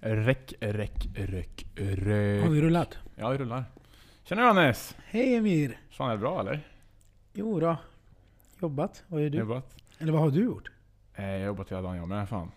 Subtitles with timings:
[0.00, 2.42] Räck, räck, räck, räck.
[2.42, 2.98] Har vi rullat?
[3.16, 3.64] Ja, vi rullar.
[4.24, 4.96] Tjena Johannes!
[5.04, 5.78] Hej Emir!
[5.90, 6.60] Fan är det bra eller?
[7.32, 7.76] Jo då.
[8.60, 9.04] Jobbat.
[9.08, 9.38] Vad gör du?
[9.38, 9.76] Jobbat?
[9.98, 10.70] Eller vad har du gjort?
[11.14, 12.50] Eh, Jag har jobbat hela dagen jag med, fan.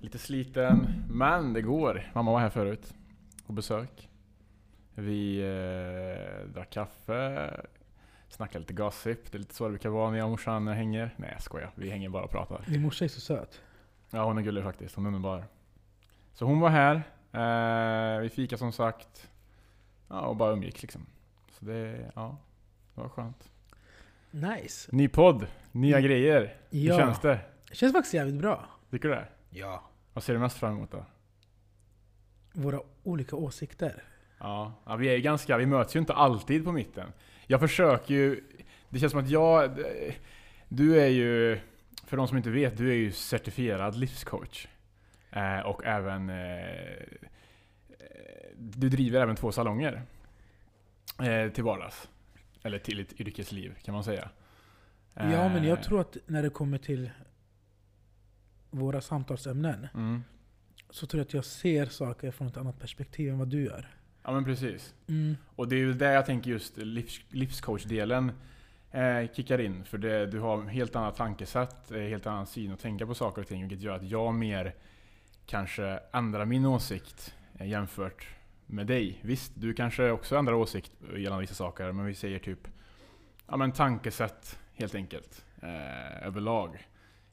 [0.00, 2.10] Lite sliten, men det går.
[2.14, 2.94] Mamma var här förut.
[3.46, 4.08] På besök.
[4.94, 7.50] Vi eh, drack kaffe,
[8.28, 9.32] snackade lite gossip.
[9.32, 11.14] Det är lite så det brukar vara när jag och morsan hänger.
[11.16, 12.64] Nej jag skojar, vi hänger bara och pratar.
[12.68, 13.60] Din morsa är så söt.
[14.10, 15.44] Ja hon är gullig faktiskt, hon är underbar.
[16.34, 16.94] Så hon var här,
[17.32, 19.28] eh, vi fika som sagt.
[20.08, 21.06] Ja, och bara umgicks liksom.
[21.58, 22.36] Så det, ja,
[22.94, 23.48] det var skönt.
[24.30, 24.88] Nice.
[24.96, 26.08] Ny podd, nya Mm.
[26.08, 26.56] grejer.
[26.70, 26.92] Ja.
[26.94, 27.38] Hur känns det?
[27.68, 28.64] Det känns faktiskt jävligt bra.
[28.90, 29.28] Tycker du det?
[29.50, 29.82] Ja.
[30.12, 31.04] Vad ser du mest fram emot då?
[32.52, 34.02] Våra olika åsikter.
[34.38, 37.12] Ja, ja, vi är ju ganska, vi möts ju inte alltid på mitten.
[37.46, 38.44] Jag försöker ju,
[38.88, 39.78] det känns som att jag,
[40.68, 41.60] du är ju,
[42.06, 44.66] för de som inte vet, du är ju certifierad livscoach.
[45.32, 47.06] Eh, och även, eh,
[48.58, 50.02] du driver även två salonger.
[51.22, 52.08] Eh, till vardags.
[52.62, 54.28] Eller till ett yrkesliv kan man säga.
[55.14, 57.10] Ja, men Eh, jag tror att när det kommer till
[58.70, 60.24] våra samtalsämnen Mm.
[60.90, 63.86] så tror jag att jag ser saker från ett annat perspektiv än vad du gör.
[64.22, 64.94] Ja men precis.
[65.08, 65.36] Mm.
[65.56, 68.32] Och det är ju där jag tänker just livs, livscoach-delen
[68.90, 69.84] eh, kickar in.
[69.84, 73.42] För det, du har helt annat tankesätt, eh, helt annan syn att tänka på saker
[73.42, 73.60] och ting.
[73.68, 74.74] Vilket gör att jag mer
[75.46, 78.26] kanske ändrar min åsikt eh, jämfört
[78.66, 79.20] med dig.
[79.22, 81.92] Visst, du kanske också ändrar åsikt eh, gällande vissa saker.
[81.92, 82.68] Men vi säger typ
[83.46, 85.44] ja, men tankesätt helt enkelt.
[85.62, 86.86] Eh, överlag.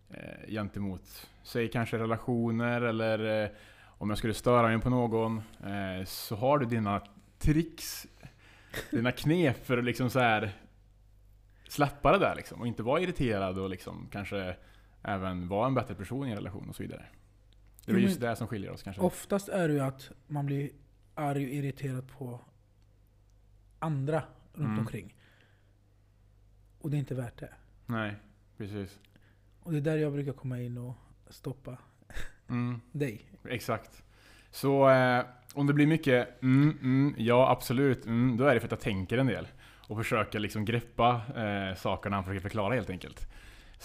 [0.09, 3.49] Eh, gentemot, säg kanske relationer eller eh,
[3.85, 5.37] om jag skulle störa mig på någon.
[5.63, 7.01] Eh, så har du dina
[7.37, 8.07] tricks,
[8.91, 10.51] dina knep för att liksom så här
[11.67, 12.61] släppa det där liksom.
[12.61, 14.55] Och inte vara irriterad och liksom kanske
[15.03, 17.05] även vara en bättre person i en relation och så vidare.
[17.89, 19.01] Det är väl just det som skiljer oss kanske.
[19.01, 20.69] Oftast är det ju att man blir
[21.15, 22.39] arg och irriterad på
[23.79, 24.23] andra
[24.53, 24.79] runt Mm.
[24.79, 25.15] omkring.
[26.79, 27.53] Och det är inte värt det.
[27.85, 28.15] Nej,
[28.57, 28.99] precis.
[29.59, 30.95] Och det är där jag brukar komma in och
[31.29, 31.77] stoppa
[32.49, 32.81] Mm.
[32.91, 33.31] dig.
[33.49, 34.03] Exakt.
[34.51, 38.67] Så eh, om det blir mycket mm, mm, ja absolut, mm, då är det för
[38.67, 39.47] att jag tänker en del.
[39.87, 43.27] Och försöker liksom greppa eh, sakerna han försöker förklara helt enkelt.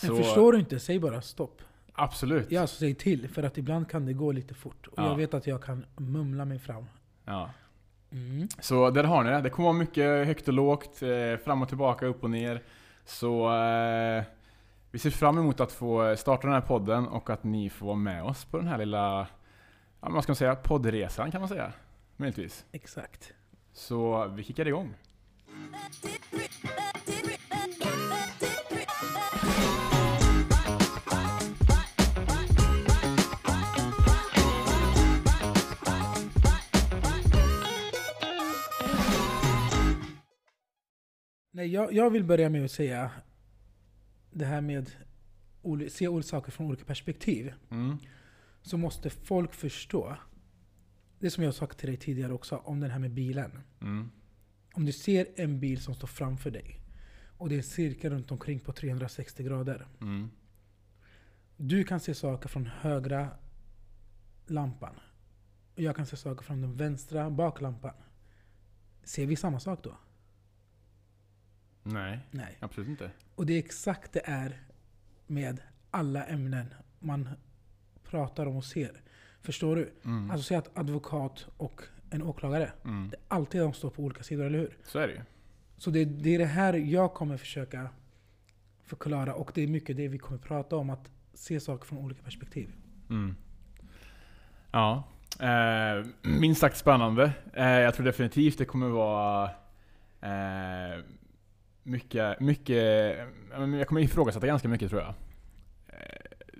[0.02, 1.62] Men förstår du inte, säg bara stopp.
[1.94, 2.50] Absolut.
[2.50, 3.28] Ja, alltså säg till.
[3.28, 4.86] För att ibland kan det gå lite fort.
[4.86, 5.08] Och Ja.
[5.08, 6.84] jag vet att jag kan mumla mig fram.
[7.24, 7.50] Ja.
[8.12, 8.48] Mm.
[8.60, 9.40] Så där har ni det.
[9.40, 12.62] Det kommer vara mycket högt och lågt, eh, fram och tillbaka, upp och ner.
[13.04, 14.22] Så eh,
[14.90, 17.96] vi ser fram emot att få starta den här podden och att ni får vara
[17.96, 19.26] med oss på den här lilla,
[20.00, 21.72] ja, vad ska man säga, poddresan kan man säga.
[22.16, 22.64] Möjligtvis.
[22.72, 23.32] Exakt.
[23.72, 24.94] Så vi kickar igång.
[41.56, 43.10] Nej, jag, jag vill börja med att säga
[44.30, 44.90] det här med
[45.62, 47.52] att se olika saker från olika perspektiv.
[47.70, 47.96] Mm.
[48.62, 50.16] Så måste folk förstå.
[51.18, 53.60] Det som jag har sagt till dig tidigare också om den här med bilen.
[53.80, 54.10] Mm.
[54.72, 56.80] Om du ser en bil som står framför dig
[57.38, 59.86] och det är en cirkel runt omkring på 360 grader.
[60.00, 60.30] Mm.
[61.56, 63.30] Du kan se saker från högra
[64.46, 65.00] lampan.
[65.74, 67.94] Och jag kan se saker från den vänstra baklampan.
[69.04, 69.96] Ser vi samma sak då?
[71.84, 72.56] Nej, Nej.
[72.60, 73.10] absolut inte.
[73.34, 74.60] Och det är exakt det är
[75.26, 77.28] med alla ämnen man
[78.10, 79.00] pratar om och ser.
[79.42, 79.92] Förstår du?
[80.04, 80.30] Mm.
[80.30, 82.72] Alltså säg att advokat och en åklagare.
[82.84, 83.10] Mm.
[83.10, 84.76] Det är alltid de står på olika sidor, eller hur?
[84.84, 85.20] Så är det ju.
[85.76, 87.88] Så det, det är det här jag kommer försöka
[88.82, 89.34] förklara.
[89.34, 90.90] Och det är mycket det vi kommer prata om.
[90.90, 92.72] Att se saker från olika perspektiv.
[93.10, 93.36] Mm.
[94.70, 95.04] Ja.
[95.40, 97.32] Eh, minst sagt spännande.
[97.52, 99.44] Eh, jag tror definitivt det kommer vara
[100.20, 101.00] eh,
[101.84, 103.18] mycket, mycket,
[103.50, 105.14] jag kommer ifrågasätta ganska mycket tror jag.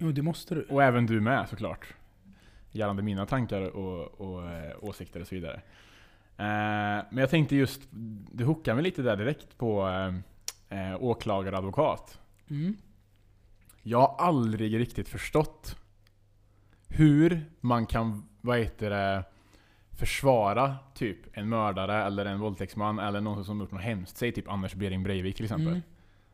[0.00, 0.62] Jo, det måste du.
[0.62, 1.94] Och även du med såklart.
[2.70, 5.54] Gällande mina tankar och, och eh, åsikter och så vidare.
[6.36, 7.82] Eh, men jag tänkte just,
[8.32, 12.18] du hookar mig lite där direkt på eh, eh, åklagare och advokat.
[12.50, 12.76] Mm.
[13.82, 15.76] Jag har aldrig riktigt förstått
[16.88, 19.24] hur man kan, vad heter det,
[19.96, 24.16] försvara typ en mördare eller en våldtäktsman eller någon som gjort något hemskt.
[24.16, 25.68] Säg typ Anders Behring Breivik till exempel.
[25.68, 25.82] Mm.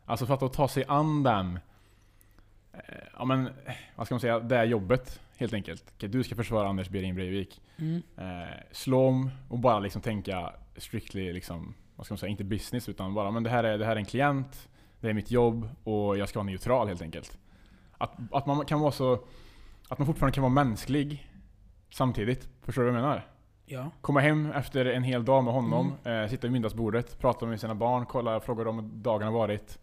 [0.05, 1.59] Alltså för att ta sig an den,
[2.73, 2.81] eh,
[3.19, 3.51] ja men,
[3.97, 5.95] vad ska man säga, det är jobbet helt enkelt.
[5.99, 7.63] Du ska försvara Anders Behring Breivik.
[7.77, 8.03] Mm.
[8.17, 12.89] Eh, slå om och bara liksom tänka strictly liksom, vad ska man säga, inte business
[12.89, 14.69] utan bara men det här är, det här är en klient,
[15.01, 17.39] det är mitt jobb och jag ska vara neutral helt enkelt.
[17.99, 19.25] Att, att man kan vara så,
[19.89, 21.31] att man fortfarande kan vara mänsklig
[21.91, 22.49] samtidigt.
[22.63, 23.30] Förstår du vad jag menar?
[23.73, 23.91] Ja.
[24.01, 26.23] Komma hem efter en hel dag med honom, Mm.
[26.23, 29.79] eh, sitta vid middagsbordet, prata med sina barn, kolla, fråga dem hur dagen har varit.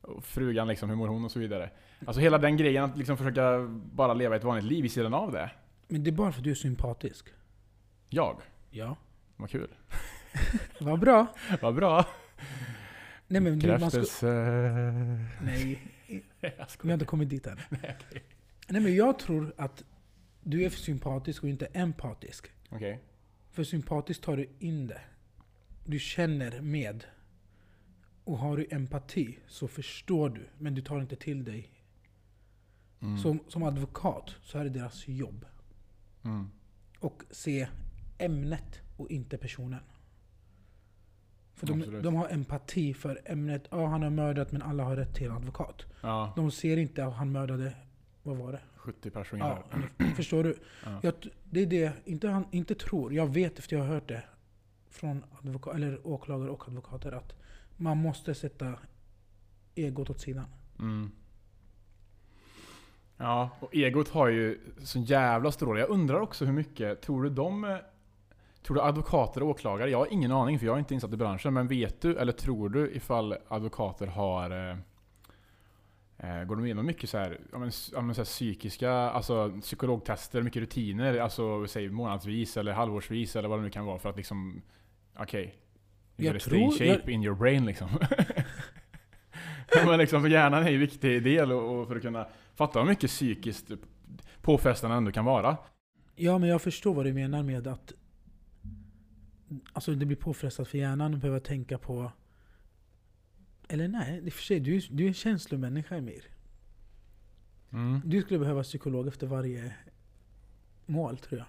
[0.00, 1.70] Och frugan liksom, hur mår hon och så vidare.
[2.06, 3.58] Alltså hela den grejen att liksom försöka
[3.92, 5.50] bara leva ett vanligt liv vid sidan av det.
[5.88, 7.26] Men det är bara för att du är sympatisk.
[8.08, 8.40] Jag.
[8.70, 8.96] Ja.
[9.36, 9.68] Vad kul.
[10.80, 11.26] Vad bra.
[11.62, 12.04] Vad bra.
[13.26, 14.26] Nej men du, man ska.
[15.40, 15.78] Nej,
[16.40, 17.60] Jag vi har inte kommit dit än.
[17.68, 18.22] Nej, okej.
[18.68, 19.84] Nej men jag tror att
[20.42, 22.50] du är för sympatisk och inte empatisk.
[22.72, 23.00] Okej.
[23.50, 25.00] För sympatiskt tar du in det.
[25.84, 27.04] Du känner med.
[28.24, 31.70] Och har du empati så förstår du, men du tar inte till dig.
[33.00, 33.18] Mm.
[33.18, 35.46] Som, som advokat så är det deras jobb.
[36.24, 36.50] Mm.
[36.98, 37.68] Och se
[38.18, 39.80] ämnet och inte personen.
[41.54, 42.02] För de, Absolut.
[42.02, 43.68] de har empati för ämnet.
[43.70, 45.86] Ja, han har mördat men alla har rätt till en advokat.
[46.00, 47.74] Ja, De ser inte att han mördade,
[48.22, 48.60] vad var det?
[48.82, 49.62] 70 personer.
[49.98, 50.56] Ja, förstår du?
[50.84, 50.98] Ja.
[51.02, 51.14] Jag,
[51.50, 54.22] det är det, inte, han, inte tror, jag vet efter jag har hört det
[54.90, 57.32] från advoka, eller åklagare och advokater att
[57.76, 58.74] man måste sätta
[59.74, 60.44] egot åt sidan.
[60.78, 61.10] Mm.
[63.16, 65.78] Ja, och egot har ju så jävla stor roll.
[65.78, 67.64] Jag undrar också hur mycket, tror du de...
[67.64, 67.76] eh,
[68.62, 71.16] Tror du advokater och åklagare, jag har ingen aning för jag är inte insatt i
[71.16, 74.78] branschen, men vet du eller tror du ifall advokater har...
[76.22, 80.42] Eh, går de igenom mycket så här, ja, men, ja, men så psykiska, alltså psykologtester,
[80.42, 84.16] mycket rutiner, alltså säg månadsvis eller halvårsvis eller vad det nu kan vara för att
[84.16, 84.62] liksom...
[85.16, 85.44] Okej.
[85.44, 87.88] Okay, Jag you stay tror- shape jag- in your brain liksom.
[89.86, 92.86] men liksom, för hjärnan är en viktig del och, och för att kunna fatta hur
[92.88, 93.70] mycket psykiskt
[94.42, 95.56] påfrestande ändå kan vara.
[96.16, 97.92] Ja, men jag förstår vad du menar med att
[99.72, 102.12] Alltså det blir påfrestat för hjärnan att behöva tänka på...
[103.72, 106.24] Eller nej, i och för sig, du, du är en känslomänniska Emir.
[107.72, 108.00] Mm.
[108.04, 109.74] Du skulle behöva psykolog efter varje
[110.86, 111.46] mål tror jag.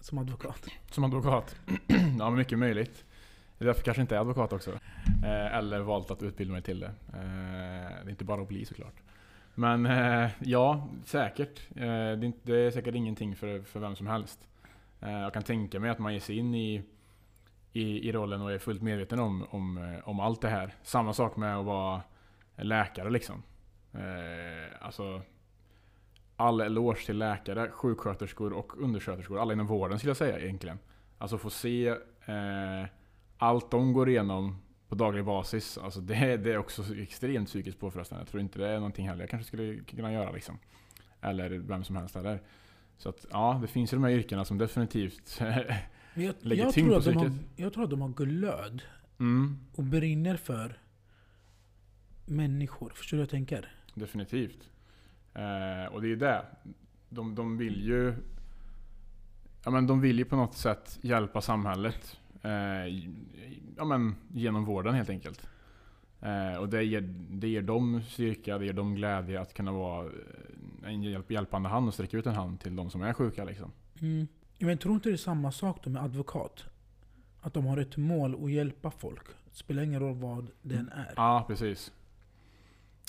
[0.00, 0.66] Som advokat.
[0.90, 1.56] Som advokat.
[2.18, 3.04] ja, mycket möjligt.
[3.58, 4.70] Det är därför kanske inte är advokat också.
[5.24, 6.92] Eh, eller valt att utbilda mig till det.
[7.08, 9.02] Eh, det är inte bara att bli såklart.
[9.54, 11.60] Men eh, ja, säkert.
[11.70, 14.48] Eh, det, är inte, det är säkert ingenting för, för vem som helst.
[15.00, 16.82] Eh, jag kan tänka mig att man ger sig in i,
[17.72, 20.74] i, i rollen och är fullt medveten om, om, eh, om allt det här.
[20.82, 22.02] Samma sak med att vara
[22.56, 23.42] läkare liksom.
[23.92, 25.22] Eh, alltså,
[26.36, 29.40] all eloge till läkare, sjuksköterskor och undersköterskor.
[29.40, 30.78] Alla inom vården skulle jag säga egentligen.
[31.18, 31.88] Alltså få se
[32.24, 32.86] eh,
[33.38, 34.56] allt de går igenom
[34.88, 35.78] på daglig basis.
[35.78, 38.20] Alltså det, det är också extremt psykiskt påfrestande.
[38.22, 40.58] Jag tror inte det är någonting heller jag kanske skulle kunna göra liksom.
[41.20, 42.40] Eller vem som helst heller.
[42.98, 45.40] Så att ja, det finns ju de här yrkena som definitivt
[46.20, 47.48] Men jag, Lägger jag, tyngd tror på att de har, psyket.
[47.56, 48.82] jag tror att de har glöd
[49.18, 50.78] mm, och brinner för
[52.26, 52.92] människor.
[52.94, 53.72] Förstår du vad jag tänker?
[53.94, 54.70] Definitivt.
[55.34, 56.44] Eh, och det är det.
[57.08, 58.14] De, de vill ju
[59.64, 62.18] Ja men de vill ju på något sätt hjälpa samhället.
[62.42, 62.86] Eh,
[63.76, 65.48] ja men genom vården helt enkelt.
[66.20, 67.00] Eh, och det ger,
[67.30, 70.10] det ger dem styrka, det ger dem glädje att kunna vara
[70.84, 73.72] en hjälp, hjälpande hand och sträcka ut en hand till de som är sjuka liksom.
[74.00, 74.26] Mm.
[74.60, 76.64] Men tror inte det är samma sak då med advokat?
[77.40, 79.26] Att de har ett mål att hjälpa folk.
[79.50, 81.12] Det spelar ingen roll vad den är.
[81.16, 81.92] Ja, precis.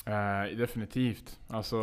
[0.06, 1.39] Eh, definitivt.
[1.48, 1.77] Alltså,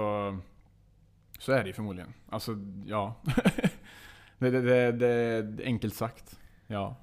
[1.38, 2.14] så är det ju förmodligen.
[2.28, 2.56] Alltså,
[2.86, 3.14] ja.
[4.38, 6.38] det, det, det, det är enkelt sagt.
[6.66, 6.96] Ja.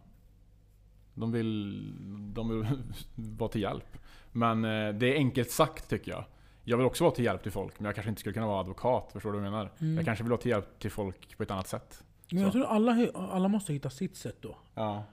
[1.13, 1.94] De vill,
[2.34, 2.84] de vill
[3.16, 3.98] vara till hjälp.
[4.32, 6.25] Men eh, det är enkelt sagt tycker jag.
[6.63, 8.60] Jag vill också vara till hjälp till folk, men jag kanske inte skulle kunna vara
[8.60, 9.10] advokat.
[9.13, 9.72] Förstår du vad jag menar?
[9.80, 9.96] Mm.
[9.96, 12.04] Jag kanske vill vara till hjälp till folk på ett annat sätt.
[12.32, 14.58] Men jag tror alla, alla måste hitta sitt sätt då.
[14.74, 15.03] Ja.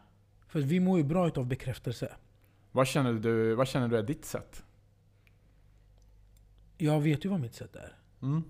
[0.46, 2.16] För vi mår ju bra utav bekräftelse.
[2.72, 4.64] Vad känner du, vad känner du är ditt sätt?
[6.78, 7.96] Jag vet ju vad mitt sätt är.
[8.22, 8.42] Mm.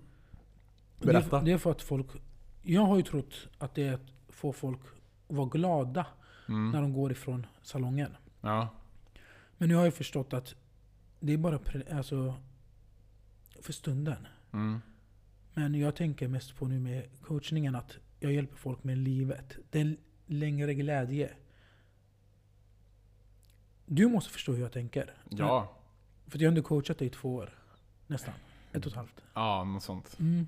[0.99, 1.41] Och Det är, Berätta.
[1.41, 2.07] det är för att folk...
[2.61, 4.79] Jag har ju trott att det är att få folk
[5.29, 6.05] att vara glada
[6.47, 6.71] när Mm.
[6.81, 8.15] de går ifrån salongen.
[8.41, 8.67] Ja.
[9.57, 10.55] Men nu har jag förstått att
[11.19, 12.35] det är bara pre- alltså,
[13.61, 14.27] för stunden.
[14.53, 14.81] Mm.
[15.53, 19.57] Men jag tänker mest på nu med coachningen att jag hjälper folk med livet.
[19.69, 21.29] Det är en längre glädje.
[23.85, 25.13] Du måste förstå hur jag tänker.
[25.29, 25.71] Ja.
[26.27, 27.49] För jag har ändå coachat dig i två år.
[28.07, 28.33] Nästan.
[28.71, 29.23] Ett och ett halvt.
[29.33, 30.17] Ja, något sånt.
[30.19, 30.47] Mm.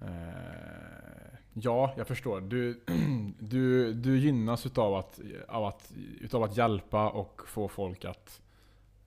[0.00, 2.40] Eh, ja, jag förstår.
[2.40, 2.80] Du,
[3.38, 8.40] du, du gynnas utav att, av att, utav att hjälpa och få folk att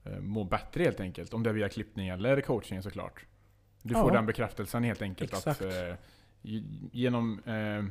[0.04, 1.34] eh, må bättre helt enkelt.
[1.34, 3.26] Om det är via klippning eller coaching såklart.
[3.82, 4.14] Du får Ja.
[4.14, 5.32] den bekräftelsen helt enkelt.
[5.32, 5.62] Exakt.
[5.62, 5.96] Att, eh, ge-
[6.92, 7.84] genom, eh,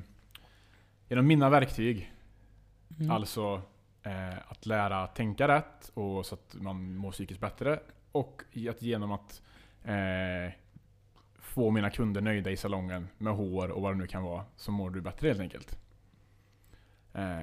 [1.08, 2.12] genom mina verktyg,
[3.00, 3.12] Mm.
[3.12, 3.62] alltså
[4.04, 7.80] eh, att lära tänka rätt och så att man mår psykiskt bättre.
[8.12, 9.42] Och att genom att
[9.84, 10.54] eh,
[11.40, 14.72] få mina kunder nöjda i salongen med hår och vad det nu kan vara, så
[14.72, 15.78] mår du bättre helt enkelt.
[17.14, 17.42] Eh,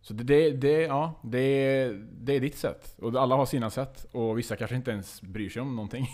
[0.00, 1.88] så det, det, det, ja, det,
[2.20, 2.96] det är ditt sätt.
[2.98, 4.06] Och alla har sina sätt.
[4.12, 6.06] Och vissa kanske inte ens bryr sig om någonting.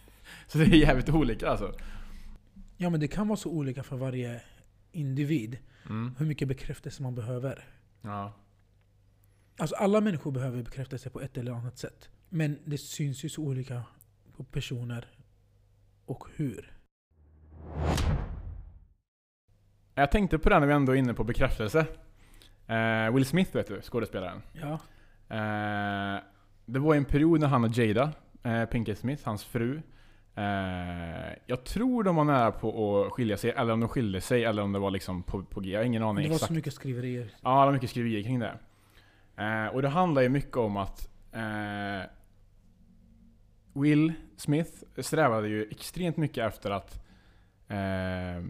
[0.46, 1.72] så det är jävligt olika alltså.
[2.80, 4.42] Ja men det kan vara så olika för varje
[4.92, 5.58] individ.
[5.88, 6.14] Mm.
[6.18, 7.64] Hur mycket bekräftelse man behöver.
[8.02, 8.32] Ja.
[9.58, 12.08] Alltså alla människor behöver bekräftelse på ett eller annat sätt.
[12.28, 13.82] Men det syns ju så olika
[14.36, 15.08] på personer
[16.04, 16.72] och hur.
[19.94, 21.86] Jag tänkte på det när vi ändå är inne på bekräftelse.
[22.66, 24.42] Eh, Will Smith vet du, skådespelaren.
[24.52, 24.72] Ja.
[25.36, 26.22] Eh,
[26.66, 29.82] det var en period när han och Jada, eh, Pinkett Smith, hans fru,
[31.46, 34.62] jag tror de var nära på att skilja sig, eller om de skilde sig, eller
[34.62, 35.70] om det var liksom på, på G.
[35.70, 36.48] Jag har ingen aning Det var exakt.
[36.48, 37.30] så mycket skriverier.
[37.40, 38.58] Ja, det var mycket skriverier kring det.
[39.36, 42.10] Eh, och det handlar ju mycket om att eh,
[43.72, 47.04] Will Smith strävade ju extremt mycket efter att
[47.68, 48.44] eh,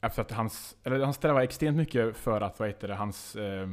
[0.00, 3.68] efter att hans, eller han strävade extremt mycket för att, vad heter det, hans, eh,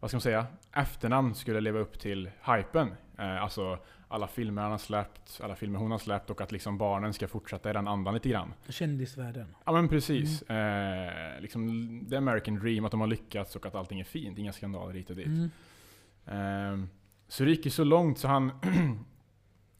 [0.00, 2.94] vad ska man säga, efternamn skulle leva upp till hypen.
[3.18, 3.78] Eh, alltså
[4.12, 7.28] alla filmer han har släppt, alla filmer hon har släppt och att liksom barnen ska
[7.28, 8.54] fortsätta i den andan lite grann.
[8.68, 9.54] Kändisvärlden.
[9.64, 10.42] Ja men precis.
[10.42, 14.38] Eh, liksom the American dream, att de har lyckats och att allting är fint.
[14.38, 15.26] Inga skandaler hit och dit.
[15.26, 16.82] Mm.
[16.82, 16.88] Eh,
[17.28, 18.52] så det gick ju så långt så han...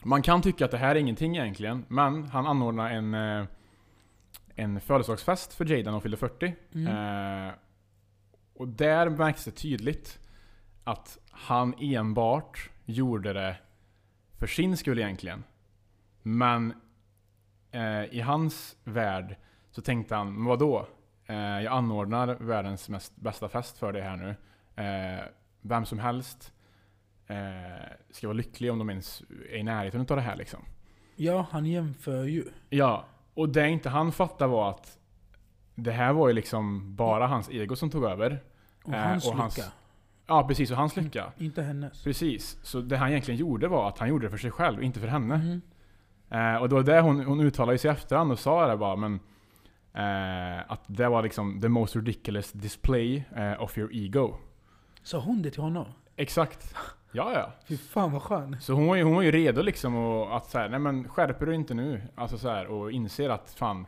[0.02, 3.46] man kan tycka att det här är ingenting egentligen, men han anordnade en, eh,
[4.54, 6.54] en födelsedagsfest för Jada när hon fyllde 40.
[6.74, 6.86] Mm.
[7.46, 7.52] Eh,
[8.54, 10.18] och där märks det tydligt
[10.84, 13.56] att han enbart gjorde det
[14.42, 15.44] för sin skull egentligen.
[16.22, 16.74] Men
[17.70, 19.36] eh, i hans värld
[19.70, 20.86] så tänkte han, men vadå?
[21.26, 24.34] Eh, jag anordnar världens mest, bästa fest för dig här nu.
[24.82, 25.24] Eh,
[25.60, 26.52] vem som helst
[27.26, 27.36] eh,
[28.10, 30.60] ska vara lycklig om de ens är i närheten av det här liksom.
[31.16, 32.44] Ja, han jämför ju.
[32.70, 34.98] Ja, och det inte han fattade var att
[35.74, 38.42] det här var ju liksom bara hans ego som tog över.
[38.84, 39.70] Och Eh, hans och hans- lycka.
[40.32, 40.70] Ja, precis.
[40.70, 41.32] Och hans lycka.
[41.38, 42.04] Inte hennes.
[42.04, 42.58] Precis.
[42.62, 45.06] Så det han egentligen gjorde var att han gjorde det för sig själv, inte för
[45.06, 45.34] henne.
[45.34, 45.62] Mm.
[46.30, 48.96] Eh, och då var det hon, hon uttalade sig i efterhand och sa det bara,
[48.96, 49.20] men
[49.94, 54.34] eh, att det var liksom the most ridiculous display eh, of your ego.
[55.02, 55.86] Sa hon det till honom?
[56.16, 56.74] Exakt.
[57.12, 57.52] Ja, ja.
[57.68, 58.56] Fy fan vad skön.
[58.60, 61.08] Så hon var ju, hon var ju redo liksom och att så här, nej men
[61.08, 62.02] skärper du inte nu?
[62.14, 63.86] Alltså så här, och inser att fan,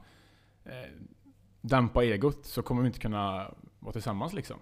[0.65, 0.91] eh,
[1.61, 4.57] dämpa egot så kommer vi inte kunna vara tillsammans liksom.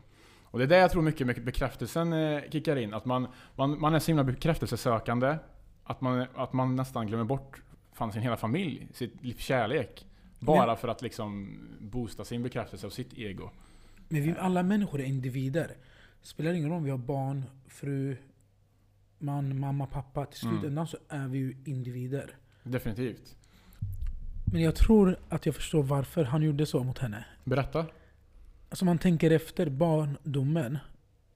[0.53, 2.95] Och det är där jag tror mycket, mycket bekräftelsen eh, kickar in.
[2.95, 5.37] Att man, man, man är så himla bekräftelsesökande
[5.85, 10.07] att man, att man nästan glömmer bort fan, sin hela familj, sitt livs kärlek.
[10.39, 13.51] Bara Men- för att liksom boosta sin bekräftelse av sitt ego.
[14.09, 15.71] Men vi alla människor är individer.
[16.23, 18.17] Spelar ingen roll om vi har barn, fru,
[19.19, 20.27] man, mamma, pappa.
[20.27, 20.61] Till Mm.
[20.61, 22.37] slutändan så är vi ju individer.
[22.63, 23.37] Definitivt.
[24.53, 27.25] Men jag tror att jag förstår varför han gjorde så mot henne.
[27.45, 27.87] Berätta.
[28.73, 30.79] Alltså man tänker efter barndomen.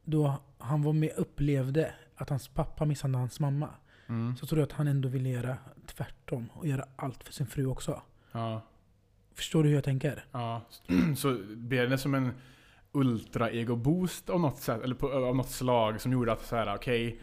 [0.05, 3.69] Då han var med upplevde att hans pappa misshandlade hans mamma.
[4.07, 4.37] Mm.
[4.37, 6.49] Så tror jag att han ändå ville göra tvärtom.
[6.53, 8.03] Och göra allt för sin fru också.
[8.33, 8.63] Ja.
[9.35, 10.25] Förstår du hur jag tänker?
[10.33, 10.63] Ja,
[11.17, 12.33] så blev det som en
[12.93, 17.21] ultra-ego-boost av något sätt, eller på, av något slag som gjorde att så här, okej...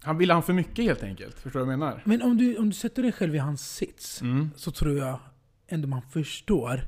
[0.00, 1.38] han ville han för mycket helt enkelt.
[1.38, 2.02] Förstår du vad jag menar?
[2.04, 4.22] Men om du, om du sätter dig själv i hans sits.
[4.22, 4.50] Mm.
[4.56, 5.18] Så tror jag
[5.68, 6.80] ändå man förstår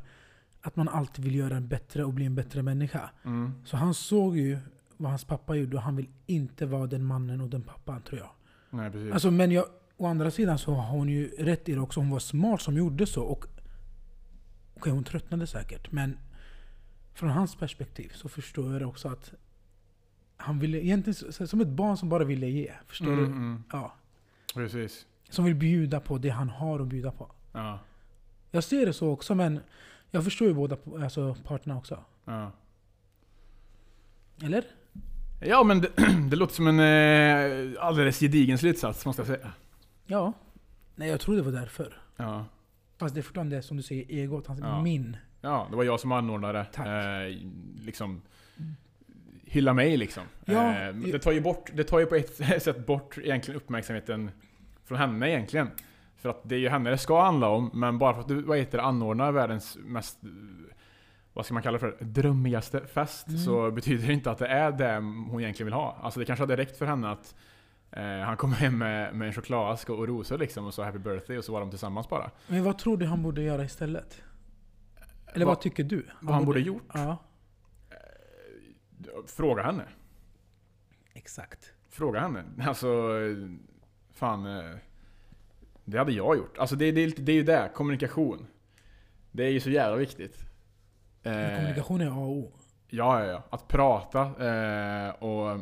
[0.63, 3.11] att man alltid vill göra en bättre och bli en bättre människa.
[3.25, 3.53] Mm.
[3.65, 4.59] Så han såg ju
[4.97, 8.21] vad hans pappa gjorde och han vill inte vara den mannen och den pappan tror
[8.21, 8.31] jag.
[8.71, 9.13] Nej, precis.
[9.13, 9.65] Alltså, men jag,
[9.97, 12.01] å andra sidan så har hon ju rätt i det också.
[12.01, 13.23] Hon var smart som gjorde så.
[13.23, 13.47] Och
[14.83, 15.93] Okej, hon tröttnade säkert.
[15.93, 16.19] Men
[17.15, 19.33] från hans perspektiv så förstår jag det också att
[20.37, 22.73] han ville egentligen som ett barn som bara ville ge.
[22.87, 23.27] Förstår mm, du?
[23.27, 23.65] Mm.
[23.73, 23.95] Ja.
[24.55, 25.07] Precis.
[25.29, 27.31] Som vill bjuda på det han har att bjuda på.
[27.53, 27.79] Ja.
[28.51, 29.61] Jag ser det så också men
[30.15, 32.05] jag förstår ju båda alltså, parterna också.
[32.25, 32.53] Ja.
[34.43, 34.65] Eller?
[35.41, 35.89] Ja, men det,
[36.31, 39.53] det låter som en eh, alldeles gedigen slutsats, måste jag säga.
[40.07, 40.33] Ja.
[40.95, 42.03] Nej, jag tror det var därför.
[42.17, 42.47] Ja.
[42.99, 44.47] Fast det är fortfarande som du säger, egot.
[44.47, 44.83] Han, Ja.
[44.83, 45.17] Min.
[45.41, 46.67] Ja, det var jag som anordnade.
[46.73, 46.87] Tack.
[46.87, 47.37] Eh,
[47.83, 48.23] liksom,
[49.45, 50.23] hylla mig liksom.
[50.45, 54.31] Ja, eh, det, tar ju bort, det tar ju på ett sätt bort egentligen uppmärksamheten
[54.85, 55.71] från henne egentligen.
[56.23, 58.43] För att det är ju henne det ska handla om, men bara för att du
[58.43, 60.31] vad heter det, anordnar världens mest, eh,
[61.33, 63.39] vad ska man kalla det för, drömmigaste fest, Mm.
[63.41, 64.95] så betyder det inte att det är det
[65.31, 65.99] hon egentligen vill ha.
[66.03, 67.35] Alltså det kanske hade räckt för henne att
[67.91, 71.39] eh, han kom hem med, med en chokladask och rosor liksom och sa 'Happy birthday'
[71.39, 72.31] och så var de tillsammans bara.
[72.47, 74.23] Men vad tror du han borde göra istället?
[75.35, 76.07] Eller vad, tycker du?
[76.21, 76.83] Vad han borde gjort?
[76.95, 77.17] Ja,
[79.27, 79.85] Fråga henne.
[81.13, 81.73] exakt.
[81.89, 82.45] Fråga henne.
[82.67, 83.09] Alltså,
[84.13, 84.47] fan.
[85.85, 86.59] Det hade jag gjort.
[86.59, 88.47] Alltså det, det, det är ju det, kommunikation.
[89.33, 90.39] Det är ju så jävla viktigt.
[91.23, 92.53] Men Eh, kommunikation är A och O.
[92.89, 93.43] Ja, ja, ja.
[93.51, 95.61] Att prata eh, och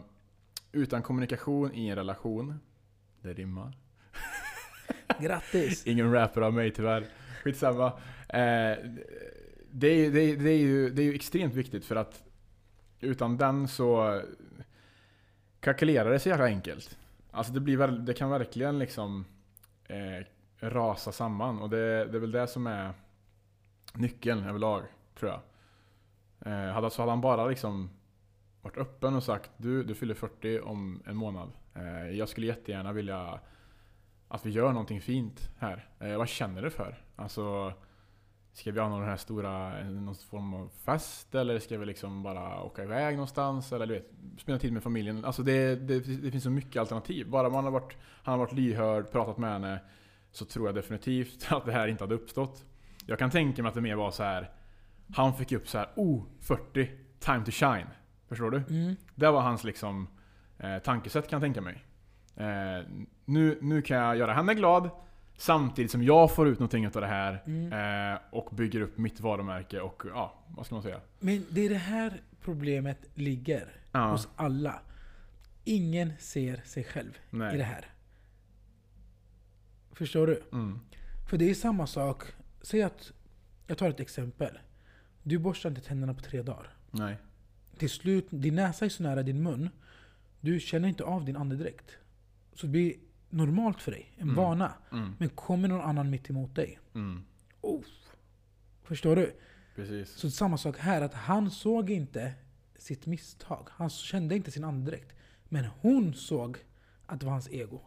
[0.72, 2.60] utan kommunikation i en relation.
[3.22, 3.76] Det rimmar.
[5.20, 5.86] Grattis!
[5.86, 7.04] Ingen rapper av mig tyvärr.
[7.44, 7.86] Skitsamma.
[8.28, 8.76] Eh,
[9.70, 12.22] det, är, det, är, det, är ju, det är ju extremt viktigt för att
[13.00, 14.22] utan den så
[15.60, 16.98] kalkylerar det så jävla enkelt.
[17.30, 19.24] Alltså det, blir det kan verkligen liksom
[19.90, 20.24] eh,
[20.60, 22.92] rasa samman och det, det är väl det som är
[23.94, 24.82] nyckeln överlag,
[25.18, 25.40] tror jag.
[26.52, 27.90] Eh, hade, så hade han bara liksom
[28.62, 31.52] varit öppen och sagt du, du fyller 40 om en månad.
[31.74, 33.40] Eh, jag skulle jättegärna vilja
[34.28, 35.88] att vi gör någonting fint här.
[35.98, 37.04] Eh, vad känner du för?
[37.16, 37.72] Alltså,
[38.52, 41.34] ska vi ha någon här stora, någon form av fest?
[41.34, 43.72] Eller ska vi liksom bara åka iväg någonstans?
[43.72, 45.24] Eller du vet, spendera tid med familjen.
[45.24, 47.30] Alltså det, det, det finns så mycket alternativ.
[47.30, 49.80] Bara man har varit, han har varit lyhörd, pratat med henne,
[50.32, 52.64] så tror jag definitivt att det här inte hade uppstått.
[53.06, 54.50] Jag kan tänka mig att det mer var så här.
[55.14, 57.86] Han fick upp så här, oh, 40, time to shine.
[58.28, 58.62] Förstår du?
[58.70, 58.96] Mm.
[59.14, 60.08] Det var hans liksom,
[60.58, 61.84] eh, tankesätt kan jag tänka mig.
[62.36, 62.86] Eh,
[63.24, 64.90] nu, nu kan jag göra henne glad
[65.40, 68.12] samtidigt som jag får ut någonting av det här Mm.
[68.12, 71.00] eh, och bygger upp mitt varumärke och ja, vad ska man säga?
[71.18, 74.80] Men det är det här problemet ligger Ja, hos alla.
[75.64, 77.60] Ingen ser sig själv i det nej.
[77.60, 77.84] här.
[79.92, 80.42] Förstår du?
[80.52, 80.80] Mm,
[81.30, 82.22] För det är samma sak.
[82.62, 83.12] Säg att,
[83.66, 84.58] jag tar ett exempel.
[85.22, 86.74] Du borstar inte tänderna på tre dagar.
[86.90, 87.16] nej.
[87.78, 89.70] Till slut, din näsa är så nära din mun.
[90.40, 91.90] Du känner inte av din andedräkt.
[92.54, 92.94] Så det blir
[93.30, 94.12] normalt för dig.
[94.16, 94.34] En Mm.
[94.34, 94.72] vana.
[94.92, 96.78] Mm, Men kommer någon annan mitt emot dig.
[96.94, 97.24] mm,
[97.60, 97.82] Oh.
[98.82, 99.36] Förstår du?
[99.76, 100.10] precis.
[100.16, 101.02] Så samma sak här.
[101.02, 102.32] Att han såg inte
[102.78, 103.68] sitt misstag.
[103.70, 105.12] Han kände inte sin andedräkt.
[105.48, 106.58] Men hon såg
[107.06, 107.80] att det var hans ego.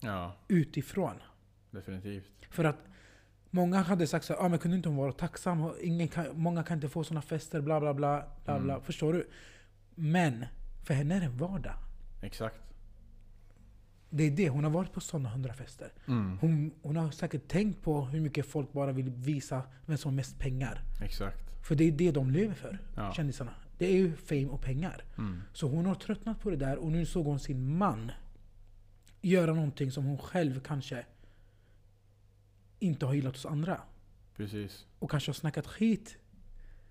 [0.00, 1.14] Ja, Utifrån.
[1.70, 2.30] definitivt.
[2.50, 2.78] För att
[3.50, 5.72] många hade sagt så här, ah, men kunde inte hon vara tacksam?
[5.80, 8.24] Ingen kan, många kan inte få såna fester, bla bla bla.
[8.44, 8.74] bla, bla.
[8.74, 8.84] Mm.
[8.84, 9.28] Förstår du?
[9.94, 10.44] Men
[10.84, 11.74] för henne är det en vardag.
[12.22, 12.60] Exakt.
[14.10, 15.92] Det är det, hon har varit på sådana hundra fester.
[16.08, 20.10] Mm, Hon, hon har säkert tänkt på hur mycket folk bara vill visa vem som
[20.10, 20.82] har mest pengar.
[21.02, 21.64] exakt.
[21.66, 23.12] För det är det de lever för, Ja.
[23.12, 23.54] kändisarna.
[23.78, 25.04] Det är ju fame och pengar.
[25.18, 28.12] Mm, Så hon har tröttnat på det där och nu såg hon sin man
[29.20, 31.04] göra någonting som hon själv kanske
[32.78, 33.80] inte har gillat hos andra.
[34.36, 34.86] precis.
[34.98, 36.16] Och kanske har snackat skit.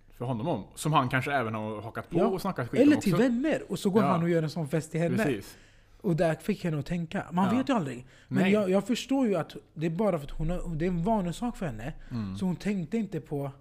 [0.09, 0.63] För honom om.
[0.75, 3.23] Som han kanske även har hakat på Ja, och snackat skit Eller om till också.
[3.23, 3.61] vänner.
[3.71, 4.09] Och så går Ja.
[4.11, 5.17] han och gör en sån fest till henne.
[5.25, 5.57] Precis.
[6.01, 7.25] Och där fick henne att tänka.
[7.31, 7.57] Man Ja.
[7.57, 8.05] vet ju aldrig.
[8.27, 8.51] Men Nej.
[8.51, 11.03] jag, jag förstår ju att det är bara för att hon har, det är en
[11.03, 11.93] vanesak för henne.
[12.11, 13.51] Mm, Så hon tänkte inte på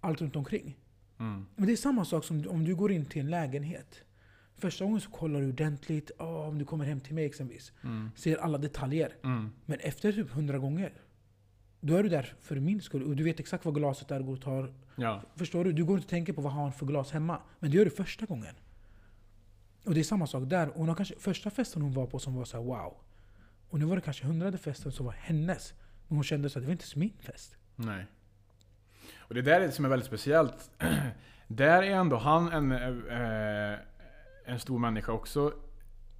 [0.00, 0.78] allt runt omkring.
[1.20, 4.00] mm, Men det är samma sak som om du går in till en lägenhet.
[4.56, 6.10] Första gången så kollar du ordentligt.
[6.18, 7.72] Oh, om du kommer hem till mig exempelvis.
[7.84, 9.16] mm, Ser alla detaljer.
[9.24, 9.50] mm.
[9.66, 10.92] Men efter typ hundra gånger.
[11.80, 13.02] Då är du där för min skull.
[13.02, 14.72] Och du vet exakt vad glaset är och tar.
[14.96, 15.72] Ja, Förstår du?
[15.72, 17.38] Du går inte och tänker på vad har han för glas hemma.
[17.58, 18.54] Men det gör du första gången.
[19.84, 20.70] Och det är samma sak där.
[20.74, 22.96] Hon har kanske första festen hon var på som var så här: wow.
[23.70, 25.74] Och nu var det kanske hundrade festen som var hennes.
[26.08, 27.56] Men hon kände så att det var inte min fest.
[27.76, 28.06] Nej.
[29.18, 30.70] Och det där är det som är väldigt speciellt.
[31.48, 33.78] där är ändå han en, eh,
[34.44, 35.52] en stor människa också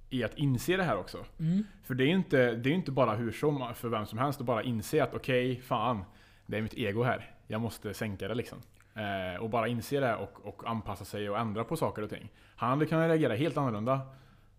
[0.09, 1.25] i att inse det här också.
[1.39, 1.63] Mm.
[1.83, 4.19] För det är ju inte, det är ju inte bara hur som för vem som
[4.19, 6.03] helst att bara inse att okej, fan,
[6.45, 7.31] det är mitt ego här.
[7.47, 8.57] Jag måste sänka det liksom.
[8.95, 12.29] Eh, och bara inse det och, och anpassa sig och ändra på saker och ting.
[12.55, 14.01] Han hade kunnat reagera helt annorlunda.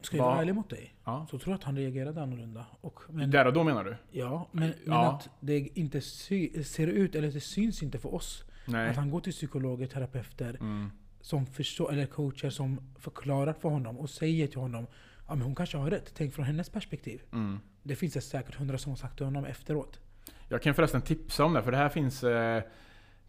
[0.01, 0.31] Ska jag Va?
[0.31, 0.95] vara ärlig mot dig?
[1.05, 1.27] Ja.
[1.31, 2.67] Så tror jag att han reagerade annorlunda.
[2.81, 3.97] Och, men, Där och då menar du?
[4.11, 5.13] ja, men, men Ja.
[5.13, 8.45] att det inte sy, ser ut, eller det syns inte för oss.
[8.67, 8.91] Nej.
[8.91, 10.91] Att han går till psykologer, terapeuter, Mm.
[11.21, 14.87] som förstår, eller coacher som förklarar för honom och säger till honom
[15.29, 17.23] Ja men hon kanske har rätt, tänk från hennes perspektiv.
[17.33, 17.61] Mm.
[17.83, 20.01] Det finns det säkert hundra som har sagt till honom efteråt.
[20.49, 22.63] Jag kan förresten tipsa om det, för det här finns eh,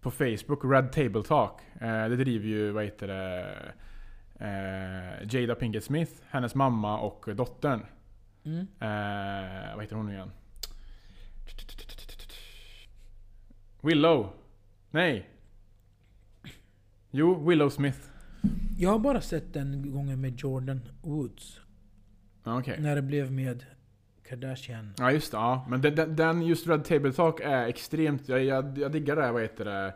[0.02, 1.62] på Facebook, Red Table Talk.
[1.82, 3.74] Eh, det driver ju, vad heter det,
[4.40, 7.86] eh, Jada Pinkett Smith, hennes mamma och dottern.
[8.44, 8.60] Mm.
[8.60, 10.32] Eh, vad heter hon nu igen?
[13.82, 14.34] Willow.
[14.92, 15.30] Nej.
[17.12, 18.00] Jo, Willow Smith.
[18.78, 21.60] Jag har bara sett den gången med Jordan Woods.
[22.44, 22.82] Okej.
[22.82, 23.66] När det blev med
[24.30, 24.94] Kardashian.
[24.98, 25.66] Ja just det, ja.
[25.70, 29.32] Men den, den, just Red Table Talk är extremt, jag, jag, jag diggar det här,
[29.32, 29.94] vad heter det,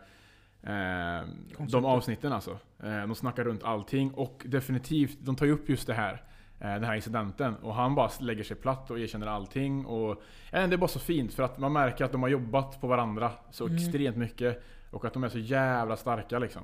[0.63, 2.51] eh, de avsnitten alltså.
[2.83, 6.23] Eh, de snackar runt allting och definitivt, de tar ju upp just det här.
[6.59, 7.55] Eh, den här incidenten.
[7.55, 9.85] Och han bara lägger sig platt och erkänner allting.
[9.85, 10.11] Och,
[10.51, 12.87] eh, det är bara så fint för att man märker att de har jobbat på
[12.87, 13.75] varandra så Mm.
[13.77, 14.63] extremt mycket.
[14.91, 16.61] Och att de är så jävla starka liksom.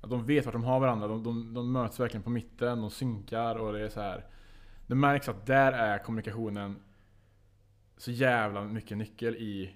[0.00, 1.08] Att de vet vart de har varandra.
[1.08, 4.24] De, de, de möts verkligen på mitten, de synkar och det är så här.
[4.86, 6.76] Det märks att där är kommunikationen
[7.98, 9.74] så jävla mycket nyckel i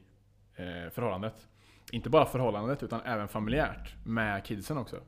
[0.54, 1.48] eh, förhållandet.
[1.92, 5.00] Inte bara förhållandet utan även familjärt med kidsen också.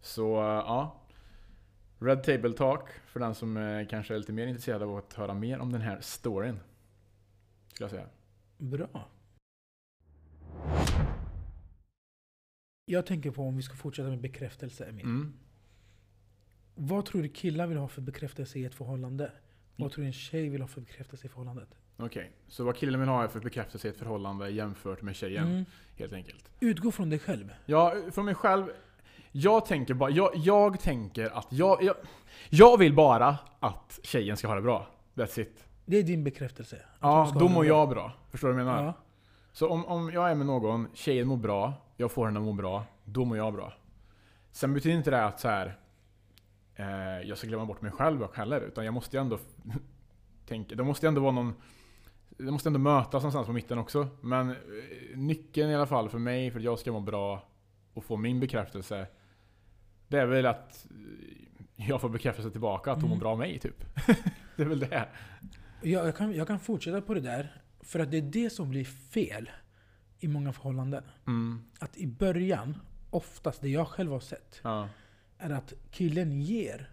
[0.00, 0.96] Så eh, ja.
[1.98, 5.34] Red Table Talk för den som eh, kanske är lite mer intresserad av att höra
[5.34, 6.60] mer om den här storyn.
[7.68, 8.06] Skulle jag säga.
[8.58, 9.08] Bra.
[12.84, 15.04] Jag tänker på om vi ska fortsätta med bekräftelse, Emil.
[15.04, 15.32] Mm.
[16.74, 19.32] Vad tror du killar vill ha för bekräftelse i ett förhållande?
[19.76, 21.68] Vad tror du en tjej vill ha för bekräftelse i förhållandet?
[22.02, 25.46] Okej, så vad killen vill ha är för bekräftelse i ett förhållande jämfört med tjejen.
[25.46, 25.64] Mm.
[25.96, 26.50] Helt enkelt.
[26.60, 27.54] Utgå från dig själv.
[27.66, 28.64] Ja, från mig själv.
[29.32, 31.96] Jag tänker bara, jag, jag tänker att jag, jag,
[32.48, 34.86] jag vill bara att tjejen ska ha det bra.
[35.14, 35.64] That's it.
[35.84, 36.76] Det är din bekräftelse.
[37.00, 38.12] Ja, då mår jag bra.
[38.30, 38.84] Förstår du vad jag menar?
[38.84, 38.94] Ja.
[39.52, 42.52] Så om, om jag är med någon, tjejen mår bra, jag får henne att må
[42.52, 43.72] bra, då mår jag bra.
[44.52, 45.78] Sen betyder inte det att så här,
[46.74, 49.38] eh, jag ska glömma bort mig själv och heller, utan jag måste ju ändå
[50.46, 51.54] tänka, det måste ju ändå vara någon
[52.44, 54.08] det måste ändå mötas någonstans på mitten också.
[54.20, 54.56] Men eh,
[55.14, 57.48] nyckeln i alla fall för mig, för att jag ska må bra
[57.94, 59.06] och få min bekräftelse,
[60.08, 60.86] det är väl att
[61.76, 63.10] eh, jag får bekräftelse tillbaka att hon Mm.
[63.18, 63.84] mår bra av mig, typ.
[64.56, 65.08] det är väl det.
[65.82, 67.62] Jag, jag, kan, jag kan fortsätta på det där.
[67.80, 69.50] För att det är det som blir fel
[70.18, 71.04] i många förhållanden.
[71.26, 71.62] Mm.
[71.78, 72.76] Att i början,
[73.10, 74.88] oftast det jag själv har sett, Ja.
[75.38, 76.90] är att killen ger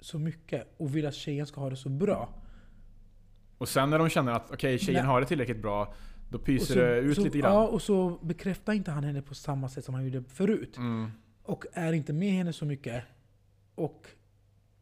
[0.00, 2.28] så mycket och vill att tjejen ska ha det så bra.
[3.64, 5.12] Och sen när de känner att okej, tjejen Nej.
[5.12, 5.94] har det tillräckligt bra,
[6.30, 7.52] då pyser så, det ut så, lite grann.
[7.52, 10.76] Ja, och så bekräftar inte han henne på samma sätt som han gjorde förut.
[10.76, 11.10] Mm.
[11.42, 13.04] Och är inte med henne så mycket.
[13.74, 14.06] Och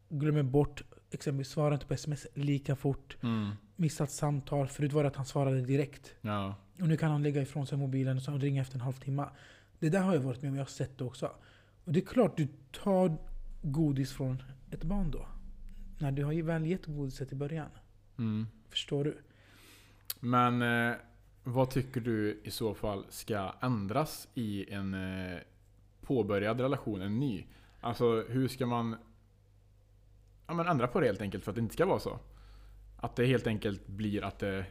[0.08, 3.16] glömmer bort, exempelvis svarar inte på sms lika fort.
[3.22, 3.50] Mm.
[3.76, 4.68] Missat samtal.
[4.68, 6.14] Förut var det att han svarade direkt.
[6.20, 6.54] Ja.
[6.80, 9.28] Och nu kan han lägga ifrån sig mobilen och ringa efter en halvtimme.
[9.78, 11.30] Det där har jag varit med om, jag har sett det också.
[11.84, 12.48] Och det är klart du
[12.82, 13.16] tar
[13.62, 15.26] godis från ett barn då.
[15.98, 17.68] När du har ju väl gett godiset i början.
[18.18, 18.46] Mm.
[18.72, 19.18] Förstår du?
[20.20, 20.96] Men eh,
[21.44, 25.38] vad tycker du i så fall ska ändras i en eh,
[26.02, 27.46] påbörjad relation, en ny?
[27.80, 28.96] Alltså hur ska man
[30.46, 32.18] ja, men ändra på det helt enkelt för att det inte ska vara så?
[32.96, 34.64] Att det helt enkelt blir att det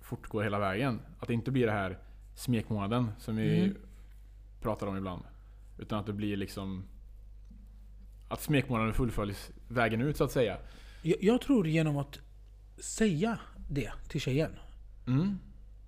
[0.00, 1.00] fortgår hela vägen.
[1.18, 1.98] Att det inte blir det här
[2.34, 3.76] smekmånaden som vi Mm.
[4.60, 5.22] pratar om ibland.
[5.78, 6.84] Utan att det blir liksom
[8.28, 10.58] att smekmånaden fullföljs vägen ut så att säga.
[11.02, 12.18] Jag, jag tror genom att
[12.82, 13.38] säga
[13.68, 14.50] det till tjejen.
[15.06, 15.38] Mm.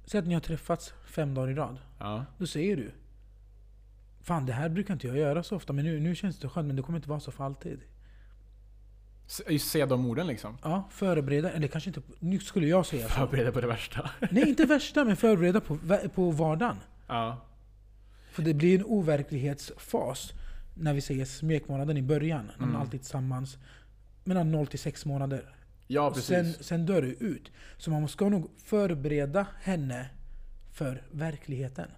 [0.05, 1.79] Säg att ni har träffats fem dagar i rad.
[1.99, 2.25] Ja.
[2.39, 2.91] Då säger du
[4.21, 6.67] Fan det här brukar inte jag göra så ofta men nu, nu känns det skönt
[6.67, 7.81] men det kommer inte vara så för alltid.
[9.49, 10.59] Just säga de orden liksom.
[10.63, 13.13] Ja, förbereda, eller kanske inte, nu skulle jag säga så.
[13.15, 14.11] Förbereda på det värsta.
[14.31, 15.79] Nej inte värsta men förbereda på,
[16.15, 16.77] på vardagen.
[17.07, 17.41] Ja.
[18.33, 20.33] För det blir en overklighetsfas
[20.75, 22.47] när vi säger smekmånaden i början.
[22.47, 22.81] När man Mm.
[22.81, 23.59] alltid är tillsammans.
[24.25, 25.55] Mellan 0 till 6 månader.
[25.87, 26.27] Ja, precis.
[26.27, 27.51] sen, sen dör det ut.
[27.77, 30.11] Så man ska nog förbereda henne
[30.73, 31.89] för verkligheten.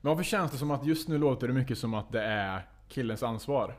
[0.00, 2.66] Men varför känns det som att just nu låter det mycket som att det är
[2.88, 3.78] killens ansvar?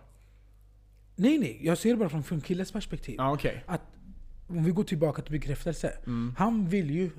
[1.16, 3.16] Nej nej, jag ser det bara från, från killens perspektiv.
[3.18, 3.64] Ja, okej.
[3.68, 3.82] Att
[4.48, 5.98] om vi går tillbaka till bekräftelse.
[6.06, 6.36] Mm.
[6.38, 7.10] Han vill ju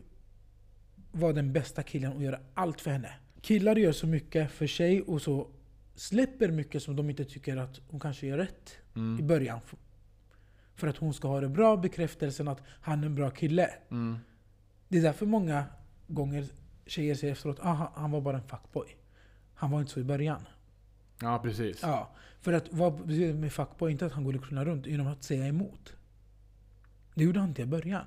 [1.12, 3.11] vara den bästa killen och göra allt för henne.
[3.41, 5.49] Killar gör så mycket för sig och så
[5.95, 9.27] släpper mycket som de inte tycker att hon kanske gör rätt i Mm.
[9.27, 9.61] början.
[10.79, 13.71] För att hon ska ha det bra, bekräftelsen att han är en bra kille.
[13.91, 14.19] Mm.
[14.88, 15.64] Det är därför många
[16.07, 16.45] gånger
[16.87, 18.97] tjejer säger efteråt ah, han var bara en fuckboy.
[19.55, 20.41] Han var inte så i början.
[21.21, 21.83] Ja, precis.
[21.83, 22.11] Ja,
[22.41, 23.93] för att vad betyder med fuckboy?
[23.93, 25.93] Inte att han går kunna runt genom att säga emot.
[27.14, 28.05] Det gjorde han inte i början.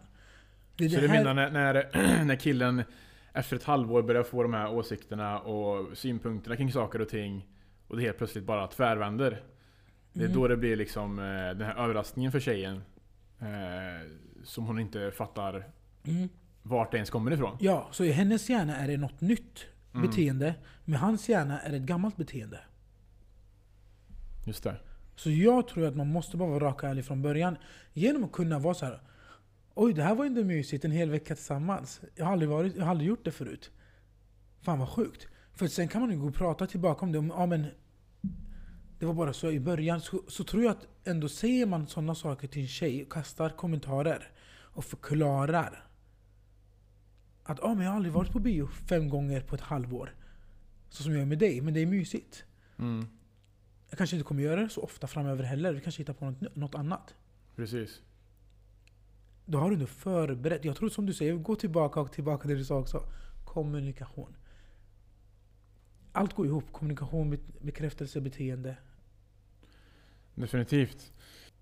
[0.75, 2.83] Det Så det du här- menar när, när, när killen
[3.33, 7.47] efter ett halvår börjar få de här åsikterna och synpunkterna kring saker och ting
[7.87, 9.43] och det helt plötsligt bara tvärvänder.
[10.13, 10.37] Det är Mm.
[10.39, 12.81] då det blir liksom eh, den här överraskningen för tjejen.
[13.39, 14.07] Eh,
[14.43, 15.67] som hon inte fattar
[16.07, 16.29] Mm.
[16.63, 17.57] vart det ens kommer ifrån.
[17.59, 20.07] Ja, så i hennes hjärna är det något nytt Mm.
[20.07, 20.53] beteende.
[20.85, 22.59] Med hans hjärna är det ett gammalt beteende.
[24.45, 24.75] Just det.
[25.15, 27.57] Så jag tror att man måste bara vara rak och ärlig från början.
[27.93, 29.01] Genom att kunna vara så här.
[29.73, 32.01] Oj, det här var inte mysigt en hel vecka tillsammans.
[32.15, 33.71] Jag har aldrig, varit, jag har aldrig gjort det förut.
[34.61, 35.27] Fan vad sjukt.
[35.53, 37.19] För sen kan man ju gå och prata tillbaka om det.
[37.19, 37.65] Om, ja, men
[39.01, 40.01] det var bara så i början.
[40.01, 43.49] Så, så tror jag att ändå säger man sådana saker till en tjej, och kastar
[43.49, 45.87] kommentarer och förklarar.
[47.43, 50.15] Att ja, men jag har aldrig varit på bio fem gånger på ett halvår.
[50.89, 52.43] Så som jag är med dig, men det är mysigt.
[52.79, 53.07] Mm.
[53.89, 55.73] Jag kanske inte kommer göra det så ofta framöver heller.
[55.73, 57.15] Vi kanske hittar på något, något annat.
[57.55, 58.01] Precis.
[59.45, 60.65] Då har du ändå förberett.
[60.65, 63.03] Jag tror som du säger, gå tillbaka och tillbaka till det du sa också.
[63.45, 64.35] Kommunikation.
[66.11, 66.71] Allt går ihop.
[66.71, 68.77] Kommunikation, be- bekräftelse, beteende.
[70.35, 71.11] Definitivt.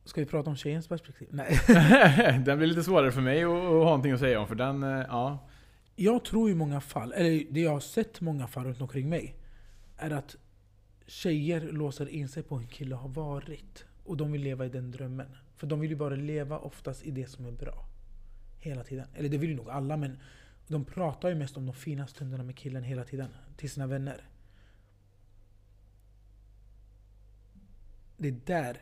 [0.06, 1.28] Ska vi prata om tjejens perspektiv?
[1.32, 1.60] Nej.
[2.46, 4.84] den blir lite svårare för mig att, att ha någonting att säga om, för den,
[4.84, 5.50] eh, ja.
[5.96, 9.36] Jag tror i många fall, eller det jag har sett många fall runt omkring mig,
[9.98, 10.36] är att
[11.08, 13.86] tjejer låser in sig på en kille har varit.
[14.04, 15.28] Och de vill leva i den drömmen.
[15.56, 17.86] För de vill ju bara leva oftast i det som är bra.
[18.60, 19.08] Hela tiden.
[19.16, 20.20] Eller det vill ju nog alla, men
[20.68, 23.30] de pratar ju mest om de fina stunderna med killen hela tiden.
[23.58, 24.29] Till sina vänner.
[28.20, 28.78] Det är där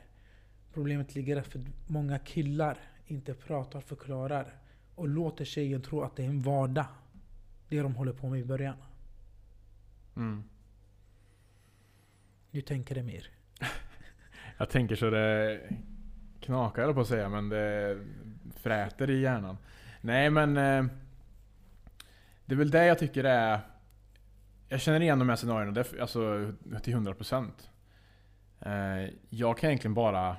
[0.73, 1.41] problemet ligger.
[1.41, 4.53] För många killar inte pratar, förklarar
[4.95, 6.85] och låter tjejen tro att det är en vardag.
[7.69, 8.75] Det de håller på med i början.
[10.15, 10.43] Mm.
[12.51, 13.29] Du tänker det mer?
[14.57, 15.61] Jag tänker så det
[16.39, 17.97] knakar jag på att säga, men det
[18.55, 19.57] fräter i hjärnan.
[20.01, 20.57] Nej men...
[20.57, 20.85] Eh,
[22.45, 23.59] det är väl det jag tycker är...
[24.69, 27.51] Jag känner igen de här scenarierna alltså, till 100%.
[28.61, 30.37] Eh, jag kan egentligen bara...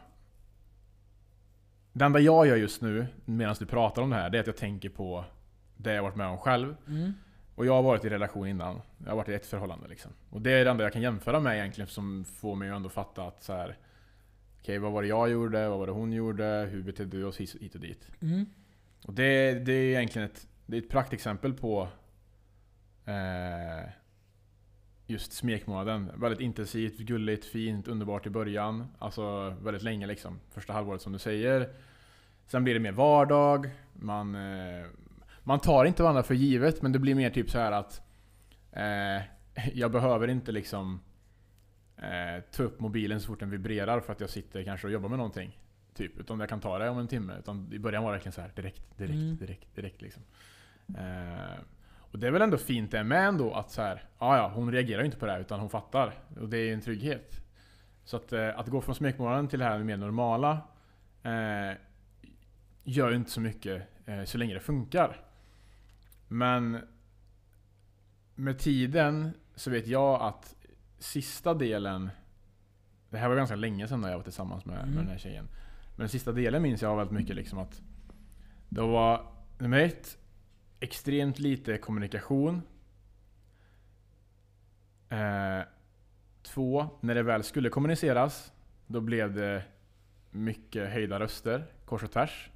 [1.93, 4.47] Det enda jag gör just nu, medan du pratar om det här, det är att
[4.47, 5.25] jag tänker på
[5.77, 6.77] det jag varit med om själv.
[6.89, 7.13] Mm.
[7.55, 8.81] Och jag har varit i relation innan.
[8.99, 10.13] Jag har varit i ett förhållande liksom.
[10.31, 12.89] Och det är det enda jag kan jämföra med egentligen som får mig att ändå
[12.89, 13.69] fatta att så här.
[13.69, 13.77] Okej,
[14.63, 15.69] okay, vad var det jag gjorde?
[15.69, 16.69] Vad var det hon gjorde?
[16.71, 18.11] Hur betedde vi oss hit och dit?
[18.21, 18.47] Mm.
[19.05, 21.89] Och det, det är egentligen ett, det är ett praktexempel på
[23.05, 23.91] eh,
[25.09, 26.11] just smekmånaden.
[26.17, 28.87] Väldigt intensivt, gulligt, fint, underbart i början.
[28.99, 30.41] Alltså väldigt länge liksom.
[30.51, 31.69] Första halvåret som du säger.
[32.47, 33.71] Sen blir det mer vardag.
[33.93, 34.87] Man, eh,
[35.43, 38.03] man tar inte varandra för givet, men det blir mer typ så här att
[38.73, 39.23] eh,
[39.75, 41.01] jag behöver inte liksom
[41.97, 45.09] eh, ta upp mobilen så fort den vibrerar för att jag sitter kanske och jobbar
[45.09, 45.59] med någonting.
[45.95, 47.39] Typ, utan jag kan ta det om en timme.
[47.39, 49.37] Utan I början var det verkligen så här direkt, direkt, mm.
[49.37, 50.23] direkt, direkt liksom.
[50.97, 51.59] Eh,
[52.13, 54.73] och det är väl ändå fint det med ändå att så här, ja ja, hon
[54.73, 56.15] reagerar ju inte på det här, utan hon fattar.
[56.41, 57.41] Och det är en trygghet.
[58.05, 60.61] Så att, eh, att gå från smekmånaden till det här mer normala
[61.23, 61.77] eh,
[62.83, 65.21] gör ju inte så mycket eh, så länge det funkar.
[66.29, 66.81] Men
[68.35, 70.55] med tiden så vet jag att
[70.99, 72.11] sista delen
[73.11, 74.91] Det här var ganska länge sedan när jag var tillsammans med, mm.
[74.91, 75.45] med den här tjejen.
[75.91, 77.83] Men den sista delen minns jag väldigt mycket liksom att
[78.69, 79.27] Det var
[79.59, 80.18] nummer ett
[80.81, 82.63] Extremt lite kommunikation.
[85.09, 85.61] Eh,
[86.43, 88.53] två, när det väl skulle kommuniceras
[88.87, 89.65] Då blev det
[90.31, 92.51] mycket höjda röster kors och tvärs.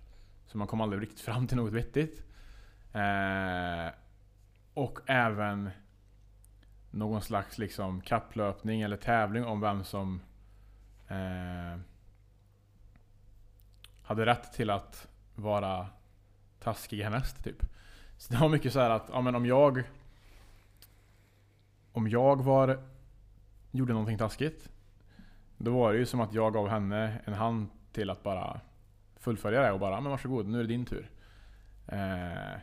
[0.47, 2.25] Så man kom aldrig riktigt fram till något vettigt.
[2.93, 3.93] Eh,
[4.75, 5.71] och även
[6.91, 10.21] någon slags liksom kapplöpning eller tävling om vem som
[11.09, 11.81] eh,
[14.03, 15.89] hade rätt till att vara
[16.61, 17.67] taskig härnäst typ.
[18.23, 19.83] Så det var mycket så att, ja men om jag
[21.93, 22.81] Om jag var
[23.71, 24.69] Gjorde någonting taskigt
[25.59, 28.61] Då var det ju som att jag gav henne en hand till att bara
[29.17, 31.11] Fullfölja det och bara, men varsågod, nu är det din tur.
[31.87, 32.59] Eh,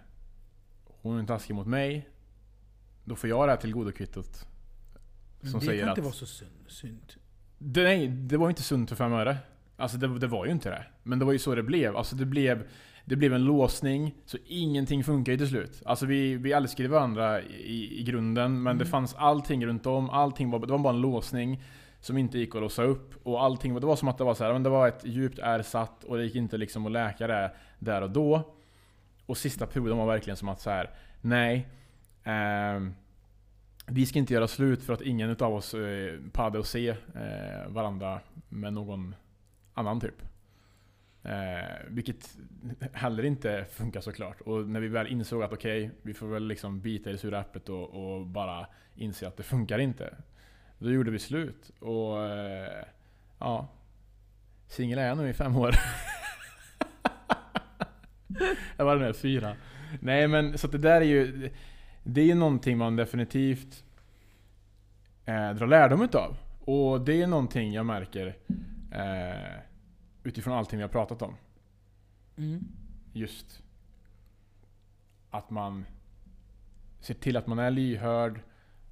[1.02, 2.10] hon är taskig mot mig.
[3.04, 4.48] Då får jag det här tillgodokvittot.
[5.42, 6.26] Som det säger kan att, inte vara så
[6.68, 7.18] sunt.
[7.58, 9.38] Det, nej, det var inte sunt för fem öre.
[9.78, 10.86] Alltså det, det, var ju inte det.
[11.04, 11.98] Men det var ju så det blev.
[11.98, 12.68] Alltså det blev,
[13.10, 15.82] det blev en låsning, så ingenting funkar ju till slut.
[15.86, 18.78] Alltså vi, vi älskade varandra i, i grunden, men mm.
[18.78, 20.10] det fanns allting runt om.
[20.10, 21.64] Allting var, det var bara en låsning
[22.00, 23.14] som inte gick att låsa upp.
[23.24, 25.40] Och allting, det var som att det var så här, men det var ett djupt
[25.40, 28.54] ärr satt och det gick inte liksom att läka det där och då.
[29.26, 30.90] Och sista perioden var verkligen som att så här,
[31.22, 31.68] nej.
[32.24, 32.92] Eh,
[33.88, 37.68] vi ska inte göra slut för att ingen av oss eh, pallade att se eh,
[37.68, 38.20] varandra
[38.50, 39.16] med någon
[39.74, 40.22] annan typ.
[41.30, 42.38] Eh, vilket
[42.94, 44.42] heller inte funkar såklart.
[44.42, 47.20] Och när vi väl insåg att okej, okay, vi får väl liksom bita i det
[47.20, 50.14] sura äpplet och, och, bara inse att det funkar inte.
[50.80, 51.72] Då gjorde vi slut.
[51.80, 52.86] Och eh,
[53.40, 53.68] ja,
[54.68, 55.76] singel är jag nu i fem år.
[58.78, 59.56] jag var med fyra.
[60.00, 61.50] Nej men så det där är ju...
[62.04, 63.84] Det är ju någonting man definitivt
[65.26, 66.38] eh, drar lärdom utav.
[66.60, 68.36] Och det är någonting jag märker
[68.92, 69.69] eh,
[70.24, 71.36] utifrån allting vi har pratat om.
[72.38, 72.68] Mm.
[73.14, 73.64] Just
[75.30, 75.86] att man
[77.00, 78.42] ser till att man är lyhörd.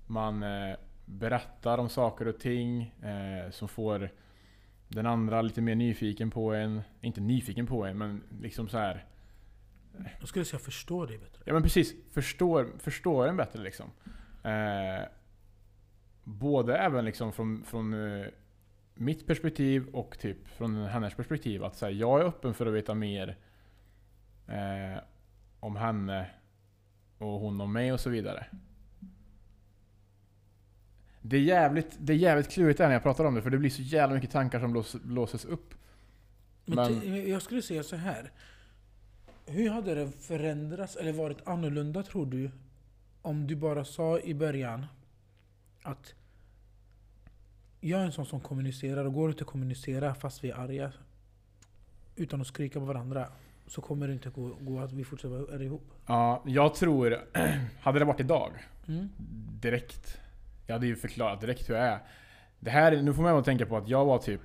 [0.08, 4.10] Man eh, berättar om saker och ting eh, som får
[4.88, 6.82] den andra lite mer nyfiken på en.
[7.02, 9.06] Inte nyfiken på en, men liksom så här
[10.20, 11.42] jag skulle säga förstår dig bättre.
[11.46, 11.96] Ja men precis.
[12.12, 13.92] Förstår, förstår en bättre liksom.
[14.44, 15.06] Eh,
[16.24, 18.28] både även liksom från, från uh,
[19.00, 21.64] mitt perspektiv och typ från hennes perspektiv.
[21.64, 23.38] Att här, jag är öppen för att veta mer
[24.48, 25.04] eh,
[25.60, 26.30] om henne
[27.18, 28.46] och hon om mig och så vidare.
[31.22, 33.70] Det är jävligt, det är jävligt klurigt när jag pratar om det, för det blir
[33.70, 35.74] så jävla mycket tankar som lås, låses upp.
[36.66, 38.32] Men Men- jag skulle säga så här.
[39.46, 42.52] Hur hade det förändrats eller varit annorlunda tror du?
[43.22, 44.86] Om du bara sa i början
[45.82, 46.14] att
[47.80, 50.92] jag är en sån som kommunicerar och går inte att kommunicera fast vi är arga
[52.16, 53.28] utan att skrika på varandra
[53.68, 55.92] så kommer det inte gå, gå att vi fortsätter vara ihop.
[56.08, 57.18] Ja, jag tror...
[57.82, 58.52] hade det varit idag,
[58.88, 59.10] Mm.
[59.62, 60.18] direkt.
[60.68, 62.00] Jag hade ju förklarat direkt hur jag är.
[62.60, 64.42] Det här, nu får man ju tänka på att jag var typ...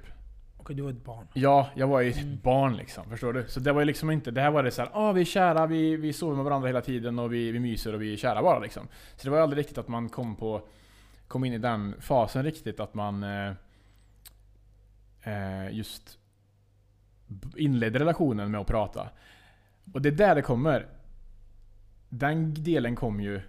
[0.56, 1.26] Okej, du var ett barn.
[1.34, 2.38] Ja, jag var ju ett Mm.
[2.42, 3.10] barn liksom.
[3.10, 3.44] Förstår du?
[3.48, 4.30] Så det var ju liksom inte...
[4.30, 6.80] Det här var det såhär, ah, vi är kära, vi, vi sover med varandra hela
[6.80, 8.88] tiden och vi, vi myser och vi är kära bara liksom.
[9.16, 10.68] Så det var ju aldrig riktigt att man kom på...
[11.32, 13.22] Kom in i den fasen riktigt att man...
[13.22, 13.52] Eh,
[15.22, 16.18] eh, just
[17.56, 19.10] inledde relationen med att prata.
[19.92, 20.86] Och det är där det kommer.
[22.08, 23.40] Den delen kom ju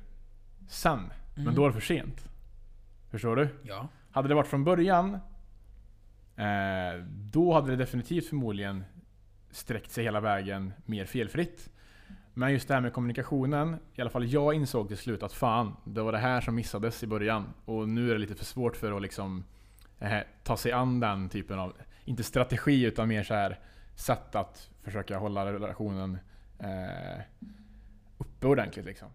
[0.67, 0.99] sen.
[1.35, 1.55] Men Mm.
[1.55, 2.29] då är det för sent.
[3.11, 3.49] Förstår du?
[3.63, 3.87] Ja.
[4.11, 5.13] Hade det varit från början,
[6.35, 8.83] eh, då hade det definitivt förmodligen
[9.51, 11.72] sträckt sig hela vägen mer felfritt.
[12.33, 15.75] Men just det här med kommunikationen, i alla fall jag insåg till slut att fan,
[15.85, 17.53] det var det här som missades i början.
[17.65, 19.43] Och nu är det lite för svårt för att liksom
[19.99, 21.73] eh, ta sig an den typen av,
[22.05, 23.59] inte strategi utan mer så här
[23.95, 26.17] sätt att försöka hålla relationen
[26.59, 27.21] eh,
[28.17, 29.09] uppe ordentligt liksom.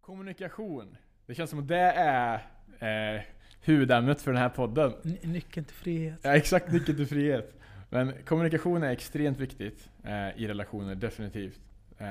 [0.00, 0.96] Kommunikation.
[1.26, 2.34] Det känns som att det är
[2.78, 3.22] eh,
[3.62, 4.92] huvudämnet för den här podden.
[5.02, 6.20] Ny- Nyckeln till frihet.
[6.22, 7.56] Ja, exakt nyckeln till frihet.
[7.90, 11.60] Men kommunikation är extremt viktigt eh, i relationer, definitivt.
[11.98, 12.06] Eh,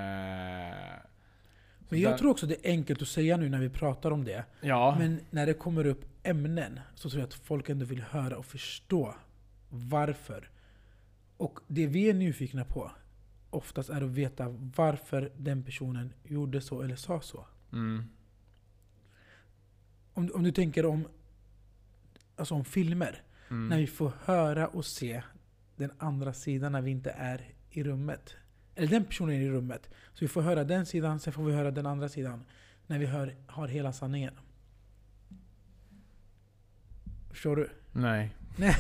[1.89, 4.24] Men jag där- tror också det är enkelt att säga nu när vi pratar om
[4.24, 4.44] det.
[4.62, 8.38] Ja, Men när det kommer upp ämnen så tror jag att folk ändå vill höra
[8.38, 9.15] och förstå
[9.70, 10.50] varför.
[11.38, 12.92] Och det vi är nyfikna på
[13.50, 17.46] oftast är att veta varför den personen gjorde så eller sa så.
[17.74, 18.04] mm,
[20.13, 21.08] Om, om du tänker om,
[22.36, 23.22] alltså om filmer.
[23.50, 25.24] mm, När vi får höra och se
[25.80, 28.36] den andra sidan när vi inte är i rummet.
[28.76, 29.89] Eller den personen är i rummet.
[30.13, 32.44] Så vi får höra den sidan, sen får vi höra den andra sidan.
[32.88, 34.34] När vi hör, har hela sanningen.
[37.30, 37.70] Förstår du?
[37.92, 38.36] nej.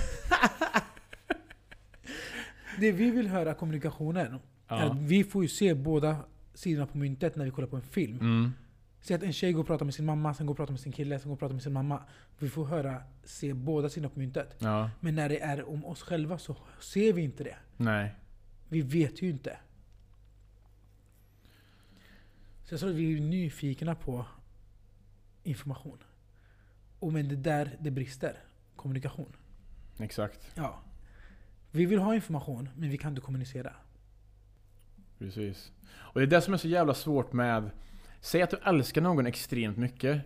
[2.79, 4.39] Det vi vill höra kommunikationen.
[4.67, 4.97] Ja.
[4.99, 6.17] vi får ju se båda
[6.53, 8.19] sidorna på myntet när vi kollar på en film.
[8.19, 8.53] Mm,
[9.01, 10.79] Se att en tjej går och pratar med sin mamma, sen går och pratar med
[10.79, 12.03] sin kille, sen går och pratar med sin mamma.
[12.39, 14.55] Vi får höra, se båda sidorna på myntet.
[14.59, 17.55] ja, Men när det är om oss själva så ser vi inte det.
[17.77, 18.15] nej.
[18.71, 19.57] Vi vet ju inte.
[22.65, 24.25] Så jag tror att vi är nyfikna på
[25.43, 25.97] information.
[26.99, 28.37] Och men det där det brister.
[28.75, 29.35] Kommunikation.
[29.99, 30.51] Exakt.
[30.55, 30.79] Ja.
[31.71, 33.73] Vi vill ha information, men vi kan inte kommunicera.
[35.17, 35.71] Precis.
[35.91, 37.71] Och det är det som är så jävla svårt med...
[38.21, 40.21] Säg att du älskar någon extremt mycket.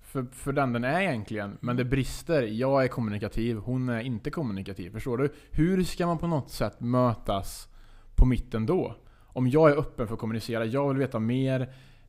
[0.00, 1.58] För, för den den är egentligen.
[1.60, 2.42] Men det brister.
[2.42, 4.90] Jag är kommunikativ, hon är inte kommunikativ.
[4.90, 5.32] Förstår du?
[5.50, 7.68] Hur ska man på något sätt mötas
[8.14, 8.96] på mitten då?
[9.26, 11.60] Om jag är öppen för att kommunicera, jag vill veta mer.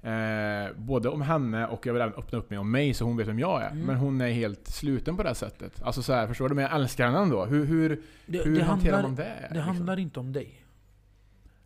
[0.02, 3.18] Eh, både om henne och jag vill även öppna upp mig om mig så hon
[3.18, 3.70] vet vem jag är.
[3.72, 3.86] Mm.
[3.86, 5.82] Men hon är helt sluten på det här sättet.
[5.84, 6.56] Alltså så här, förstår du?
[6.56, 7.46] Men jag älskar henne ändå.
[7.46, 9.24] Hur, hur, Det, hur det, hanterar handlar, man det?
[9.24, 9.76] det liksom?
[9.76, 10.64] handlar inte om dig.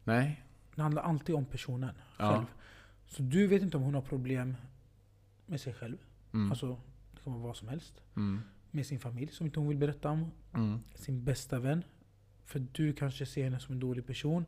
[0.04, 0.44] Nej.
[0.76, 2.46] Det handlar alltid om personen Ja.
[3.12, 4.56] Så du vet inte om hon har problem
[5.46, 5.98] med sig själv.
[6.34, 6.52] Mm.
[6.52, 6.78] Alltså,
[7.12, 8.02] det kan vara vad som helst.
[8.16, 8.42] Mm.
[8.72, 10.32] Med sin familj som inte hon vill berätta om.
[10.54, 10.80] Mm.
[10.96, 11.84] Sin bästa vän.
[12.46, 14.46] För du kanske ser henne som en dålig person.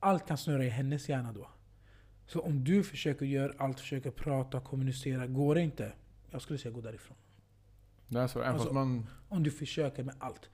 [0.00, 1.48] Allt kan snurra i hennes hjärna då.
[2.26, 5.92] Så om du försöker göra allt, försöker prata, kommunicera, går det inte.
[6.30, 7.16] Jag skulle säga gå därifrån.
[8.08, 8.42] Det är så.
[8.42, 9.06] Alltså- man...
[9.28, 10.50] Om du försöker med allt.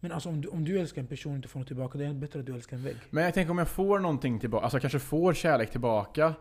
[0.00, 2.06] Men alltså om du, om du älskar en person och inte får något tillbaka, det
[2.06, 2.96] är bättre att du älskar en vägg.
[3.10, 6.34] Men jag tänker om jag får någonting tillbaka, alltså jag kanske får kärlek tillbaka.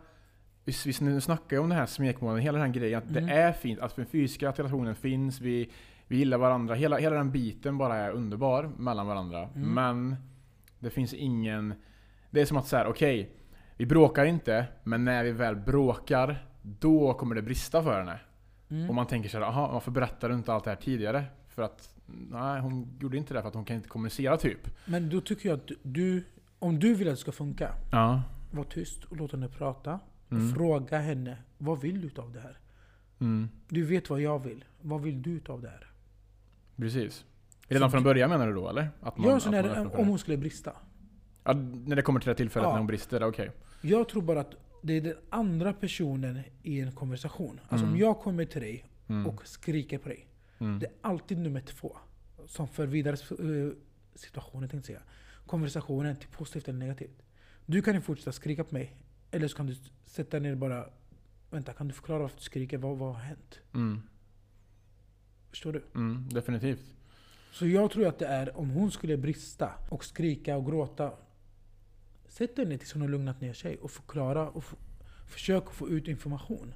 [1.01, 2.97] Nu snackar jag om den här smekmånaden, hela den här grejen.
[2.97, 3.25] Att Mm.
[3.25, 5.71] det är fint, att den fysiska relationen finns, vi,
[6.08, 6.75] vi gillar varandra.
[6.75, 9.49] Hela, hela den biten bara är underbar mellan varandra.
[9.56, 9.69] Mm.
[9.73, 10.15] Men
[10.80, 11.73] det finns ingen...
[12.30, 13.32] Det är som att säga, okej,
[13.78, 18.19] vi bråkar inte, men när vi väl bråkar, då kommer det brista för henne.
[18.69, 18.89] Mm.
[18.89, 21.23] Och man tänker såhär, aha, varför berättade du inte allt det här tidigare?
[21.49, 21.95] För att,
[22.32, 24.60] nej hon gjorde inte det för att hon kan inte kommunicera typ.
[24.86, 26.23] Men då tycker jag att du,
[26.60, 28.21] om du vill att det ska funka, Ja.
[28.51, 29.99] var tyst och låt henne prata.
[30.39, 30.53] Mm.
[30.55, 32.57] Fråga henne, vad vill du av det här?
[33.19, 33.49] Mm.
[33.69, 34.65] Du vet vad jag vill.
[34.81, 35.88] Vad vill du av det här?
[36.75, 37.25] Precis.
[37.67, 38.89] Redan från början menar du då eller?
[39.01, 40.71] Att Ja, att så när, för om hon skulle brista.
[41.43, 41.53] ja,
[41.86, 42.71] när det kommer till det tillfället Ja.
[42.71, 43.51] när hon brister, okej.
[43.81, 47.59] Jag tror bara att det är den andra personen i en konversation.
[47.69, 47.93] Alltså Mm.
[47.93, 49.25] om jag kommer till dig Mm.
[49.27, 50.27] och skriker på dig.
[50.59, 50.79] Mm.
[50.79, 51.97] Det är alltid nummer två.
[52.45, 53.73] Som för vidare eh,
[54.15, 55.11] situationen tänkte jag säga.
[55.45, 57.21] Konversationen till positivt eller negativt.
[57.65, 58.93] Du kan ju fortsätta skrika på mig.
[59.32, 60.89] Eller så kan du sätta ner bara
[61.49, 62.78] Vänta, kan du förklara varför du skriker?
[62.78, 63.59] Vad, vad har hänt?
[63.73, 64.01] Mm.
[65.49, 65.84] Förstår du?
[65.95, 66.30] Mm.
[66.30, 66.93] Definitivt.
[67.51, 71.11] Så jag tror att det är om hon skulle brista och skrika och gråta.
[72.28, 74.63] Sätt dig ner tills hon har lugnat ner sig och förklara och
[75.28, 76.73] försök få ut information.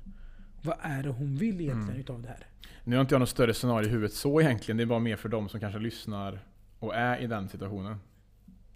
[0.63, 1.99] Vad är det hon vill egentligen Mm.
[2.01, 2.47] utav det här?
[2.83, 4.77] Nu har inte jag något större scenario i huvudet så egentligen.
[4.77, 6.39] Det är bara mer för de som kanske lyssnar
[6.79, 7.97] och är i den situationen.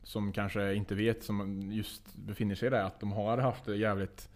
[0.04, 4.30] Som kanske inte vet, som just befinner sig där, att de har haft det jävligt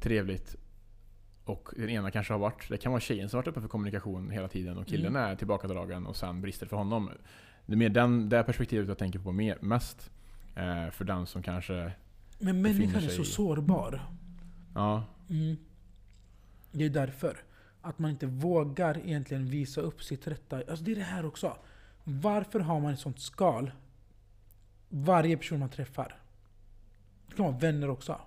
[0.00, 0.56] trevligt.
[1.44, 4.30] Och den ena kanske har varit, det kan vara tjejen som varit uppe för kommunikation
[4.30, 7.10] hela tiden och killen är tillbakadragen och sen brister för honom.
[7.66, 10.10] Det är mer den, det perspektivet jag tänker på mer, mest.
[10.56, 11.92] Eh, för den som kanske,
[12.38, 14.00] Men människan är sig så i- sårbar.
[14.74, 15.04] ja.
[15.30, 15.56] Mm.
[16.72, 17.36] Det är därför.
[17.82, 20.56] Att man inte vågar egentligen visa upp sitt rätta.
[20.56, 21.56] Alltså det är det här också.
[22.04, 23.70] Varför har man ett sånt skal?
[24.96, 26.16] Varje person man träffar.
[27.28, 28.20] Det kan vara vänner också.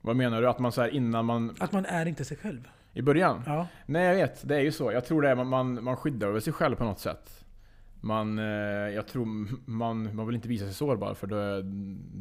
[0.00, 0.48] Vad menar du?
[0.48, 2.68] Att man så här innan man, Att man är inte sig själv.
[2.92, 3.42] i början?
[3.46, 3.66] Ja.
[3.86, 4.92] Nej jag vet, det är ju så.
[4.92, 7.44] Jag tror det är, man, man, man skyddar väl sig själv på något sätt.
[8.00, 8.44] Man, eh,
[8.94, 9.24] jag tror
[9.70, 11.60] man, man vill inte visa sig sårbar för då,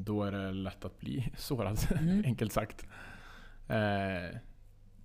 [0.04, 1.80] då är det lätt att bli sårad.
[2.00, 2.24] Mm.
[2.26, 2.86] Enkelt sagt.
[3.68, 4.38] Eh,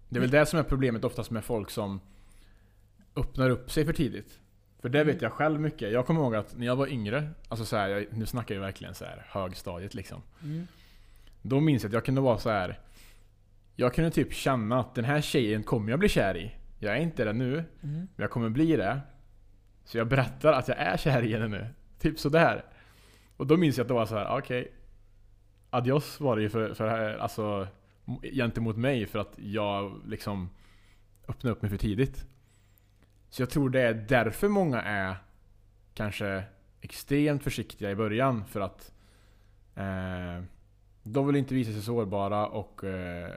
[0.08, 2.00] det är väl det som är problemet oftast med folk som
[3.16, 4.40] öppnar upp sig för tidigt.
[4.80, 5.92] För det vet jag själv mycket.
[5.92, 8.62] Jag kommer ihåg att när jag var yngre, alltså så här, jag, nu snackar jag
[8.62, 10.22] verkligen så här högstadiet liksom.
[10.42, 10.66] Mm.
[11.42, 12.78] Då minns jag att jag kunde vara så här.
[13.76, 16.54] Jag kunde typ känna att den här tjejen kommer jag bli kär i.
[16.78, 17.64] Jag är inte det nu, Mm.
[17.82, 19.00] men jag kommer bli det.
[19.84, 21.66] Så jag berättar att jag är kär i henne nu.
[21.98, 22.64] Typ sådär.
[23.36, 24.72] Och då minns jag att det var så här: okej.
[25.70, 27.66] adios var det ju för, för alltså,
[28.32, 30.50] gentemot mig för att jag liksom
[31.28, 32.26] öppnade upp mig för tidigt.
[33.30, 35.16] Så jag tror det är därför många är
[35.94, 36.44] kanske
[36.80, 38.44] extremt försiktiga i början.
[38.44, 38.92] För att
[39.74, 40.44] eh,
[41.02, 43.32] de vill inte visa sig sårbara och eh,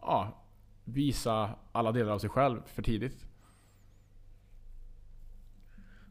[0.00, 0.44] ja,
[0.84, 3.26] visa alla delar av sig själv för tidigt.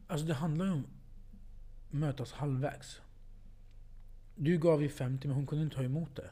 [0.06, 0.86] Alltså det handlar ju om
[1.90, 3.00] mötas halvvägs.
[4.34, 6.30] Du gav ju 50 men hon kunde inte ta emot det.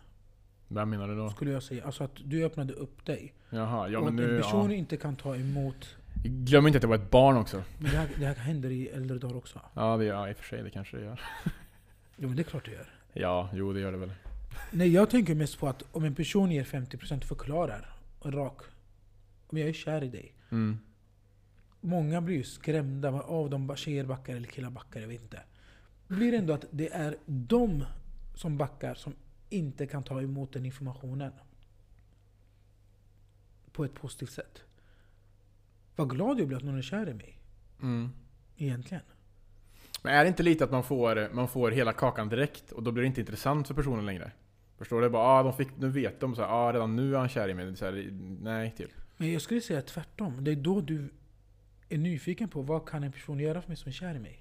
[0.69, 1.31] Vad menar du då?
[1.31, 1.85] Skulle jag säga.
[1.85, 3.35] Alltså att du öppnade upp dig.
[3.51, 4.43] Jaha, ja och men att en nu...
[4.43, 4.77] person Ja.
[4.77, 5.97] inte kan ta emot.
[6.23, 7.63] Glöm inte att det var ett barn också.
[7.79, 9.61] Men det här, det här händer i äldre dagar också.
[9.75, 11.21] Ja, det gör, i och för sig, det kanske det gör.
[12.17, 12.91] Jo men det är klart det gör.
[13.13, 14.13] Ja, jo det gör det väl.
[14.71, 18.61] Nej jag tänker mest på att om en person ger 50% och förklarar rak.
[19.47, 20.35] Om jag är kär i dig.
[20.51, 20.79] Mm.
[21.81, 25.43] Många blir ju skrämda av de tjejer backar eller killar backar, jag vet inte.
[26.09, 27.85] Det blir ändå att det är de
[28.35, 29.15] som backar som
[29.51, 31.33] inte kan ta emot den informationen.
[33.73, 34.63] På ett positivt sätt.
[35.97, 37.39] Vad glad jag blir att någon är kär i mig.
[37.83, 38.11] Mm.
[38.57, 39.03] Egentligen.
[40.03, 42.93] Men är det inte lite att man får, man får hela kakan direkt och då
[42.93, 44.31] blir det inte intressant för personen längre?
[44.79, 45.09] Förstår du?
[45.09, 47.49] Bara, ah, de fick, nu vet de så här, ah, redan nu är han kär
[47.49, 47.77] i mig.
[47.77, 48.09] Så här,
[48.41, 48.91] nej, typ.
[49.17, 50.45] Men jag skulle säga tvärtom.
[50.45, 51.09] Det är då du
[51.89, 54.39] är nyfiken på vad kan en person göra för mig som är kär i mig.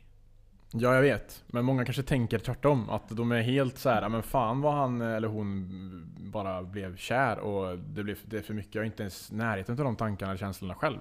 [0.74, 1.44] Ja, jag vet.
[1.48, 2.90] Men många kanske tänker tvärtom.
[2.90, 5.70] Att de är helt så här, "Ah, men fan vad han eller hon
[6.18, 8.76] bara blev kär och det blev det är för mycket.
[8.76, 11.00] Jag är inte ens närheten av de tankarna eller känslorna själv.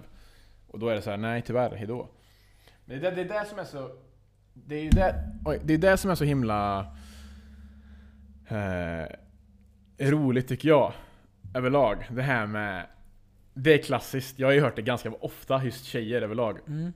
[0.71, 2.09] Och då är det så här, nej tyvärr, hejdå.
[2.85, 3.91] Men det, är det, det är det som är så...
[4.55, 6.81] Det är ju det, oj, det, är det som är så himla...
[8.49, 9.07] Eh,
[9.99, 10.93] roligt tycker jag.
[11.55, 12.09] Överlag.
[12.11, 12.87] Det här med...
[13.55, 14.39] Det är klassiskt.
[14.39, 16.59] Jag har ju hört det ganska ofta, just tjejer överlag.
[16.67, 16.93] Mm.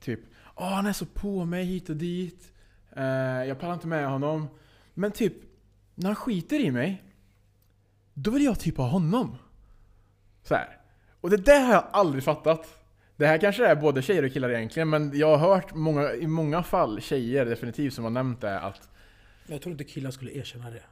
[0.00, 0.20] Typ
[0.60, 2.52] Åh han är så på mig hit och dit.
[2.96, 3.04] Eh,
[3.44, 4.48] jag pallar inte med honom.
[4.94, 5.32] Men typ,
[5.94, 7.02] när han skiter i mig.
[8.14, 9.36] Då vill jag typ ha honom.
[10.42, 10.77] Så här.
[11.20, 12.78] Och det där har jag aldrig fattat.
[13.16, 16.26] Det här kanske är både tjejer och killar egentligen, men jag har hört många, i
[16.26, 18.88] många fall tjejer definitivt som har nämnt det att
[19.46, 20.82] Jag tror inte killar skulle erkänna det.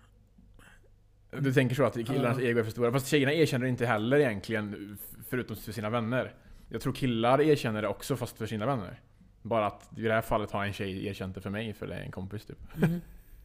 [1.41, 2.45] Du tänker så att killarnas Ja.
[2.45, 2.93] ego är för stora.
[2.93, 4.99] Fast tjejerna erkänner det inte heller egentligen,
[5.29, 6.35] förutom för sina vänner.
[6.69, 9.01] Jag tror killar erkänner det också, fast för sina vänner.
[9.43, 11.95] Bara att i det här fallet har en tjej erkänt det för mig, för det
[11.95, 12.59] är en kompis typ.
[12.77, 13.01] Mm.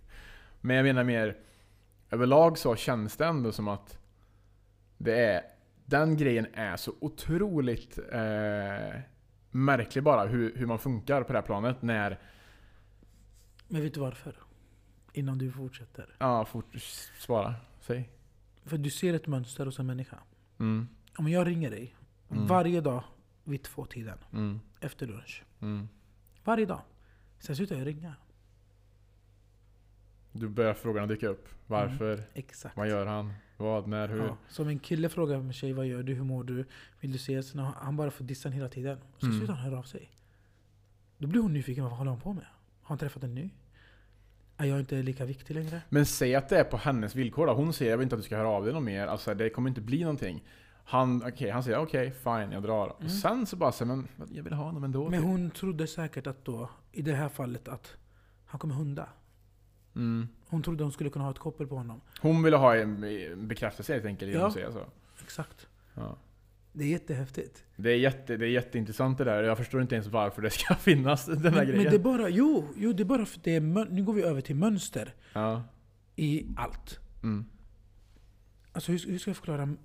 [0.62, 1.36] Men jag menar mer,
[2.12, 3.98] överlag så känns det ändå som att
[4.98, 5.42] det är,
[5.92, 9.00] den grejen är så otroligt eh,
[9.52, 12.20] märklig bara, hur, hur man funkar på det här planet när,
[13.68, 14.36] Men vet du varför?
[15.14, 16.16] Innan du fortsätter.
[16.20, 16.76] ja, fort
[17.20, 18.10] svara, säg.
[18.66, 20.18] För du ser ett mönster hos en människa.
[20.60, 20.88] Mm,
[21.18, 21.96] Om jag ringer dig
[22.32, 22.48] Mm.
[22.48, 23.04] varje dag
[23.44, 25.44] vid två tiden mm, efter lunch.
[25.62, 25.88] mm.
[26.44, 26.82] Varje dag.
[27.40, 28.16] Sen slutar jag ringa.
[30.32, 31.50] Du börjar frågorna dyka upp.
[31.68, 32.24] Varför?
[32.34, 32.78] Exakt.
[32.78, 33.34] Vad gör han?
[33.62, 33.88] Vad?
[33.88, 34.08] När?
[34.08, 34.18] Hur?
[34.24, 36.66] Ja, som en kille frågar en tjej vad gör du, hur mår du,
[37.00, 37.54] vill du ses?
[37.56, 38.98] När han bara får dissan hela tiden.
[39.18, 39.38] Så Mm.
[39.38, 40.12] slutar han höra av sig.
[41.18, 42.46] Då blir hon nyfiken, vad håller han på med?
[42.82, 43.50] Har han träffat en ny?
[44.58, 45.82] Är jag inte lika viktig längre?
[45.90, 47.54] Men säg att det är på hennes villkor då.
[47.54, 49.08] Hon säger jag vill inte att du ska höra av dig något mer.
[49.08, 50.44] Alltså det kommer inte bli någonting.
[50.84, 52.84] Han, okej, han säger okej, fine, jag drar.
[52.86, 53.06] Mm.
[53.06, 55.10] Och sen så bara säger men jag vill ha honom ändå.
[55.10, 57.94] Men hon trodde säkert att då, i det här fallet, att
[58.46, 59.10] han kommer hunda.
[59.96, 60.28] Mm.
[60.52, 62.02] Hon trodde hon skulle kunna ha ett koppel på honom.
[62.22, 64.48] Hon ville ha en bekräftelse helt enkelt genom Ja.
[64.48, 64.86] att säga så.
[65.24, 65.68] Exakt.
[65.94, 66.18] Ja.
[66.74, 67.64] Det är jättehäftigt.
[67.76, 69.44] Det, är jätte, det är jätteintressant det där.
[69.44, 71.84] Jag förstår inte ens varför det ska finnas den här Men, grejen.
[71.84, 74.14] men det är bara, jo, jo, det är bara för det är, mön- nu går
[74.14, 75.64] vi över till mönster Ja.
[76.16, 77.00] i allt.
[77.24, 77.46] Mm.
[78.72, 79.76] Alltså hur, hur ska jag förklara?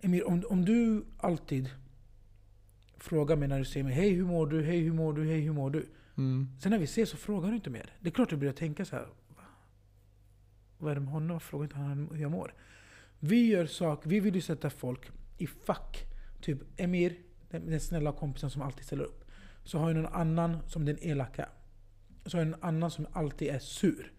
[0.00, 1.70] Emir, om, om du alltid
[2.96, 4.62] frågar mig när du ser mig Hej hur mår du?
[4.62, 5.24] Hej hur mår du?
[5.24, 5.86] Hej hur mår du?
[6.16, 6.48] Mm.
[6.60, 7.90] Sen när vi ses så frågar du inte mer.
[8.00, 9.06] Det är klart du börjar tänka så här.
[10.78, 10.84] "Va?
[10.84, 11.40] Vad är det med honom?
[11.40, 12.54] Frågar inte han hur jag mår?
[13.18, 16.04] Vi gör saker, vi vill ju sätta folk i fack.
[16.40, 17.16] Typ Emir,
[17.50, 19.24] den, den snälla kompisen som alltid ställer upp.
[19.64, 21.48] Så har ju någon annan som den elaka.
[22.26, 24.12] Så har jag en annan som alltid är sur.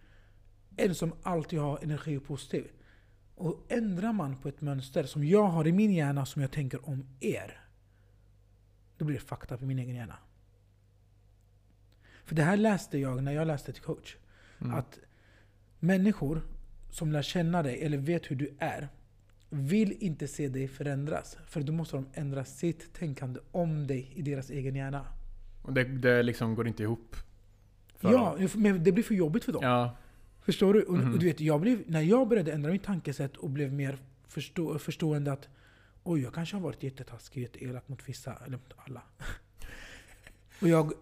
[0.76, 2.70] En som alltid har energi och positiv.
[3.34, 6.88] Och ändrar man på ett mönster som jag har i min hjärna som jag tänker
[6.88, 7.60] om er.
[8.96, 10.16] Då blir det fakta på min egen hjärna.
[12.24, 14.16] För det här läste jag när jag läste till coach.
[14.60, 14.74] Mm.
[14.74, 14.98] Att
[15.80, 16.42] människor
[16.90, 18.88] som lär känna dig eller vet hur du är
[19.50, 21.36] vill inte se dig förändras.
[21.46, 25.06] För då måste de ändra sitt tänkande om dig i deras egen hjärna.
[25.62, 27.16] Och det, det liksom går inte ihop.
[28.00, 28.48] Ja, dem.
[28.54, 29.62] men det blir för jobbigt för dem.
[29.64, 29.96] Ja.
[30.40, 30.82] Förstår du?
[30.82, 31.12] Och, Mhm.
[31.12, 34.78] och du vet, jag blev, när jag började ändra mitt tankesätt och blev mer förstå,
[34.78, 35.48] förstående att
[36.02, 39.02] oj, jag kanske har varit jättetaskig, jätteelak mot vissa, eller mot alla.
[40.60, 40.92] och jag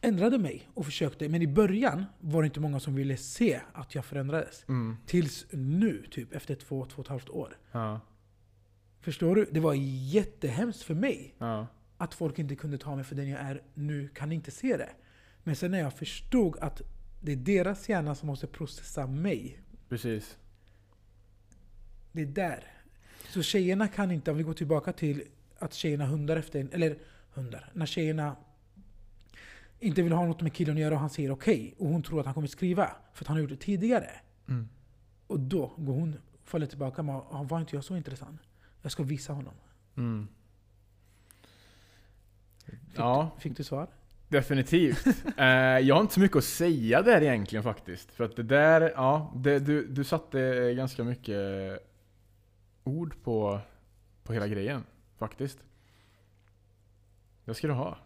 [0.00, 3.94] ändrade mig och försökte, men i början var det inte många som ville se att
[3.94, 4.64] jag förändrades.
[4.68, 4.96] Mm.
[5.06, 7.56] Tills nu, typ efter två, två och ett halvt år.
[7.72, 8.00] Ja.
[9.00, 9.48] Förstår du?
[9.52, 9.74] Det var
[10.14, 11.66] jättehemskt för mig Ja.
[11.96, 14.90] att folk inte kunde ta mig för den jag är nu, kan inte se det.
[15.42, 16.82] Men sen när jag förstod att
[17.22, 19.60] det är deras hjärna som måste processa mig.
[19.88, 20.38] Precis.
[22.12, 22.64] Det är där.
[23.28, 25.22] Så tjejerna kan inte, om vi går tillbaka till
[25.58, 26.98] att tjejerna hundar efter en, eller
[27.34, 28.36] hundar, när tjejerna
[29.80, 32.20] inte vill ha något med killen att göra och han säger okej, och hon tror
[32.20, 34.10] att han kommer skriva, för att han har gjort det tidigare.
[34.48, 34.68] Mm.
[35.26, 38.40] Och då går hon, faller tillbaka med ah, var inte jag så intressant?
[38.82, 39.54] Jag ska visa honom.
[39.96, 40.28] Mm.
[42.64, 43.88] Fick, Ja, fick du svar?
[44.28, 45.06] definitivt.
[45.36, 45.46] eh,
[45.78, 48.12] jag har inte så mycket att säga där egentligen faktiskt.
[48.12, 51.38] För att det där, ja, det, du, du satte ganska mycket
[52.84, 53.60] ord på,
[54.22, 54.84] på hela grejen.
[55.18, 55.58] Faktiskt.
[57.44, 57.98] Det ska du ha.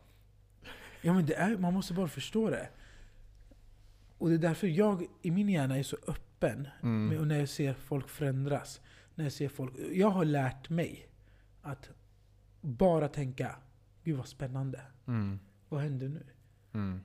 [1.03, 2.69] Ja men det är, man måste bara förstå det.
[4.19, 6.69] Och det är därför jag i min hjärna är så öppen.
[6.83, 7.07] Mm.
[7.07, 8.81] med- Och när jag ser folk förändras.
[9.15, 9.75] När jag ser folk...
[9.93, 11.09] Jag har lärt mig
[11.63, 11.91] att
[12.61, 13.57] bara tänka
[14.05, 14.81] Gud vad spännande.
[15.07, 15.39] Mm.
[15.69, 16.27] Vad händer nu?
[16.73, 17.01] Mm.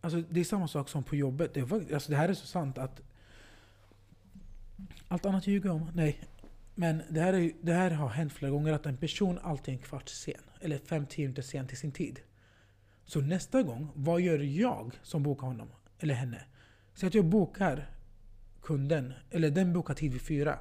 [0.00, 1.54] Alltså det är samma sak som på jobbet.
[1.54, 3.00] Det, var, alltså, det här är så sant att...
[5.08, 5.90] Allt annat ljuger om.
[5.94, 6.20] Nej.
[6.74, 9.78] Men det här, är, det här har hänt flera gånger att en person alltid är
[9.78, 10.34] en kvart sen.
[10.60, 12.20] Eller fem, tio minuter sen till sin tid.
[13.12, 15.68] Så nästa gång, vad gör jag som bokar honom?
[15.98, 16.44] Eller henne?
[16.94, 17.90] Så att jag bokar
[18.62, 20.58] kunden, eller den bokar tid vid fyra.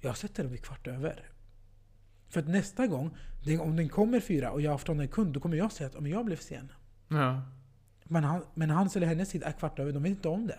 [0.00, 1.30] Jag sätter den vid kvart över.
[2.28, 3.16] För att nästa gång,
[3.60, 5.94] om den kommer fyra och jag har haft en kund, då kommer jag säga att
[5.94, 6.72] "Ja, men jag blev sen.
[7.08, 7.42] Ja.
[8.04, 10.58] Men, han, men hans eller hennes tid är kvart över, de vet inte om det.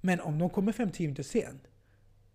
[0.00, 1.62] Men om de kommer 5-10 minuter sent,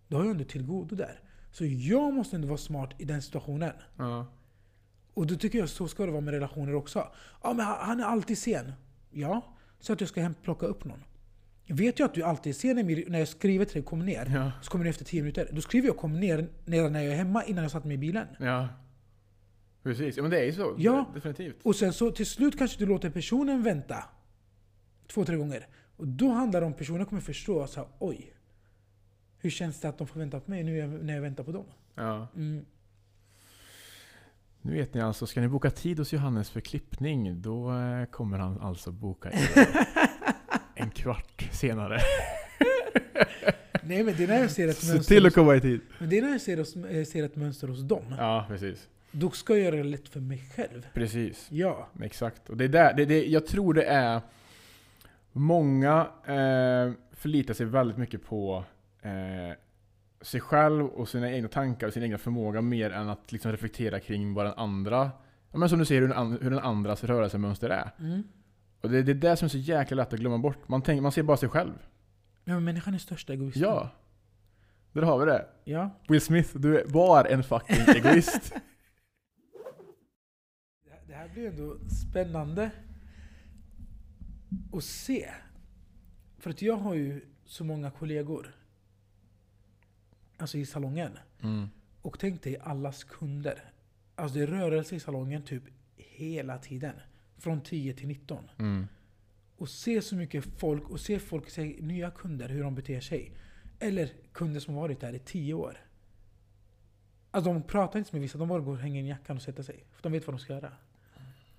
[0.08, 1.20] då har jag ändå till godo där.
[1.52, 3.74] Så jag måste ändå vara smart i den situationen.
[3.98, 4.28] Ja.
[5.14, 7.07] Och då tycker jag så ska det vara med relationer också.
[7.43, 8.72] Ja men han är alltid sen.
[9.11, 9.41] Ja,
[9.80, 11.03] så att jag ska hem plocka upp någon.
[11.68, 14.51] Vet jag att du alltid är sen när jag skriver till dig kom ner, Ja.
[14.61, 15.49] så kommer du efter 10 minuter.
[15.51, 18.28] Då skriver jag kom ner när jag är hemma innan jag satt mig i bilen.
[18.39, 18.68] Ja.
[19.84, 20.18] Precis.
[20.18, 20.76] Ja men det är ju så.
[20.78, 21.11] Ja.
[21.14, 21.55] Definitivt.
[21.64, 24.03] Och sen så till slut kanske du låter personen vänta
[25.07, 25.68] två, tre gånger.
[25.97, 28.34] Och då handlar det om personen kommer förstå här, oj.
[29.38, 31.66] Hur känns det att de får vänta på mig nu när jag väntar på dem?
[31.95, 32.28] Ja.
[32.36, 32.66] Mm.
[34.66, 38.38] Nu vet ni alltså, ska ni boka tid hos Johannes för klippning, då eh, kommer
[38.38, 39.68] han alltså boka er
[40.76, 41.99] en kvart senare.
[43.84, 45.82] Nej men det är när jag ser ett Se mönster, till att komma i tid.
[45.99, 48.16] men det är när jag ser, hos, eh, ser ett mönster hos dem.
[48.18, 48.88] Ja, precis.
[49.11, 50.88] Då ska jag göra det lätt för mig själv.
[50.93, 51.47] Precis.
[51.49, 51.89] Ja.
[52.01, 52.49] Exakt.
[52.49, 54.22] Och det är där, det, det, jag tror det är
[55.36, 58.64] Många eh, förlitar sig väldigt mycket på
[59.01, 59.57] eh,
[60.24, 63.99] sig själv och sina egna tankar och sin egna förmåga mer än att liksom reflektera
[63.99, 65.11] kring vad den andra
[65.51, 67.91] ja, men som du säger, hur den, an- hur den andras rörelsemönster är.
[67.99, 68.24] Mm.
[68.82, 70.67] Och det, det är det som är så jäkla lätt att glömma bort.
[70.67, 71.74] Man, tänker, man ser bara sig själv.
[72.43, 73.61] Ja, men människan är största egoisten.
[73.63, 73.89] Ja.
[74.91, 75.45] Där har vi det.
[75.63, 75.89] ja.
[76.07, 78.53] Will Smith, du är- var en fucking egoist.
[80.84, 81.78] Det här- Det här blir ändå
[82.09, 82.71] spännande
[84.74, 85.30] att se.
[86.38, 88.55] För att jag har ju så många kollegor.
[90.38, 91.18] Alltså i salongen.
[91.42, 91.70] Mm.
[92.02, 93.72] Och tänk dig allas kunder.
[94.16, 95.64] Alltså det är rörelse i salongen typ
[95.96, 96.96] hela tiden.
[97.38, 98.50] Från 10 till 19.
[98.58, 98.88] Mm.
[99.58, 103.32] Och se så mycket folk och se folk, se nya kunder, hur de beter sig.
[103.80, 105.78] Eller kunder som varit där i 10 år.
[107.32, 109.64] Alltså de pratar inte med vissa, de bara går och hänger in jackan och sätter
[109.64, 109.84] sig.
[109.92, 110.72] För de vet vad de ska göra.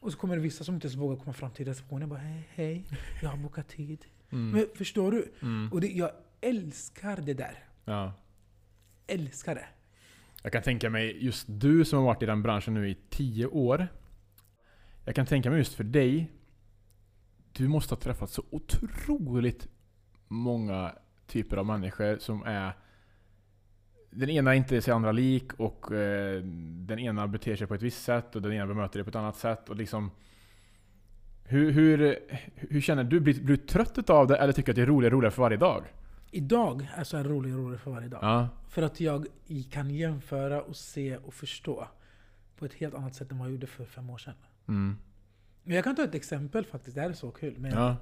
[0.00, 2.08] Och så kommer det vissa som inte ens vågar komma fram till receptionen.
[2.08, 2.84] Bara hej, hej,
[3.22, 4.04] jag har bokat tid.
[4.30, 4.50] Mm.
[4.50, 5.32] Men förstår du?
[5.42, 5.72] Mm.
[5.72, 6.10] Och det, jag
[6.40, 7.64] älskar det där.
[7.84, 8.12] Ja.
[9.06, 9.66] Älskar det.
[10.42, 13.46] Jag kan tänka mig, just du som har varit i den branschen nu i 10
[13.46, 13.88] år.
[15.04, 16.30] Jag kan tänka mig just för dig.
[17.52, 19.68] Du måste ha träffat så otroligt
[20.28, 20.92] många
[21.26, 22.72] typer av människor som är...
[24.10, 26.42] Den ena inte är sig andra lik och eh,
[26.86, 29.16] den ena beter sig på ett visst sätt och den ena bemöter dig på ett
[29.16, 29.68] annat sätt.
[29.68, 30.10] Och liksom,
[31.44, 32.18] hur, hur,
[32.54, 33.20] hur känner du?
[33.20, 35.34] Blir, blir du trött av det eller tycker du att det är roligare och roligare
[35.34, 35.84] för varje dag?
[36.34, 38.20] Idag är så här roligare och roligare för varje dag.
[38.22, 38.48] Ja.
[38.68, 39.26] För att jag
[39.70, 41.88] kan jämföra och se och förstå
[42.56, 44.34] på ett helt annat sätt än vad jag gjorde för fem år sedan.
[44.68, 44.96] Mm.
[45.62, 47.58] Men jag kan ta ett exempel faktiskt, det här är så kul.
[47.58, 47.96] Men Ja.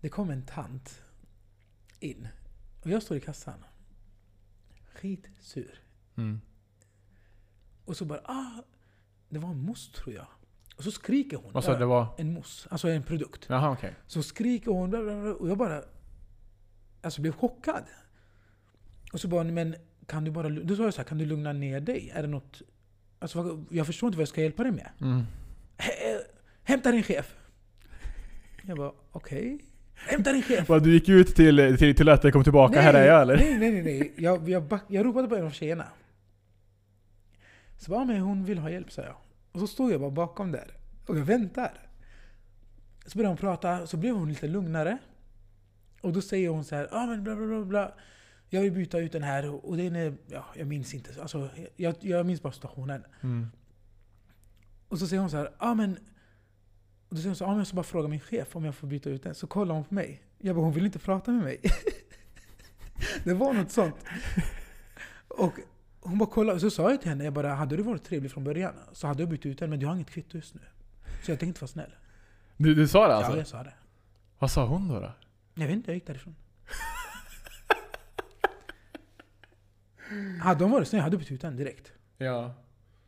[0.00, 1.02] Det kom en tant
[2.00, 2.28] in.
[2.84, 3.64] Och jag står i kassan.
[4.94, 5.80] Skitsur.
[6.16, 6.40] Mm.
[7.84, 8.62] Och så bara ah,
[9.28, 10.26] det var en mousse tror jag.
[10.76, 11.52] Och så skriker hon.
[11.52, 11.78] Vad sa?
[11.78, 12.14] Det var...
[12.18, 13.46] En mousse, alltså en produkt.
[13.48, 13.94] Jaha okej.
[14.06, 14.94] Så skriker hon
[15.34, 15.82] och jag bara
[17.06, 17.82] alltså blev chockad.
[19.12, 19.74] Och så bara, men
[20.06, 22.10] kan du bara, då sa jag så här, kan du lugna ner dig?
[22.14, 22.62] Är det något,
[23.18, 24.90] alltså jag förstår inte vad jag ska hjälpa dig med.
[25.00, 25.22] Mm.
[25.78, 26.22] Hä-
[26.62, 27.36] Hämta din chef.
[28.62, 29.58] Jag bara, okej.
[29.94, 30.66] Hämta din chef.
[30.82, 33.36] Du gick ut till, till toaletten och kom tillbaka, här är jag eller?
[33.36, 33.82] Nej, nej, nej.
[33.82, 34.12] nej.
[34.16, 35.86] Jag, jag, back, jag ropade på en av tjejerna.
[37.78, 39.16] Så bara, men hon vill ha hjälp, sa jag.
[39.52, 40.70] Och så stod jag bara bakom där.
[41.06, 41.72] Och jag väntar.
[43.06, 44.98] Så började hon prata, så blev hon lite lugnare.
[46.00, 47.94] Och då säger hon så här, ah, men bla bla bla bla.
[48.48, 51.22] Jag vill byta ut den här och den är, ja, jag minns inte.
[51.22, 53.04] Alltså, jag, jag minns bara situationen.
[53.20, 53.46] Mm.
[54.88, 55.98] Och så säger hon så här, ja ah, men...
[57.08, 58.64] Och då säger hon så här, ah, men jag ska bara fråga min chef om
[58.64, 59.34] jag får byta ut den.
[59.34, 60.22] Så kollar hon på mig.
[60.38, 61.60] Jag bara, hon vill inte prata med mig.
[63.24, 63.96] det var något sånt.
[65.28, 65.52] Och
[66.00, 68.44] hon bara kollade, så sa jag till henne, jag bara, hade du varit trevlig från
[68.44, 70.60] början så hade jag bytt ut den, men du har inget kvitto just nu.
[71.04, 71.94] Så jag tänkte inte vara snäll.
[72.56, 73.32] Du, du sa det alltså?
[73.32, 73.74] Ja, jag sa det.
[74.38, 75.00] Vad sa hon då?
[75.00, 75.12] då?
[75.58, 76.34] Jag vet inte, jag gick därifrån.
[80.40, 81.92] hade hon varit snäll, jag hade bytt ut den direkt.
[82.18, 82.54] Ja.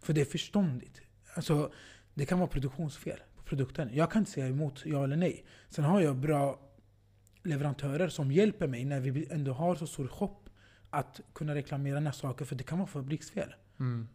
[0.00, 1.00] För det är förståndigt.
[1.34, 1.72] Alltså,
[2.14, 3.90] det kan vara produktionsfel på produkten.
[3.92, 5.44] Jag kan inte säga emot ja eller nej.
[5.68, 6.60] Sen har jag bra
[7.42, 10.36] leverantörer som hjälper mig när vi ändå har så stor shop
[10.90, 13.54] att kunna reklamera när saker, för det kan vara fabriksfel.
[13.80, 14.08] Mm.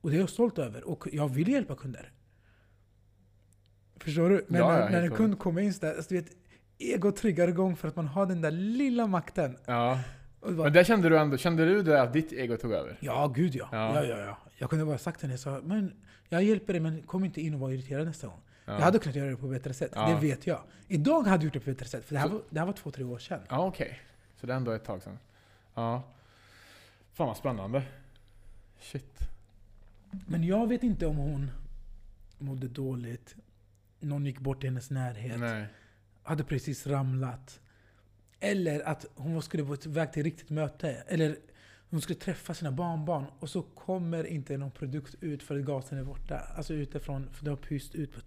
[0.00, 0.84] Och det är jag stolt över.
[0.84, 2.12] Och jag vill hjälpa kunder.
[3.96, 4.44] Förstår du?
[4.48, 6.32] Men Ja, när, när en kund kommer in sådär, alltså, du vet,
[6.80, 9.56] ego triggar igång för att man har den där lilla makten.
[9.66, 10.00] Ja.
[10.40, 12.96] Bara, Men där kände du ändå, kände du det att ditt ego tog över?
[13.00, 13.68] Ja, gud ja.
[13.72, 13.94] Ja.
[13.94, 14.04] Ja.
[14.04, 15.92] Ja, ja, Jag kunde bara sagt till henne, så, men
[16.28, 18.40] jag hjälper dig men kom inte in och var irriterad nästa gång.
[18.64, 18.72] Ja.
[18.72, 20.08] Jag hade kunnat göra det på ett bättre sätt, Ja.
[20.08, 20.60] det vet jag.
[20.88, 22.58] Idag hade jag gjort det på ett bättre sätt, för det här, Så- var, det
[22.58, 23.40] här var två, tre år sedan.
[23.48, 24.00] Ja, okej.
[24.40, 25.18] Så det är ändå ett tag sedan.
[25.74, 26.02] Ja.
[27.12, 27.82] Fan vad spännande.
[28.80, 29.18] Shit.
[30.26, 31.50] Men jag vet inte om hon
[32.38, 33.34] mådde dåligt,
[34.00, 35.66] någon gick bort i hennes närhet, Nej.
[36.30, 37.60] Hade precis ramlat.
[38.40, 40.90] Eller att hon skulle på väg till ett riktigt möte.
[40.90, 41.36] Eller
[41.90, 45.98] hon skulle träffa sina barnbarn och så kommer inte någon produkt ut för att gasen
[45.98, 46.38] är borta.
[46.56, 48.20] Alltså utifrån, för det har pyst ut på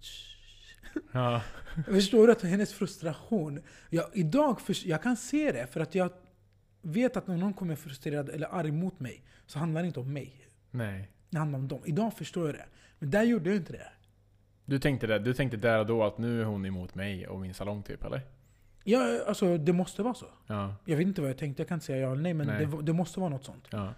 [1.12, 1.42] Ja.
[1.76, 3.62] Jag förstår att hennes frustration.
[3.90, 6.10] Jag, idag för, jag kan se det, för att jag
[6.82, 10.12] vet att när någon kommer frustrerad eller arg mot mig, så handlar det inte om
[10.12, 10.46] mig.
[10.70, 11.08] Nej.
[11.30, 11.80] Det handlar om dem.
[11.84, 12.66] Idag förstår jag det.
[12.98, 13.88] Men där gjorde jag inte det.
[14.64, 17.40] Du tänkte, det, du tänkte där och då att nu är hon emot mig och
[17.40, 18.22] min salong typ, eller?
[18.84, 20.26] Ja, alltså det måste vara så.
[20.46, 20.74] Ja.
[20.84, 22.66] Jag vet inte vad jag tänkte, jag kan inte säga ja eller nej, men Nej.
[22.66, 23.68] Det, det måste vara något sånt.
[23.70, 23.94] ja.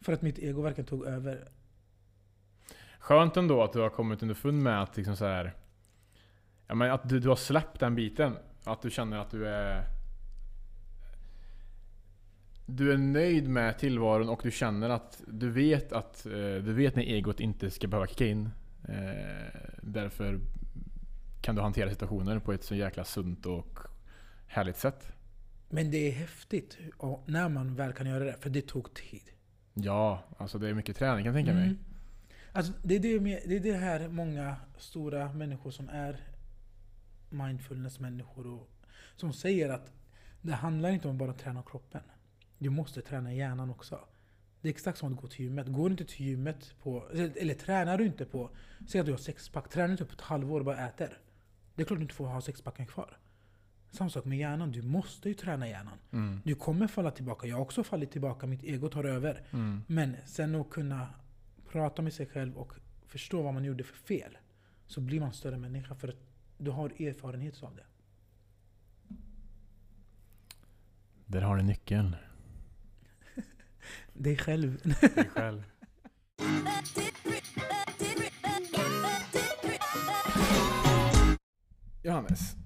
[0.00, 1.48] För att mitt ego verkligen tog över.
[2.98, 5.54] Skönt ändå att du har kommit underfund med att liksom så här.
[6.66, 8.36] Ja, men att du, du har släppt den biten.
[8.64, 9.84] Att du känner att du är...
[12.66, 16.96] Du är nöjd med tillvaron och du känner att du vet att eh, du vet
[16.96, 18.50] när egot inte ska behöva kicka in.
[18.88, 20.40] Eh, därför
[21.40, 23.78] kan du hantera situationer på ett så jäkla sunt och
[24.46, 25.12] härligt sätt.
[25.68, 26.78] Men det är häftigt
[27.26, 29.22] när man väl kan göra det, för det tog tid.
[29.74, 31.64] Ja, alltså det är mycket träning kan jag tänka mig.
[31.64, 31.78] Mm.
[32.52, 36.20] Alltså, det, är det, med, det är det här många stora människor som är
[37.30, 38.70] mindfulness-människor och
[39.16, 39.92] som säger att
[40.42, 42.02] det handlar inte om att bara träna kroppen.
[42.58, 44.00] Du måste träna hjärnan också.
[44.60, 45.66] Det är exakt som att gå till gymmet.
[45.66, 47.08] Går du inte till gymmet på...
[47.12, 48.50] Eller, eller tränar du inte på...
[48.88, 49.68] Säg att du har sexpack.
[49.68, 51.18] Tränar du inte på ett halvår och bara äter.
[51.74, 53.18] Det är klart du inte får ha sexpacken kvar.
[53.90, 54.72] Samma sak med hjärnan.
[54.72, 55.98] Du måste ju träna hjärnan.
[56.12, 56.40] Mm.
[56.44, 57.46] Du kommer falla tillbaka.
[57.46, 58.46] Jag har också fallit tillbaka.
[58.46, 59.42] Mitt ego tar över.
[59.50, 59.82] Mm.
[59.86, 61.08] Men sen att kunna
[61.68, 62.72] prata med sig själv och
[63.06, 64.38] förstå vad man gjorde för fel.
[64.86, 66.16] Så blir man större människa för att
[66.58, 67.84] du har erfarenhet av det.
[71.26, 72.16] Där har ni nyckeln.
[74.12, 74.80] Dig själv.
[75.14, 75.62] Dig själv.
[82.02, 82.56] Johannes.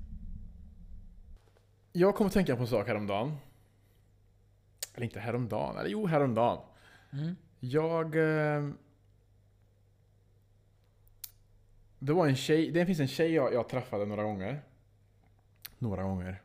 [1.92, 3.36] Jag kom att tänka på en sak häromdagen.
[4.94, 6.58] Eller inte häromdagen, eller jo häromdagen.
[7.12, 7.36] Mm.
[7.60, 8.16] Jag...
[8.16, 8.70] Eh,
[11.98, 14.62] det var en tjej, det finns en tjej jag, jag träffade några gånger.
[15.78, 16.42] Några gånger.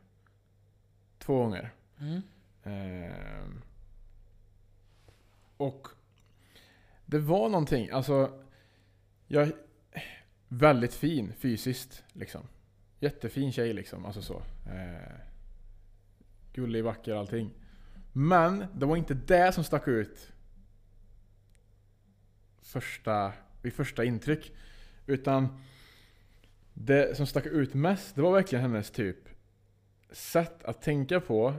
[1.18, 1.74] Två gånger.
[2.00, 2.22] Mm.
[2.62, 3.62] Ehm
[5.56, 5.88] och
[7.06, 8.42] det var någonting, alltså
[9.26, 9.52] jag är
[10.48, 12.42] väldigt fin fysiskt liksom.
[13.00, 14.42] Jättefin tjej liksom, alltså så.
[14.66, 15.12] Eh,
[16.52, 17.50] gullig, vacker, allting.
[18.12, 20.32] Men det var inte det som stack ut
[22.62, 23.32] första,
[23.62, 24.52] vid första intryck.
[25.06, 25.60] Utan
[26.74, 29.28] det som stack ut mest, det var verkligen hennes typ
[30.10, 31.54] sätt att tänka på,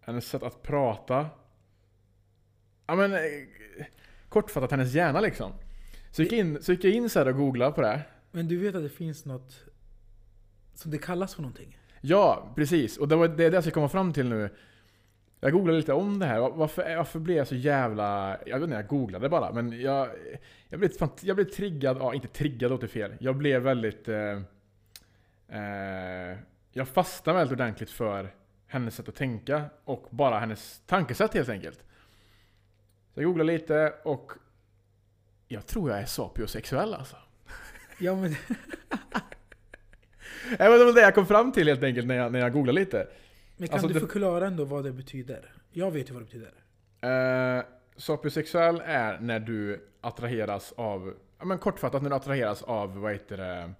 [0.00, 1.30] hennes sätt att prata.
[2.92, 3.20] Ja men, eh,
[4.28, 5.52] kortfattat hennes hjärna liksom.
[6.10, 8.00] Så gick, in, så gick jag in så här och googlade på det.
[8.30, 9.64] Men du vet att det finns något
[10.74, 11.78] som det kallas för någonting?
[12.00, 12.96] Ja, precis.
[12.98, 14.50] Och det, var, det är det jag ska komma fram till nu.
[15.40, 16.40] Jag googlade lite om det här.
[16.40, 18.38] Va- Varför, varför blev jag så jävla...
[18.46, 19.52] Jag vet inte, jag googlade bara.
[19.52, 20.08] Men jag,
[20.68, 20.90] jag, blev,
[21.20, 23.12] jag blev triggad, ja inte triggad låter fel.
[23.20, 24.08] Jag blev väldigt...
[24.08, 24.40] Eh,
[25.48, 26.38] eh,
[26.72, 28.34] jag fastnade väldigt ordentligt för
[28.66, 31.84] hennes sätt att tänka och bara hennes tankesätt helt enkelt.
[33.14, 34.32] Så jag googlade lite och
[35.48, 37.16] jag tror jag är sapiosexuell alltså.
[37.98, 38.36] Ja men,
[40.58, 43.08] Det var det jag kom fram till helt enkelt när jag, när jag googlade lite.
[43.56, 45.52] men kan Alltså, du det- förklara ändå vad det betyder?
[45.70, 46.52] Jag vet ju vad det betyder.
[47.58, 47.64] Eh,
[47.96, 53.36] sapiosexuell är när du attraheras av, ja men kortfattat när du attraheras av, vad heter
[53.36, 53.72] det,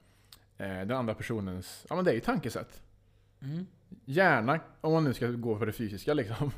[0.65, 2.83] eh, den andra personens, ja men det är ju tankesätt.
[3.43, 3.67] Mm.
[4.05, 6.51] Hjärna, om man nu ska gå för det fysiska liksom.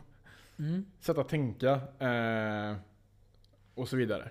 [0.59, 0.85] Mm.
[1.01, 2.77] Sätt att tänka eh,
[3.75, 4.29] och så vidare.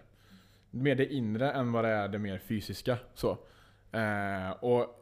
[0.71, 2.97] Mer det inre än vad det är det mer fysiska.
[3.13, 3.37] Så.
[3.91, 4.99] Eh, och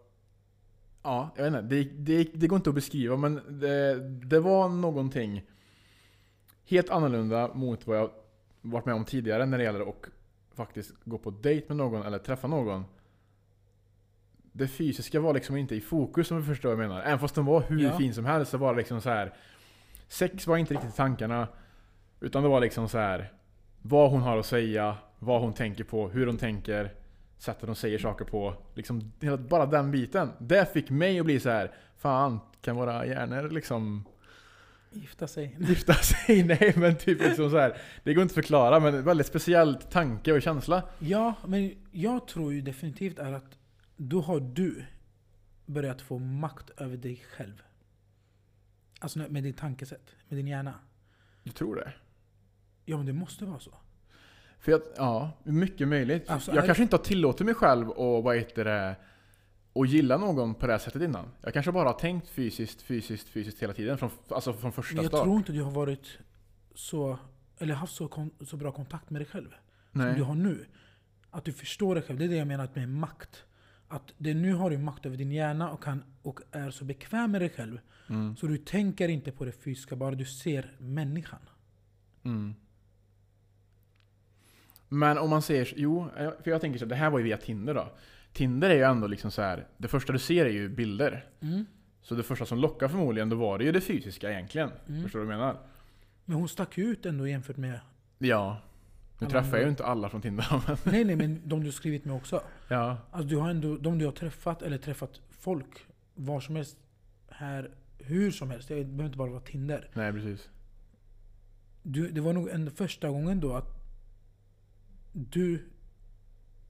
[1.03, 1.76] Ja, jag vet inte.
[1.76, 5.43] Det, det, det går inte att beskriva men det, det var någonting
[6.65, 8.11] helt annorlunda mot vad jag
[8.61, 10.05] varit med om tidigare när det gäller att
[10.53, 12.84] faktiskt gå på dejt med någon eller träffa någon.
[14.51, 17.01] Det fysiska var liksom inte i fokus om du förstår vad jag menar.
[17.03, 17.97] Även fast den var hur Ja.
[17.97, 19.34] fin som helst så var det liksom så här.
[20.12, 21.47] Sex var inte riktigt i tankarna.
[22.20, 23.32] Utan det var liksom så här.
[23.82, 26.93] Vad hon har att säga, vad hon tänker på, hur hon tänker,
[27.38, 28.55] sättet hon säger saker på.
[28.74, 29.12] Liksom,
[29.49, 30.32] bara den biten.
[30.39, 31.72] Det fick mig att bli så här.
[31.97, 34.05] Fan, kan våra hjärnor liksom
[34.91, 35.57] Gifta sig.
[35.59, 36.43] gifta sig?
[36.43, 37.78] Nej men typ liksom så här.
[38.03, 40.84] Det går inte att förklara men väldigt speciellt tanke och känsla.
[40.99, 43.57] Ja, men jag tror ju definitivt är att
[43.97, 44.86] då har du
[45.66, 47.64] börjat få makt över dig själv.
[49.02, 50.74] Alltså med din tankesätt, med din hjärna.
[51.43, 51.93] Du tror det?
[52.86, 53.74] Ja men det måste vara så.
[54.60, 56.30] För jag, ja, mycket möjligt.
[56.30, 58.95] Alltså, jag kanske inte har tillåtit mig själv att, vad heter det,
[59.76, 61.26] att gilla någon på det här sättet innan.
[61.41, 63.97] Jag kanske bara har tänkt fysiskt, fysiskt, fysiskt hela tiden.
[63.97, 65.24] Från, alltså från första Men jag start.
[65.24, 66.18] tror inte du har varit
[66.76, 67.20] så,
[67.58, 69.49] eller haft så, kon, så bra kontakt med dig själv.
[69.91, 70.16] som Nej.
[70.16, 70.66] du har nu.
[71.30, 72.20] Att du förstår dig själv.
[72.20, 73.43] Det är det jag menar med makt.
[73.92, 77.32] Att det, nu har du makt över din hjärna och, kan, och är så bekväm
[77.32, 77.80] med dig själv.
[78.10, 78.36] Mm.
[78.36, 81.39] Så du tänker inte på det fysiska, bara du ser människan.
[82.24, 82.56] Mm.
[84.89, 87.74] Men om man säger, jo, för jag tänker så det här var ju via Tinder
[87.74, 87.92] då.
[88.34, 89.68] Tinder är ju ändå liksom så här.
[89.78, 91.26] det första du ser är ju bilder.
[91.42, 91.66] Mm.
[92.02, 94.72] Så det första som lockar förmodligen, då var det ju det fysiska egentligen.
[94.88, 95.04] Mm.
[95.04, 95.58] Förstår du vad jag menar?
[96.26, 97.80] Men hon stack ut ändå jämfört med...
[98.18, 98.58] Ja.
[99.22, 102.05] Nu träffar jag ju inte alla från Tinder men Nej nej men de du skrivit
[102.05, 102.43] med också.
[102.67, 102.97] ja.
[103.11, 106.78] Alltså du har ändå, de du har träffat, eller träffat folk, var som helst,
[107.30, 108.67] här, hur som helst.
[108.67, 109.89] Det behöver inte bara vara Tinder.
[109.93, 110.49] Nej precis.
[111.84, 113.69] Du, det var nog ändå första gången då att
[115.11, 115.69] du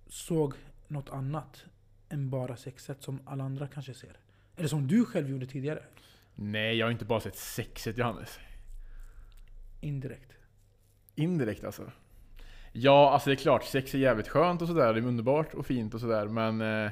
[0.08, 0.54] såg
[0.88, 1.66] något annat
[2.10, 4.18] än bara sexet som alla andra kanske ser.
[4.56, 5.84] Eller som du själv gjorde tidigare.
[6.36, 8.40] Nej, jag har inte bara sett sexet Johannes.
[9.82, 10.32] Indirekt.
[11.16, 11.92] Indirekt alltså.
[12.74, 14.94] Ja, alltså det är klart, sex är jävligt skönt och sådär.
[14.94, 16.62] Det är underbart och fint och sådär, men...
[16.62, 16.92] Eh...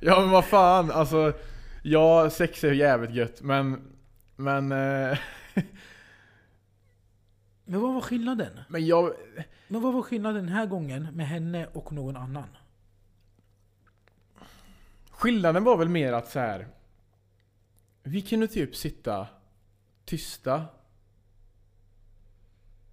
[0.00, 1.32] ja men vad fan, alltså...
[1.82, 3.92] Ja, sex är jävligt gött, men...
[4.36, 4.72] Men...
[4.72, 5.18] Eh...
[7.64, 8.60] Men vad var skillnaden?
[8.68, 9.12] men jag...
[9.68, 12.48] Men vad var skillnaden den här gången med henne och någon annan?
[15.10, 16.68] Skillnaden var väl mer att så här.
[18.02, 19.26] Vi kunde typ sitta
[20.10, 20.64] tysta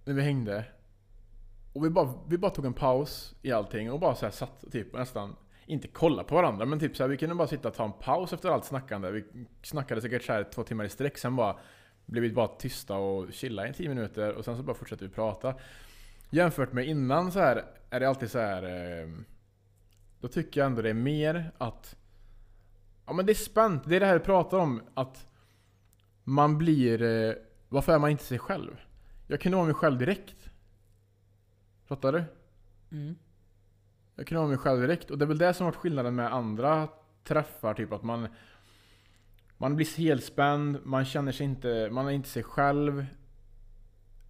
[0.04, 0.64] när vi hängde.
[1.72, 4.64] Och vi bara, vi bara tog en paus i allting och bara så här satt
[4.72, 7.74] typ nästan, inte kolla på varandra men typ så här, vi kunde bara sitta och
[7.74, 9.10] ta en paus efter allt snackande.
[9.10, 9.24] Vi
[9.62, 11.58] snackade säkert så här två timmar i sträck, sen bara
[12.06, 15.10] blev vi bara tysta och chilla i tio minuter och sen så bara fortsatte vi
[15.10, 15.54] prata.
[16.30, 18.62] Jämfört med innan så här är det alltid så här.
[18.62, 19.24] Ehm,
[20.20, 21.96] då tycker jag ändå det är mer att
[23.06, 25.27] Ja men det är spänt, det är det här vi pratar om att
[26.28, 27.02] man blir...
[27.02, 27.34] Eh,
[27.68, 28.80] varför är man inte sig själv?
[29.26, 30.50] Jag kunde vara mig själv direkt.
[31.84, 32.24] Fattar du?
[32.96, 33.16] Mm.
[34.14, 35.10] Jag kunde vara mig själv direkt.
[35.10, 36.88] Och det är väl det som har varit skillnaden med andra
[37.24, 37.74] träffar.
[37.74, 38.28] Typ att man...
[39.56, 41.88] Man blir helspänd, man känner sig inte...
[41.92, 43.06] Man är inte sig själv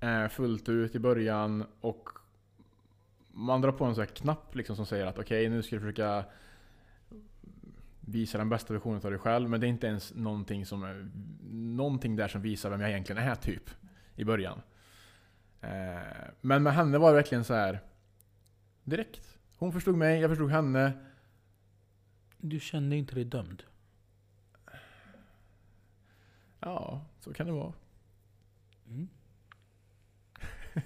[0.00, 1.64] eh, fullt ut i början.
[1.80, 2.08] Och
[3.32, 5.76] man drar på en sån här knapp liksom som säger att okej, okay, nu ska
[5.76, 6.24] du försöka
[8.08, 9.50] visa den bästa versionen av dig själv.
[9.50, 11.10] Men det är inte ens någonting, som är,
[11.50, 13.70] någonting där som visar vem jag egentligen är typ.
[14.16, 14.62] I början.
[15.60, 15.98] Eh,
[16.40, 17.80] men med henne var det verkligen så här
[18.84, 19.38] direkt.
[19.56, 20.92] Hon förstod mig, jag förstod henne.
[22.36, 23.62] Du kände inte dig dömd?
[26.60, 27.72] Ja, så kan det vara.
[28.88, 29.08] Mm.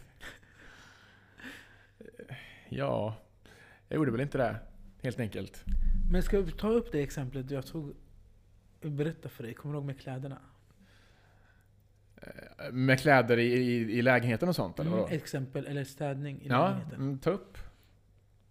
[2.68, 3.16] ja,
[3.88, 4.56] jag gjorde väl inte det.
[5.02, 5.64] Helt enkelt.
[6.12, 7.94] Men ska vi ta upp det exemplet jag tog
[8.80, 9.54] berätta för dig?
[9.54, 10.38] Kommer du ihåg med kläderna?
[12.16, 14.78] Eh, med kläder i, i, i lägenheten och sånt?
[14.78, 17.00] Eller mm, exempel, eller städning i ja, lägenheten.
[17.00, 17.58] Mm, ta upp.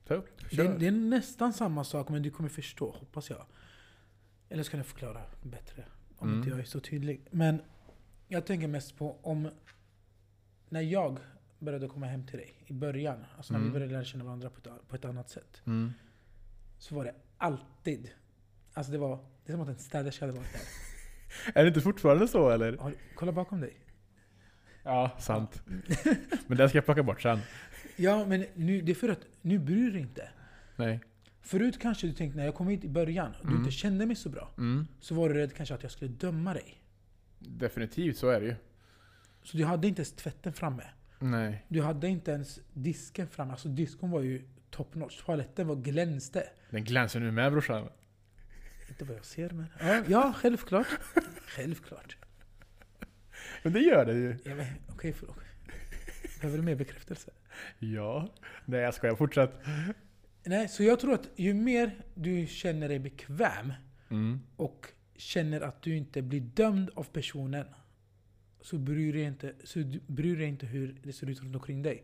[0.07, 0.49] Ta upp.
[0.51, 3.45] Det, det, är nästan samma sak, men du kommer förstå, hoppas jag.
[4.49, 5.85] Eller ska jag förklara bättre,
[6.17, 6.39] om mm.
[6.39, 7.21] inte jag är så tydlig.
[7.31, 7.61] Men
[8.27, 9.49] jag tänker mest på om...
[10.69, 11.19] När jag
[11.59, 13.69] började komma hem till dig i början, alltså när mm.
[13.69, 15.61] vi började lära känna varandra på ett, på ett annat sätt.
[15.65, 15.93] Mm.
[16.77, 18.11] Så var det alltid...
[18.73, 19.19] Alltså det var...
[19.45, 20.61] Det är som att en städerska hade varit där.
[21.59, 22.77] är det inte fortfarande så eller?
[22.77, 23.77] Har, kolla bakom dig.
[24.83, 25.63] Ja, sant.
[26.47, 27.39] men den ska jag plocka bort sen.
[27.95, 30.29] Ja, men nu, det är för att nu bryr du dig inte.
[30.75, 30.99] Nej.
[31.41, 33.59] Förut kanske du tänkte när jag kom hit i början och du mm.
[33.59, 34.51] inte kände mig så bra.
[34.57, 34.87] Mm.
[34.99, 36.81] Så var du rädd kanske att jag skulle döma dig.
[37.39, 38.55] Definitivt, så är det ju.
[39.43, 40.83] Så du hade inte ens tvätten framme.
[41.19, 41.65] Nej.
[41.67, 43.51] Du hade inte ens disken framme.
[43.51, 44.41] Alltså diskon var ju
[44.71, 45.21] top notch.
[45.25, 46.49] Toaletten var glänste.
[46.69, 47.89] Den glänser nu med brorsan.
[48.89, 49.65] Inte vad jag ser men...
[49.79, 50.87] Ja, ja självklart.
[51.47, 52.17] självklart.
[53.63, 54.37] Men det gör det ju.
[54.43, 55.43] Ja, Okej, okay, okay.
[56.41, 57.31] Behöver du mer bekräftelse?
[57.79, 58.33] Ja.
[58.65, 59.51] Nej jag skojar, fortsätt.
[60.43, 63.73] Nej, så jag tror att ju mer du känner dig bekväm
[64.09, 64.39] mm.
[64.55, 67.65] och känner att du inte blir dömd av personen
[68.61, 72.03] så bryr dig inte, så bryr dig inte hur det ser ut runt omkring dig.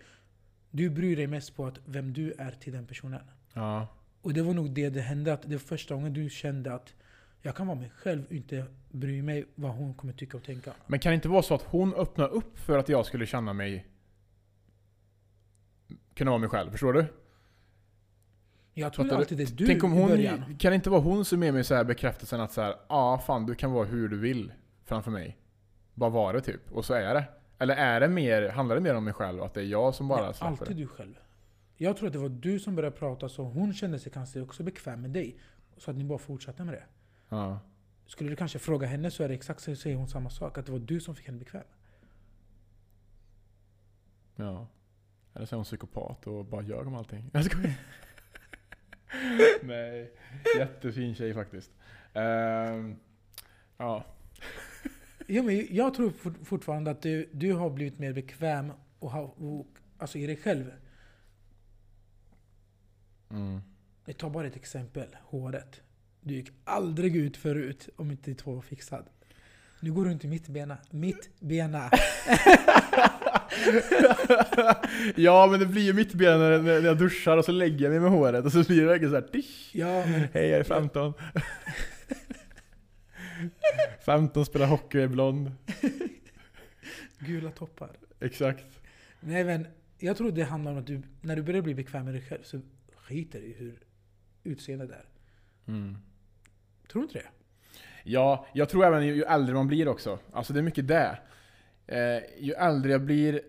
[0.71, 3.21] Du bryr dig mest på att vem du är till den personen.
[3.53, 3.87] Ja.
[4.21, 5.33] Och det var nog det det hände.
[5.33, 6.93] Att det var första gången du kände att
[7.41, 10.73] jag kan vara mig själv och inte bry mig vad hon kommer tycka och tänka.
[10.87, 13.53] Men kan det inte vara så att hon öppnar upp för att jag skulle känna
[13.53, 13.87] mig...
[16.13, 17.05] Kunna vara mig själv, förstår du?
[18.73, 20.57] Jag tror alltid det är du Tänk om hon, i början.
[20.59, 23.17] Kan det inte vara hon som ger mig så här bekräftelsen att så här, ah,
[23.17, 24.51] fan du kan vara hur du vill
[24.85, 25.37] framför mig.
[25.93, 26.71] Bara vara det typ.
[26.71, 27.23] Och så är det.
[27.59, 29.43] Eller är det mer, handlar det mer om mig själv?
[29.43, 30.61] Att det är jag som bara släpper det?
[30.61, 31.15] Alltid du själv.
[31.75, 34.63] Jag tror att det var du som började prata så hon kände sig kanske också
[34.63, 35.39] bekväm med dig.
[35.77, 36.83] Så att ni bara fortsatte med det.
[37.29, 37.59] Ja.
[38.05, 40.57] Skulle du kanske fråga henne så är det exakt så säger hon samma sak.
[40.57, 41.63] Att det var du som fick henne bekväm.
[44.35, 44.67] Ja.
[45.33, 47.29] Eller så är hon psykopat och bara ljög om allting.
[47.33, 47.73] Jag skojar.
[49.61, 50.11] Nej.
[50.57, 51.71] Jättefin tjej faktiskt.
[52.15, 52.93] Uh,
[53.77, 54.03] ja.
[55.27, 56.13] Ja, men jag tror
[56.43, 59.67] fortfarande att du, du har blivit mer bekväm och har, och,
[59.97, 60.71] alltså i dig själv.
[63.31, 63.61] Mm.
[64.05, 65.07] Jag tar bara ett exempel.
[65.23, 65.81] Håret.
[66.21, 69.05] Du gick aldrig ut förut om inte ditt hår var fixad.
[69.79, 70.77] Nu går du inte mittbena.
[70.89, 71.83] Mittbena!
[75.15, 77.99] ja men det blir ju mittbena när, när jag duschar och så lägger jag mig
[77.99, 79.29] med håret och så blir det verkligen såhär
[79.71, 80.27] ja, men...
[80.33, 81.13] Hej jag är 15.
[84.07, 85.51] 15 spelar hockey och är blond.
[87.19, 87.89] Gula toppar.
[88.19, 88.79] Exakt.
[89.19, 89.67] Nej men,
[89.99, 92.43] jag tror det handlar om att du, när du börjar bli bekväm med dig själv
[92.43, 92.61] så
[92.95, 93.79] skiter i hur
[94.43, 95.05] utseendet är.
[95.67, 95.97] Mm.
[96.91, 97.25] Tror du inte det?
[98.03, 100.19] Ja, jag tror även ju äldre man blir också.
[100.33, 101.19] Alltså det är mycket det.
[101.87, 103.39] Eh, ju äldre jag blir, eh,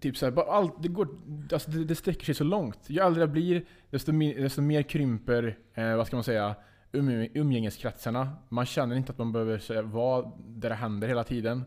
[0.00, 1.08] typ så här, allt, det, går,
[1.52, 2.78] alltså det, det sträcker sig så långt.
[2.86, 6.56] Ju äldre jag blir, desto, desto mer krymper, eh, vad ska man säga,
[6.92, 8.36] umgängeskretsarna.
[8.48, 11.64] Man känner inte att man behöver vara där det händer hela tiden.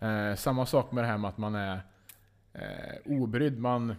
[0.00, 1.80] Eh, samma sak med det här med att man är
[2.52, 2.60] eh,
[3.04, 3.58] obrydd.
[3.58, 3.94] Man,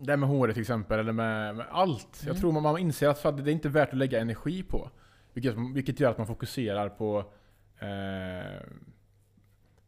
[0.00, 2.20] det här med håret till exempel, eller med, med allt.
[2.22, 2.40] Jag Mm.
[2.40, 4.90] tror man, man inser att det är inte värt att lägga energi på.
[5.32, 7.18] Vilket, vilket gör att man fokuserar på,
[7.78, 8.60] eh,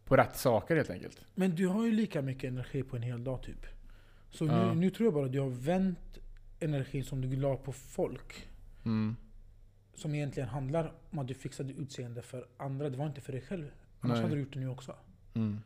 [0.04, 1.24] på rätt saker helt enkelt.
[1.34, 3.66] Men du har ju lika mycket energi på en hel dag typ.
[4.30, 4.66] Så Ja.
[4.74, 6.18] nu, nu tror jag bara att du har vänt
[6.60, 8.48] energin som du la på folk.
[8.84, 9.16] Mm.
[10.00, 12.90] Som egentligen handlar om att du fixade utseende för andra.
[12.90, 13.70] Det var inte för dig själv.
[14.00, 14.22] Annars Nej.
[14.22, 14.96] hade du gjort det nu också.
[15.34, 15.60] Mm.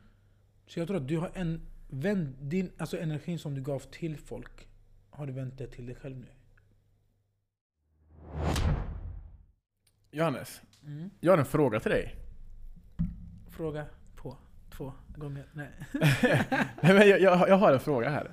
[0.67, 4.17] Så jag tror att du har en, vänd din, alltså energin som du gav till
[4.17, 4.67] folk.
[5.09, 6.27] Har du vänt det till dig själv nu.
[10.11, 10.61] Johannes,
[11.19, 12.15] jag har en fråga till dig.
[13.49, 14.37] Fråga på
[14.69, 15.45] två gånger.
[15.53, 15.69] Nej.
[16.81, 18.31] Nej, men jag, jag, jag har en fråga här.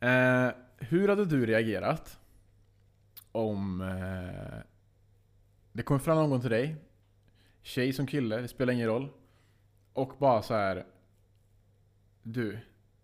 [0.00, 2.20] Eh, hur hade du reagerat
[3.32, 4.73] om eh,
[5.74, 6.76] det kom fram någon till dig,
[7.62, 9.12] tjej som kille, det spelar ingen roll,
[9.92, 10.86] och bara så här.
[12.22, 12.58] Du,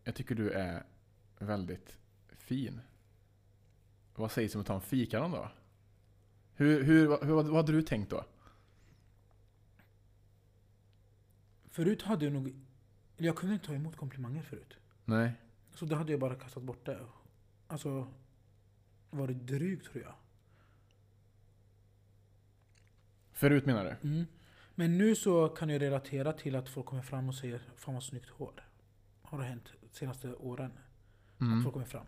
[0.04, 0.84] jag tycker du är
[1.38, 1.98] väldigt
[2.28, 2.80] fin.
[4.14, 5.48] Vad sägs om att ta en fika någon dag?
[6.54, 8.24] Hur, hur, hur, vad, vad hade du tänkt då?
[11.68, 12.54] Förut hade jag nog...
[13.16, 14.76] Jag kunde inte ta emot komplimanger förut.
[15.04, 15.32] Nej.
[15.74, 17.06] Så då hade jag bara kastat bort det.
[17.66, 18.08] Alltså...
[19.10, 20.14] Varit dryg tror jag.
[23.40, 24.08] Förut menar du?
[24.08, 24.26] Mm.
[24.74, 28.02] Men nu så kan jag relatera till att folk kommer fram och säger Fan vad
[28.02, 28.68] snyggt hår.
[29.22, 30.70] Har det hänt de senaste åren?
[31.36, 31.62] Att Mm.
[31.62, 32.06] folk kommer fram.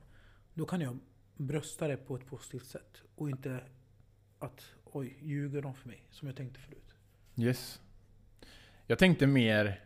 [0.55, 0.99] Då kan jag
[1.37, 3.03] brösta det på ett positivt sätt.
[3.15, 3.65] Och inte
[4.39, 6.07] att oj, ljuger de för mig?
[6.11, 6.95] Som jag tänkte förut.
[7.37, 7.81] Yes.
[8.87, 9.81] Jag tänkte mer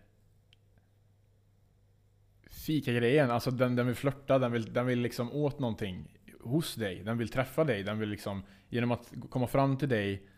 [2.51, 3.31] fika-grejen.
[3.31, 7.05] Alltså den, den vill flörta, den vill, den vill liksom åt någonting hos dig.
[7.05, 7.83] Den vill träffa dig.
[7.83, 10.29] Den vill liksom, genom att komma fram till dig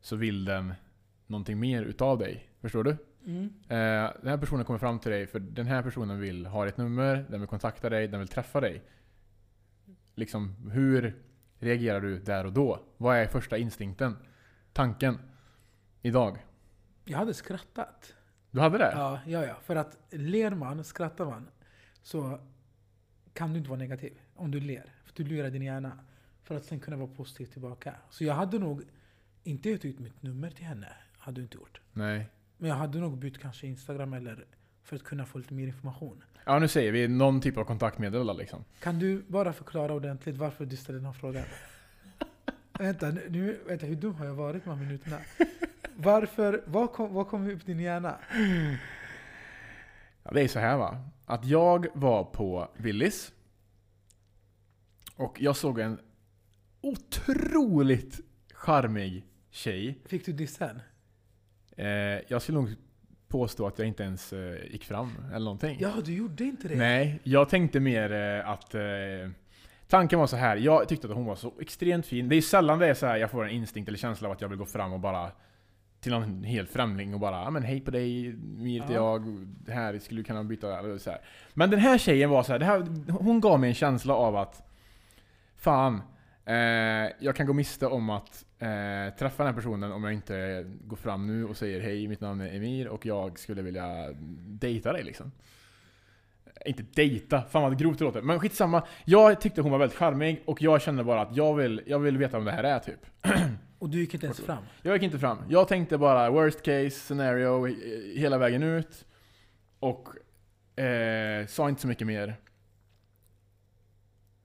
[0.00, 0.74] så vill den
[1.26, 2.48] någonting mer utav dig.
[2.60, 2.96] Förstår du?
[3.26, 3.44] Mm.
[3.68, 6.76] Eh, den här personen kommer fram till dig för den här personen vill ha ditt
[6.76, 8.82] nummer, den vill kontakta dig, den vill träffa dig.
[10.14, 11.22] Liksom, hur
[11.58, 12.80] reagerar du där och då?
[12.96, 14.16] Vad är första instinkten?
[14.72, 15.18] Tanken?
[16.02, 16.38] Idag?
[17.04, 18.14] Jag hade skrattat.
[18.50, 18.92] Du hade det?
[18.94, 19.54] Ja, ja, ja.
[19.62, 21.48] För att ler man, skrattar man,
[22.02, 22.40] så
[23.32, 24.94] kan du inte vara negativ om du ler.
[25.04, 25.98] För du lurar din hjärna.
[26.42, 27.94] För att sen kunna vara positiv tillbaka.
[28.10, 28.82] Så jag hade nog
[29.46, 30.88] inte gett ut mitt nummer till henne.
[31.18, 31.80] Hade jag inte gjort.
[31.92, 32.26] Nej.
[32.58, 34.46] Men jag hade nog bytt kanske Instagram eller
[34.82, 36.24] för att kunna få lite mer information.
[36.44, 38.64] Ja, nu säger vi någon typ av kontaktmedel då, liksom.
[38.82, 41.44] Kan du bara förklara ordentligt varför du ställde den här frågan?
[42.78, 45.18] vänta, nu- nu, vänta, hur dum har jag varit de här minuterna?
[45.96, 48.18] Varför, vad kom, vad kom upp i din hjärna?
[50.22, 51.10] Ja, det är så här va.
[51.26, 53.32] Att jag var på Willys.
[55.16, 55.98] Och jag såg en
[56.80, 58.20] otroligt
[58.54, 59.26] charmig
[59.56, 59.98] tjej.
[60.06, 60.80] Fick du dissen?
[61.76, 61.86] Eh,
[62.28, 62.74] jag skulle nog
[63.28, 65.76] påstå att jag inte ens eh, gick fram eller någonting.
[65.80, 66.76] Ja, du gjorde inte det?
[66.76, 68.74] Nej, jag tänkte mer eh, att...
[68.74, 68.80] Eh,
[69.88, 70.56] tanken var så här.
[70.56, 72.28] jag tyckte att hon var så extremt fin.
[72.28, 74.40] Det är sällan det är så här, jag får en instinkt eller känsla av att
[74.40, 75.30] jag vill gå fram och bara
[76.00, 79.12] till någon helt främling och bara "Ja, men hej på dig, Mir heter Ja.
[79.66, 81.20] jag, här skulle du kunna byta eller så här.
[81.54, 84.62] Men den här tjejen var så här, här, hon gav mig en känsla av att
[85.56, 86.02] Fan,
[86.46, 90.66] eh, jag kan gå miste om att eh, träffa den här personen om jag inte
[90.84, 94.92] går fram nu och säger hej, mitt namn är Emir och jag skulle vilja dejta
[94.92, 95.32] dig liksom.
[96.66, 98.22] Inte dejta, fan vad grovt det låter.
[98.22, 98.82] Men skitsamma.
[99.04, 102.18] Jag tyckte hon var väldigt charmig och jag kände bara att jag vill, jag vill
[102.18, 103.06] veta om det här är typ.
[103.78, 104.64] Och du gick inte ens fram?
[104.82, 105.38] Jag gick inte fram.
[105.48, 107.72] Jag tänkte bara worst case scenario eh,
[108.16, 109.04] hela vägen ut.
[109.78, 110.08] Och
[110.80, 112.36] eh, sa inte så mycket mer.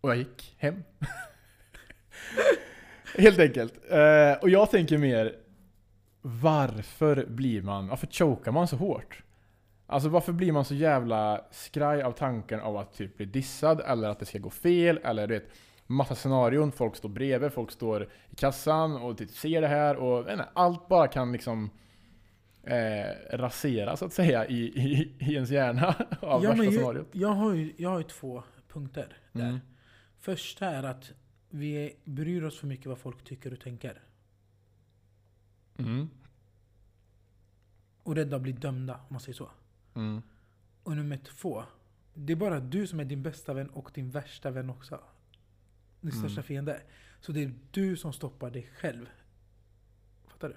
[0.02, 0.84] Och jag gick hem.
[3.18, 3.74] Helt enkelt.
[3.90, 5.36] Eh, och jag tänker mer,
[6.22, 9.24] varför blir man, varför chokar man så hårt?
[9.88, 14.10] Alltså varför blir man så jävla skraj av tanken av att typ bli dissad eller
[14.10, 15.50] att det ska gå fel eller du vet
[15.88, 20.32] Massa scenarion, folk står bredvid, folk står i kassan och typ ser det här och
[20.32, 21.70] inte, allt bara kan liksom
[22.64, 26.74] eh, rasera så att säga i, i, i ens hjärna av Ja, värsta men jag,
[26.74, 27.08] scenariot.
[27.12, 29.44] jag, har ju, jag har ju två punkter där.
[29.48, 29.60] Mm.
[30.20, 31.12] Första är att
[31.52, 34.02] vi bryr oss för mycket vad folk tycker och tänker.
[35.78, 36.10] Mm.
[38.04, 39.52] Och rädda att bli dömda, om man säger så.
[39.94, 40.22] Mm.
[40.84, 41.64] Och nummer två.
[42.14, 45.00] Det är bara du som är din bästa vän och din värsta vän också.
[46.02, 46.22] Din Mm.
[46.24, 46.82] största fiende.
[47.20, 49.10] Så det är du som stoppar dig själv.
[50.28, 50.56] Fattar du?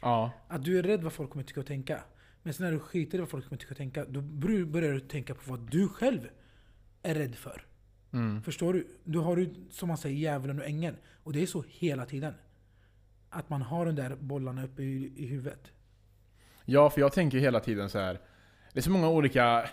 [0.00, 0.32] Ja.
[0.48, 2.04] Att du är rädd vad folk kommer tycka och tänka.
[2.42, 4.20] Men sen när du skiter i vad folk kommer tycka och tänka, då
[4.66, 6.28] börjar du tänka på vad du själv
[7.02, 7.66] är rädd för.
[8.16, 8.42] Mm.
[8.42, 8.86] Förstår du?
[9.04, 10.96] Du har ju, som man säger, djävulen och ängeln.
[11.22, 12.34] Och det är så hela tiden.
[13.30, 15.72] Att man har de där bollarna uppe i, i huvudet.
[16.64, 18.20] Ja, för jag tänker hela tiden så här.
[18.72, 19.68] Det är så många olika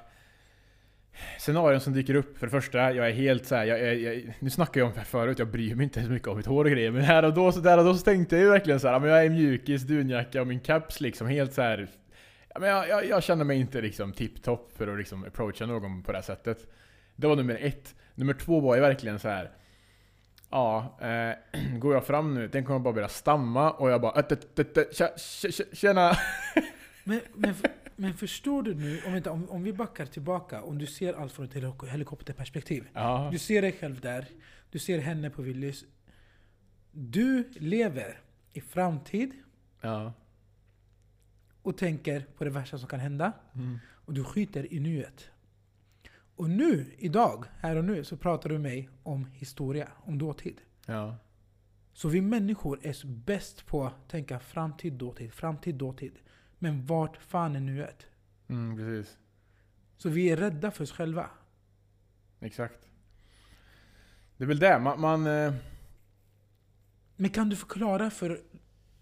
[1.40, 2.38] scenarion som dyker upp.
[2.38, 5.00] För det första, jag är helt såhär, jag, jag, jag, nu snackar jag om det
[5.00, 6.92] här förut, jag bryr mig inte så mycket om mitt hår och grejer.
[6.92, 9.10] Men här och då, så där och då så tänkte jag ju verkligen såhär, men
[9.10, 11.90] jag är mjukis, dunjacka och min caps liksom helt såhär
[12.54, 16.04] Ja, men jag, jag, jag känner mig inte liksom tipptopp för att liksom approacha någon
[16.04, 16.68] på det här sättet.
[17.16, 17.96] Det var nummer ett.
[18.16, 19.52] Nummer två var ju verkligen så här.
[20.50, 24.24] Ja, eh, går jag fram nu, den kommer bara börja stamma och jag bara
[25.74, 26.12] Tjena!
[27.04, 27.56] Men, men,
[27.96, 31.32] men förstår du nu, om, inte, om, om vi backar tillbaka, om du ser allt
[31.32, 31.54] från ett
[31.92, 32.88] helikopterperspektiv.
[32.94, 33.30] Ja.
[33.32, 34.26] Du ser dig själv där,
[34.72, 35.86] du ser henne på Willys.
[36.92, 38.22] Du lever
[38.54, 39.32] i framtid
[39.82, 40.14] Ja.
[41.62, 43.32] och tänker på det värsta som kan hända.
[43.56, 43.80] Mm.
[44.06, 45.30] Och du skiter i nuet.
[46.36, 50.62] Och nu, idag, här och nu, så pratar du med mig om historia, om dåtid.
[50.86, 51.16] Ja.
[51.94, 56.14] Så vi människor är bäst på att tänka framtid, dåtid, framtid, dåtid.
[56.60, 58.06] Men vart fan är nuet?
[58.48, 59.18] Mm, precis.
[59.98, 61.30] Så vi är rädda för oss själva.
[62.40, 62.88] Exakt.
[64.38, 65.02] Det är väl det, man...
[65.02, 65.54] man eh,
[67.16, 68.42] Men kan du förklara för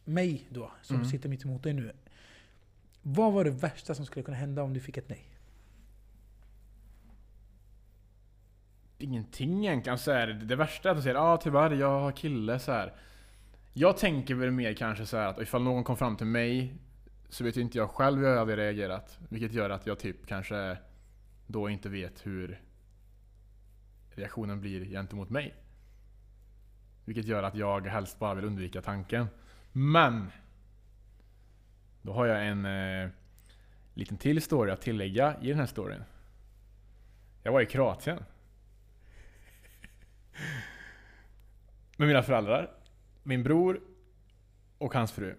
[0.05, 1.07] mig då, som Mm.
[1.07, 1.91] sitter mitt emot dig nu.
[3.01, 5.27] Vad var det värsta som skulle kunna hända om du fick ett nej?
[9.01, 9.97] Ingenting egentligen.
[9.97, 12.59] Så här, det värsta är att de säger ah, tyvärr, jag har kille.
[12.59, 12.93] Så här.
[13.73, 16.75] Jag tänker väl mer kanske så här att ifall någon kom fram till mig
[17.29, 19.19] så vet ju inte jag själv hur jag hade reagerat.
[19.29, 20.77] Vilket gör att jag typ kanske
[21.47, 22.61] då inte vet hur
[24.09, 25.55] reaktionen blir gentemot mig.
[27.05, 29.27] Vilket gör att jag helst bara vill undvika tanken.
[29.71, 30.31] Men!
[32.01, 33.09] Då har jag en eh,
[33.93, 36.03] liten till story att tillägga i den här storyn.
[37.43, 38.23] Jag var i Kroatien.
[41.97, 42.71] Med mina föräldrar,
[43.23, 43.81] min bror
[44.77, 45.35] och hans fru.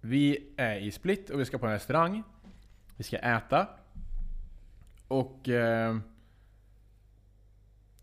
[0.00, 2.22] Vi är i Split och vi ska på en restaurang.
[2.96, 3.68] Vi ska äta.
[5.08, 5.96] Och eh,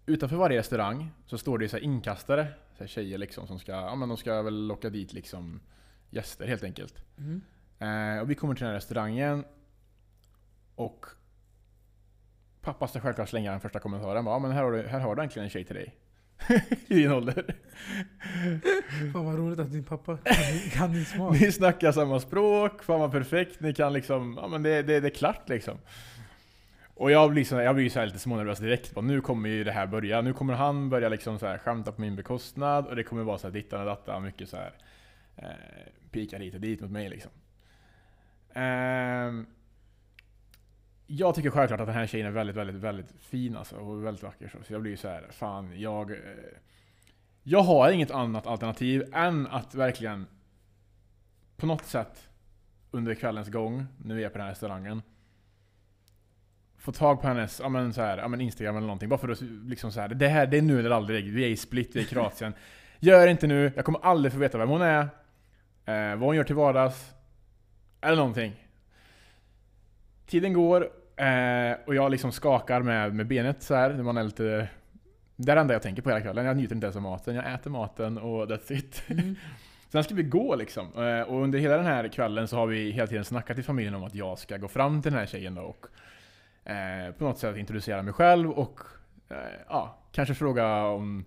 [0.05, 3.95] utanför varje restaurang så står det så här inkastare, så tjejer liksom som ska, ja
[3.95, 5.59] men de ska väl locka dit liksom
[6.09, 7.03] gäster helt enkelt.
[7.17, 7.41] Mm.
[7.79, 9.45] Eh, och vi kommer till den här restaurangen
[10.75, 11.05] och
[12.63, 14.25] pappa ska självklart slänga den första kommentaren.
[14.25, 15.95] Ja men här har du, här har du äntligen en tjej till dig.
[16.87, 17.55] I din ålder.
[19.13, 20.35] Fan vad roligt att din pappa kan,
[20.71, 21.39] kan din smak.
[21.39, 23.59] Ni snackar samma språk, fan vad perfekt.
[23.59, 25.77] Ni kan liksom, ja men det, det, det är klart liksom.
[26.95, 28.93] Och jag blir, så, jag blir så lite smånervös direkt.
[28.93, 30.21] Bara, nu kommer ju det här börja.
[30.21, 32.87] Nu kommer han börja liksom så här skämta på min bekostnad.
[32.87, 34.23] Och det kommer vara så här dittan och dattan.
[34.23, 34.73] Mycket så här
[35.35, 35.47] eh,
[36.11, 37.31] pika hit och dit mot mig liksom.
[38.53, 39.45] Ehm,
[41.15, 44.23] jag tycker självklart att den här tjejen är väldigt, väldigt, väldigt fin alltså, och väldigt
[44.23, 44.47] vacker.
[44.47, 46.11] Så, så jag blir så här, fan jag...
[46.11, 46.17] Eh,
[47.43, 50.27] jag har inget annat alternativ än att verkligen
[51.57, 52.29] på något sätt
[52.91, 55.01] under kvällens gång, vi är på den här restaurangen,
[56.77, 59.09] få tag på hennes ja, men så här, ja, men Instagram eller någonting.
[59.09, 61.33] Bara för att liksom så här, det här det är nu eller aldrig.
[61.33, 62.53] Vi är i Split, vi är i Kroatien.
[62.99, 65.01] Gör inte nu, jag kommer aldrig få veta vem hon är,
[65.85, 67.11] eh, vad hon gör till vardags,
[68.01, 68.67] eller någonting.
[70.25, 73.93] Tiden går eh, och jag liksom skakar med, med benet så här.
[73.93, 74.67] när Man är lite,
[75.35, 76.45] det är det enda jag tänker på hela kvällen.
[76.45, 77.35] Jag njuter inte ens av maten.
[77.35, 79.03] Jag äter maten och that's it.
[79.07, 79.35] Mm.
[79.89, 80.87] Sen ska vi gå liksom.
[81.05, 83.95] Eh, Och under hela den här kvällen så har vi hela tiden snackat i familjen
[83.95, 85.85] om att jag ska gå fram till den här tjejen då och
[86.71, 88.79] eh, på något sätt introducera mig själv och
[89.29, 89.37] eh,
[89.69, 91.25] ja, kanske fråga om,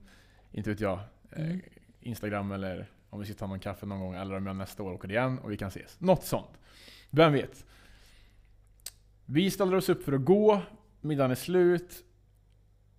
[0.53, 0.99] inte vet jag,
[1.32, 1.61] eh, Mm.
[2.01, 4.93] Instagram eller om vi ska ta någon kaffe någon gång eller om jag nästa år
[4.93, 6.01] åker igen och vi kan ses.
[6.01, 6.51] Något sånt.
[7.11, 7.64] Vem vet?
[9.27, 10.62] Vi ställer oss upp för att gå,
[11.01, 12.05] middagen är slut.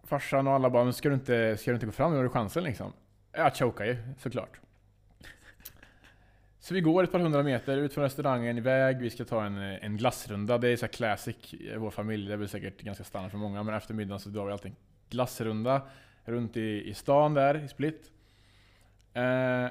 [0.03, 2.11] Farsan och alla bara, men ska du inte, ska du inte gå fram?
[2.11, 2.93] Nu har du chansen liksom.
[3.31, 4.59] Jag chokar ju såklart.
[6.59, 9.57] Så vi går ett par hundra meter ut från restaurangen iväg, vi ska ta en,
[9.57, 10.57] en glassrunda.
[10.57, 13.37] Det är så här classic i vår familj, det är väl säkert ganska standard för
[13.37, 13.63] många.
[13.63, 14.77] Men efter middagen så drar vi alltid en
[15.09, 15.81] glassrunda
[16.25, 18.11] runt i, i stan där, i Split.
[19.13, 19.67] Eh,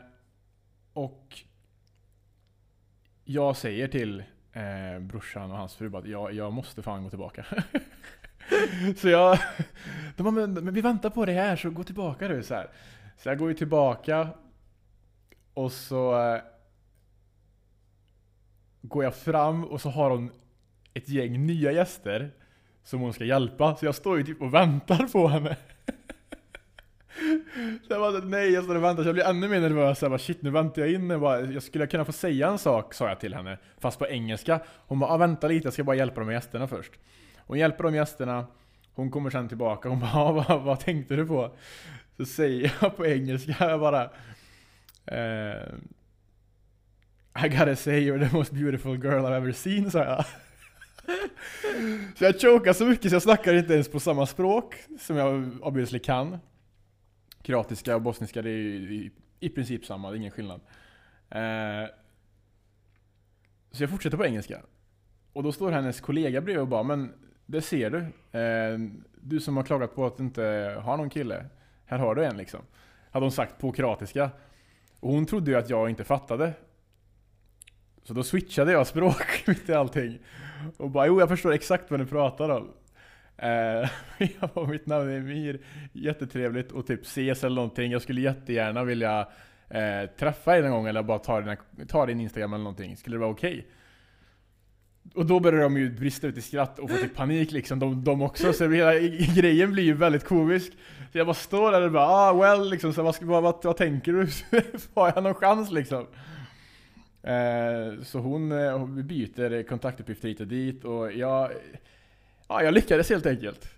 [0.92, 1.40] och
[3.24, 4.22] jag säger till
[4.56, 7.46] eh, brorsan och hans fru bara att jag, jag måste fan gå tillbaka.
[8.96, 9.38] så jag...
[10.16, 12.42] De bara, men, men vi väntar på dig här så gå tillbaka du.
[12.42, 12.70] Så, här.
[13.16, 14.28] så jag går ju tillbaka
[15.54, 16.40] och så eh,
[18.82, 20.30] går jag fram och så har hon
[20.94, 22.30] ett gäng nya gäster
[22.82, 23.76] som hon ska hjälpa.
[23.76, 25.56] Så jag står ju typ och väntar på henne.
[27.56, 30.02] Så jag bara nej, jag står och väntar så jag blir ännu mer nervös.
[30.02, 31.10] Jag bara shit, nu väntar jag in.
[31.10, 33.58] Jag, bara, jag skulle kunna få säga en sak, sa jag till henne.
[33.78, 34.60] Fast på engelska.
[34.86, 36.92] Hon bara ah, vänta lite, jag ska bara hjälpa de här gästerna först.
[37.38, 38.46] Hon hjälper de gästerna.
[38.94, 39.88] Hon kommer sen tillbaka.
[39.88, 41.56] Hon bara ah, vad, vad tänkte du på?
[42.16, 44.02] Så säger jag på engelska, jag bara
[45.06, 45.62] eh,
[47.44, 50.24] I gotta say you're the most beautiful girl I've ever seen, sa jag.
[52.18, 55.58] så jag chokar så mycket så jag snackar inte ens på samma språk som jag
[55.62, 56.38] obviously kan.
[57.46, 59.10] Kroatiska och bosniska det är ju i,
[59.40, 60.60] i princip samma, det är ingen skillnad.
[61.30, 61.90] Eh,
[63.70, 64.60] så jag fortsätter på engelska.
[65.32, 67.12] Och då står hennes kollega bredvid och bara Men
[67.46, 67.98] det ser du.
[68.38, 68.78] Eh,
[69.14, 70.42] du som har klagat på att du inte
[70.82, 71.46] har någon kille.
[71.84, 72.60] Här har du en liksom.
[73.10, 74.30] Hade hon sagt på kroatiska.
[75.00, 76.52] Och hon trodde ju att jag inte fattade.
[78.02, 80.18] Så då switchade jag språk mitt i allting.
[80.76, 82.68] Och bara jo jag förstår exakt vad du pratar om.
[83.38, 83.90] Eh,
[84.40, 85.60] jag bara, mitt namn är Emir,
[85.92, 87.92] jättetrevligt och typ ses eller någonting.
[87.92, 89.28] Jag skulle jättegärna vilja
[89.70, 91.56] eh, träffa dig någon gång eller bara ta, dina,
[91.88, 92.96] ta din Instagram eller någonting.
[92.96, 93.52] Skulle det vara okej?
[93.52, 93.64] Okay?
[95.14, 98.04] Och då börjar de ju brista ut i skratt och få typ panik liksom, de,
[98.04, 98.52] de också.
[98.52, 98.94] Så hela
[99.36, 100.72] grejen blir ju väldigt komisk.
[101.12, 103.76] Så jag bara står där och bara ah well liksom, så vad, vad, vad, vad
[103.76, 104.28] tänker du?
[104.94, 106.06] Har jag någon chans liksom?
[107.22, 111.50] Eh, så hon, eh, vi byter kontaktuppgifter hit och dit och jag,
[112.48, 113.68] ja, jag lyckades helt enkelt.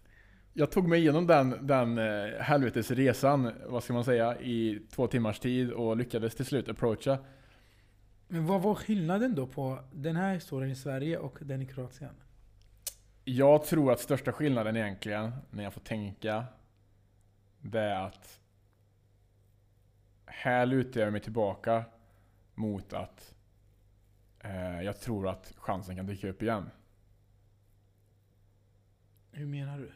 [0.53, 5.07] Jag tog mig igenom den, den eh, helvetes resan, vad ska man säga, i två
[5.07, 7.19] timmars tid och lyckades till slut approacha.
[8.29, 12.15] Men vad var skillnaden då på den här historien i Sverige och den i Kroatien?
[13.25, 16.45] Jag tror att största skillnaden egentligen, när jag får tänka,
[17.61, 18.41] det är att
[20.27, 21.85] här lutar jag mig tillbaka
[22.55, 23.35] mot att
[24.41, 26.71] eh, jag tror att chansen kan dyka upp igen.
[29.39, 29.93] Hur menar du?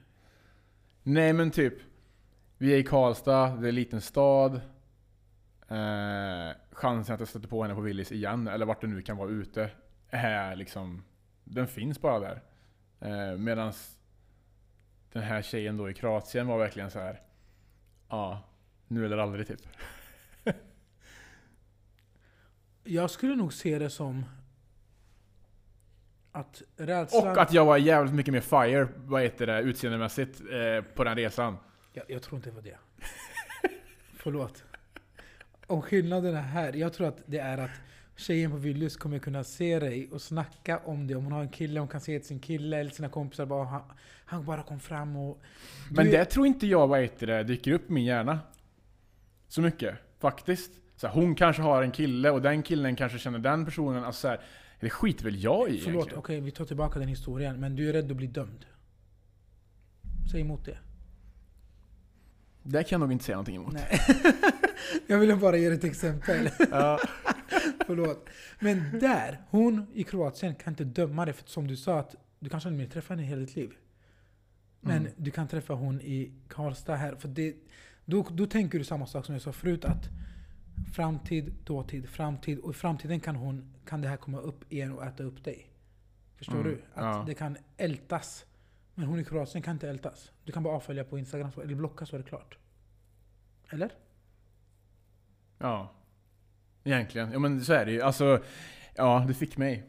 [1.03, 1.75] Nej men typ,
[2.59, 4.55] vi är i Karlstad, det är en liten stad.
[5.69, 9.17] Eh, chansen att jag stöter på henne på Willys igen, eller vart det nu kan
[9.17, 9.71] vara ute,
[10.09, 11.05] är liksom,
[11.45, 12.43] den finns bara där.
[13.01, 13.73] Eh, Medan
[15.13, 17.21] den här tjejen då i Kroatien var verkligen så här.
[18.09, 18.43] ja,
[18.89, 19.61] nu eller aldrig typ.
[22.85, 24.25] jag skulle nog se det som
[26.33, 27.29] att rädslan...
[27.29, 31.17] Och att jag var jävligt mycket mer fire, vad heter det, utseendemässigt eh, på den
[31.17, 31.57] resan.
[31.93, 32.77] Jag, jag tror inte det var det.
[34.17, 34.65] Förlåt.
[35.67, 37.71] Om skillnaden är här, jag tror att det är att
[38.17, 41.15] tjejen på Willys kommer kunna se dig och snacka om det.
[41.15, 43.65] Om hon har en kille, hon kan se till sin kille eller sina kompisar bara
[43.65, 43.83] han,
[44.25, 45.43] han bara kom fram och...
[45.91, 48.41] Men det tror inte jag, vad heter det, dyker upp i min hjärna.
[49.49, 50.73] Så mycket, faktiskt.
[50.97, 54.05] Så här, hon kanske har en kille och den killen kanske känner den personen.
[54.05, 54.41] Alltså så här,
[54.83, 57.61] det skiter väl jag i Förlåt, okej okay, vi tar tillbaka den historien.
[57.61, 58.65] Men du är rädd att bli dömd.
[60.31, 60.79] Säg emot det.
[62.63, 63.73] Det kan jag nog inte säga någonting emot.
[63.73, 64.01] Nej.
[65.07, 66.51] jag ville bara ge ett exempel.
[66.71, 67.01] Ja.
[67.87, 68.29] Förlåt.
[68.61, 71.35] Men där, hon i Kroatien kan inte döma dig.
[71.35, 73.73] För som du sa, att du kanske aldrig mer träffar henne i hela ditt liv.
[74.81, 75.13] Men mm.
[75.17, 77.15] du kan träffa hon i Karlstad här.
[77.15, 77.57] För det,
[78.05, 79.85] då, då tänker du samma sak som jag sa förut.
[79.85, 80.09] att
[80.93, 82.59] Framtid, dåtid, framtid.
[82.59, 85.71] Och i framtiden kan, hon, kan det här komma upp igen och äta upp dig.
[86.37, 86.83] Förstår mm, du?
[86.95, 87.25] Att ja.
[87.27, 88.45] det kan ältas.
[88.95, 90.33] Men hon i Kroatien kan inte ältas.
[90.45, 92.59] Du kan bara avfölja på Instagram eller blocka så är det klart.
[93.71, 93.93] Eller?
[95.59, 95.93] Ja.
[96.85, 97.33] Egentligen.
[97.33, 98.03] Ja men så är det ju.
[98.03, 98.43] Alltså,
[98.95, 99.87] ja du fick mig.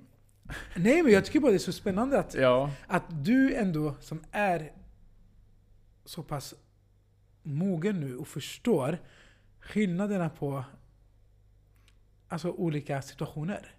[0.75, 2.71] Nej men jag tycker bara det är så spännande att, ja.
[2.87, 4.71] att du ändå som är
[6.05, 6.53] så pass
[7.43, 8.97] mogen nu och förstår
[9.59, 10.63] skillnaderna på
[12.33, 13.71] alltså, olika situationer.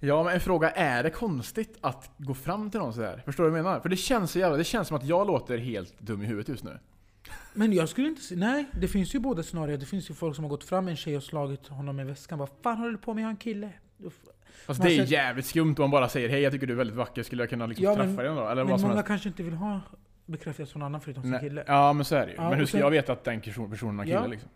[0.00, 3.22] Ja, men en fråga, är det konstigt att gå fram till någon sådär?
[3.24, 3.80] Förstår du vad jag menar?
[3.80, 6.48] För det känns så jävla, det känns som att jag låter helt dum i huvudet
[6.48, 6.78] just nu.
[7.54, 9.76] Men jag skulle inte säga, nej det finns ju båda scenarier.
[9.76, 12.38] Det finns ju folk som har gått fram en tjej och slagit honom med väskan.
[12.38, 13.22] Vad fan håller du på med?
[13.22, 13.72] Jag har en kille.
[14.66, 15.10] Fast det är sett...
[15.10, 17.50] jävligt skumt om man bara säger hej jag tycker du är väldigt vacker, skulle jag
[17.50, 18.48] kunna liksom ja, träffa men, dig då?
[18.48, 19.06] Eller men vad många helst.
[19.06, 19.80] kanske inte vill ha
[20.26, 21.64] bekräftelse från någon annan förutom sin kille.
[21.66, 22.36] Ja men så är det ju.
[22.36, 24.50] Ja, men hur ska sen, jag veta att den personen har kille ja, liksom?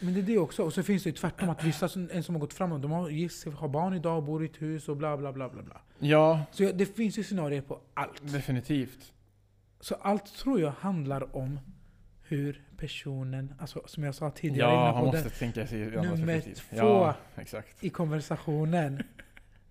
[0.00, 0.62] Men det är det också.
[0.62, 2.90] Och så finns det ju tvärtom att vissa som, en som har gått framåt, de
[2.90, 5.80] har gift har barn idag, bor i ett hus och bla bla bla bla bla.
[5.98, 6.42] Ja.
[6.52, 8.32] Så det finns ju scenarier på allt.
[8.32, 9.12] Definitivt.
[9.80, 11.58] Så allt tror jag handlar om
[12.22, 17.62] hur personen, alltså som jag sa tidigare Ja, han måste tänka sig Nummer två ja,
[17.80, 19.02] i konversationen.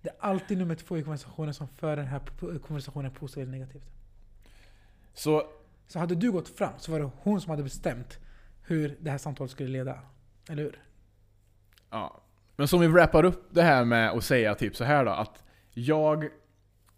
[0.02, 2.20] Det är alltid nummer två i konversationen som för den här
[2.58, 3.90] konversationen positivt eller negativt.
[5.14, 5.42] Så,
[5.86, 8.18] så hade du gått fram så var det hon som hade bestämt
[8.62, 9.98] hur det här samtalet skulle leda.
[10.48, 10.82] Eller hur?
[11.90, 12.22] Ja.
[12.56, 15.44] Men som vi wrappar upp det här med att säga typ så här då, att
[15.74, 16.28] jag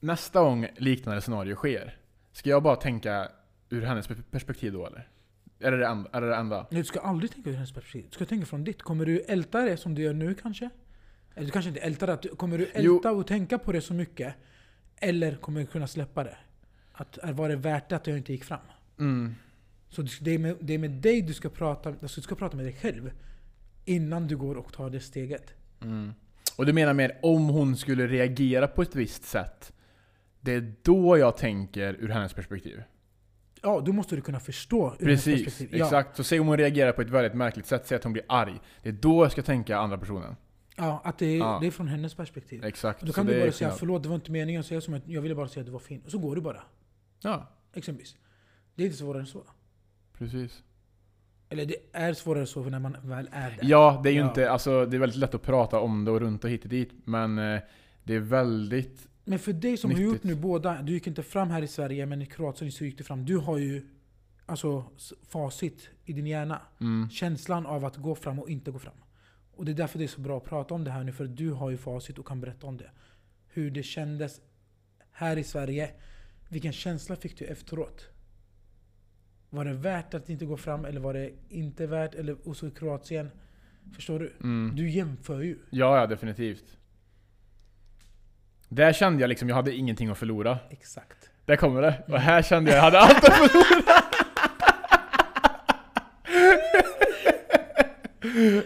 [0.00, 1.96] nästa gång liknande scenario sker,
[2.32, 3.28] ska jag bara tänka
[3.68, 5.08] ur hennes perspektiv då eller?
[5.58, 6.10] Är det det enda?
[6.12, 6.66] Är det det enda?
[6.70, 8.04] Nej, du ska aldrig tänka ur hennes perspektiv.
[8.10, 8.82] Du ska tänka från ditt.
[8.82, 10.70] Kommer du älta det som du gör nu kanske?
[11.34, 12.28] Eller du kanske inte ältar det.
[12.28, 13.20] Kommer du älta jo.
[13.20, 14.34] och tänka på det så mycket?
[14.96, 16.36] Eller kommer du kunna släppa det?
[16.92, 18.60] Att, var det värt det att jag inte gick fram?
[18.98, 19.34] Mm.
[19.88, 22.56] Så det är, med, det är med dig du ska prata, alltså du ska prata
[22.56, 23.10] med dig själv.
[23.84, 25.54] Innan du går och tar det steget.
[25.82, 26.12] Mm.
[26.56, 29.72] Och du menar mer om hon skulle reagera på ett visst sätt
[30.40, 32.82] Det är då jag tänker ur hennes perspektiv.
[33.62, 35.78] Ja, då måste du kunna förstå ur hennes Precis, perspektiv.
[35.78, 36.16] Ja, exakt.
[36.16, 38.60] Så säg om hon reagerar på ett väldigt märkligt sätt, säg att hon blir arg.
[38.82, 40.36] Det är då jag ska tänka andra personen.
[40.76, 41.58] ja, att det är, Ja.
[41.60, 42.64] det är från hennes perspektiv.
[42.64, 43.00] Exakt.
[43.00, 44.94] Då så kan det du bara säga förlåt, det var inte meningen att säga som
[44.94, 46.02] att jag ville bara säga att du var fin.
[46.04, 46.62] Och så går du bara.
[47.20, 48.16] Ja, Exempelvis.
[48.74, 49.42] Det är inte svårare än så.
[50.18, 50.62] precis.
[51.52, 53.58] Eller det är svårare så när man väl är där.
[53.62, 54.28] Ja, det är ju Ja.
[54.28, 56.68] inte, alltså det är väldigt lätt att prata om det och runt och hit och
[56.68, 56.90] dit.
[57.04, 57.60] Men eh,
[58.04, 60.24] det är väldigt, Men för dig som har gjort Nyttigt.
[60.24, 63.04] nu båda, du gick inte fram här i Sverige men i Kroatien så gick du
[63.04, 63.24] fram.
[63.24, 63.82] Du har ju
[64.46, 64.84] alltså
[65.28, 66.60] facit i din hjärna.
[66.80, 68.94] mm, Känslan av att gå fram och inte gå fram.
[69.56, 71.24] Och det är därför det är så bra att prata om det här nu, för
[71.24, 72.90] du har ju facit och kan berätta om det.
[73.48, 74.40] Hur det kändes
[75.10, 75.90] här i Sverige.
[76.48, 78.08] Vilken känsla fick du efteråt?
[79.54, 82.14] Var det värt att inte gå fram eller var det inte värt?
[82.14, 83.30] Eller och så i Kroatien.
[83.94, 84.32] Förstår du?
[84.40, 84.76] mm.
[84.76, 85.58] Du jämför ju.
[85.70, 86.76] Ja, ja definitivt.
[88.68, 90.58] Där kände jag liksom, jag hade ingenting att förlora.
[90.70, 91.30] Exakt.
[91.44, 91.90] Där kommer det.
[91.90, 92.12] Mm.
[92.12, 94.02] Och här kände jag, jag hade allt att förlora.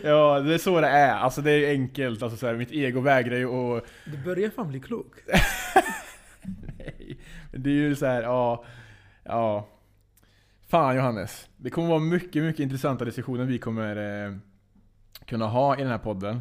[0.11, 1.15] ja, det är så det är.
[1.15, 2.23] Alltså det är enkelt.
[2.23, 3.85] Alltså, så här, mitt ego vägrar ju att...
[4.05, 5.15] Du börjar fan bli klok.
[6.79, 7.19] Nej.
[7.53, 8.65] Det är ju så här, ja...
[9.25, 9.69] Ja.
[10.67, 11.49] Fan Johannes.
[11.57, 14.37] Det kommer vara mycket, mycket intressanta diskussioner vi kommer eh,
[15.25, 16.41] kunna ha i den här podden.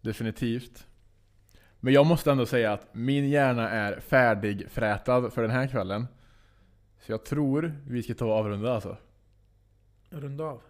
[0.00, 0.86] Definitivt.
[1.80, 6.06] Men jag måste ändå säga att min hjärna är färdigfrätad för den här kvällen.
[7.00, 8.96] Så jag tror vi ska ta och avrunda alltså.
[10.10, 10.62] Runda av.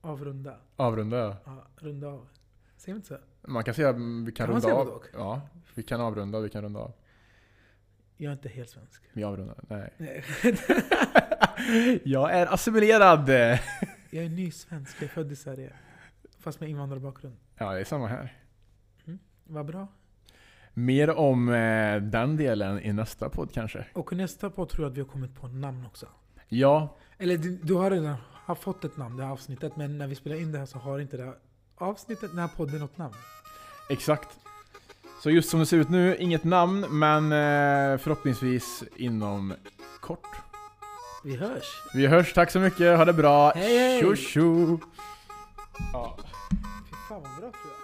[0.00, 0.56] Avrunda.
[0.76, 1.36] Avrunda ja.
[1.44, 2.28] Ja, runda av.
[2.76, 3.48] Säger vi inte så?
[3.50, 4.88] Man kan säga att vi kan, Kan man runda av.
[4.88, 5.06] och?
[5.12, 5.40] Ja,
[5.74, 6.92] vi kan avrunda vi kan runda av.
[8.16, 9.02] Jag är inte helt svensk.
[9.12, 9.56] Vi avrundar.
[9.68, 9.92] Nej.
[9.96, 10.24] Nej.
[12.04, 13.28] jag är assimilerad!
[14.10, 15.72] Jag är ny svensk, jag är född i Sverige.
[16.40, 17.36] Fast med invandrarbakgrund.
[17.58, 18.36] Ja, det är samma här.
[19.44, 19.88] Vad bra.
[20.74, 23.86] Mer om eh, den delen i nästa podd kanske.
[23.92, 26.06] Och nästa podd tror jag att vi har kommit på namn också.
[26.48, 29.76] Ja, Eller du, du har redan har fått ett namn, det här avsnittet.
[29.76, 31.34] Men när vi spelar in det här så har inte det här
[31.74, 33.14] avsnittet, den här podden något namn.
[33.90, 34.28] exakt.
[35.22, 39.54] Så just som det ser ut nu, inget namn, men eh, förhoppningsvis inom
[40.00, 40.51] kort.
[41.24, 41.64] Vi hörs!
[41.94, 43.52] Vi hörs, tack så mycket, ha det bra.
[43.54, 44.00] Hej, hej!
[44.00, 44.78] Tjo tjo!
[45.92, 46.16] Ja.
[46.90, 47.81] Fy fan vad bra tror jag.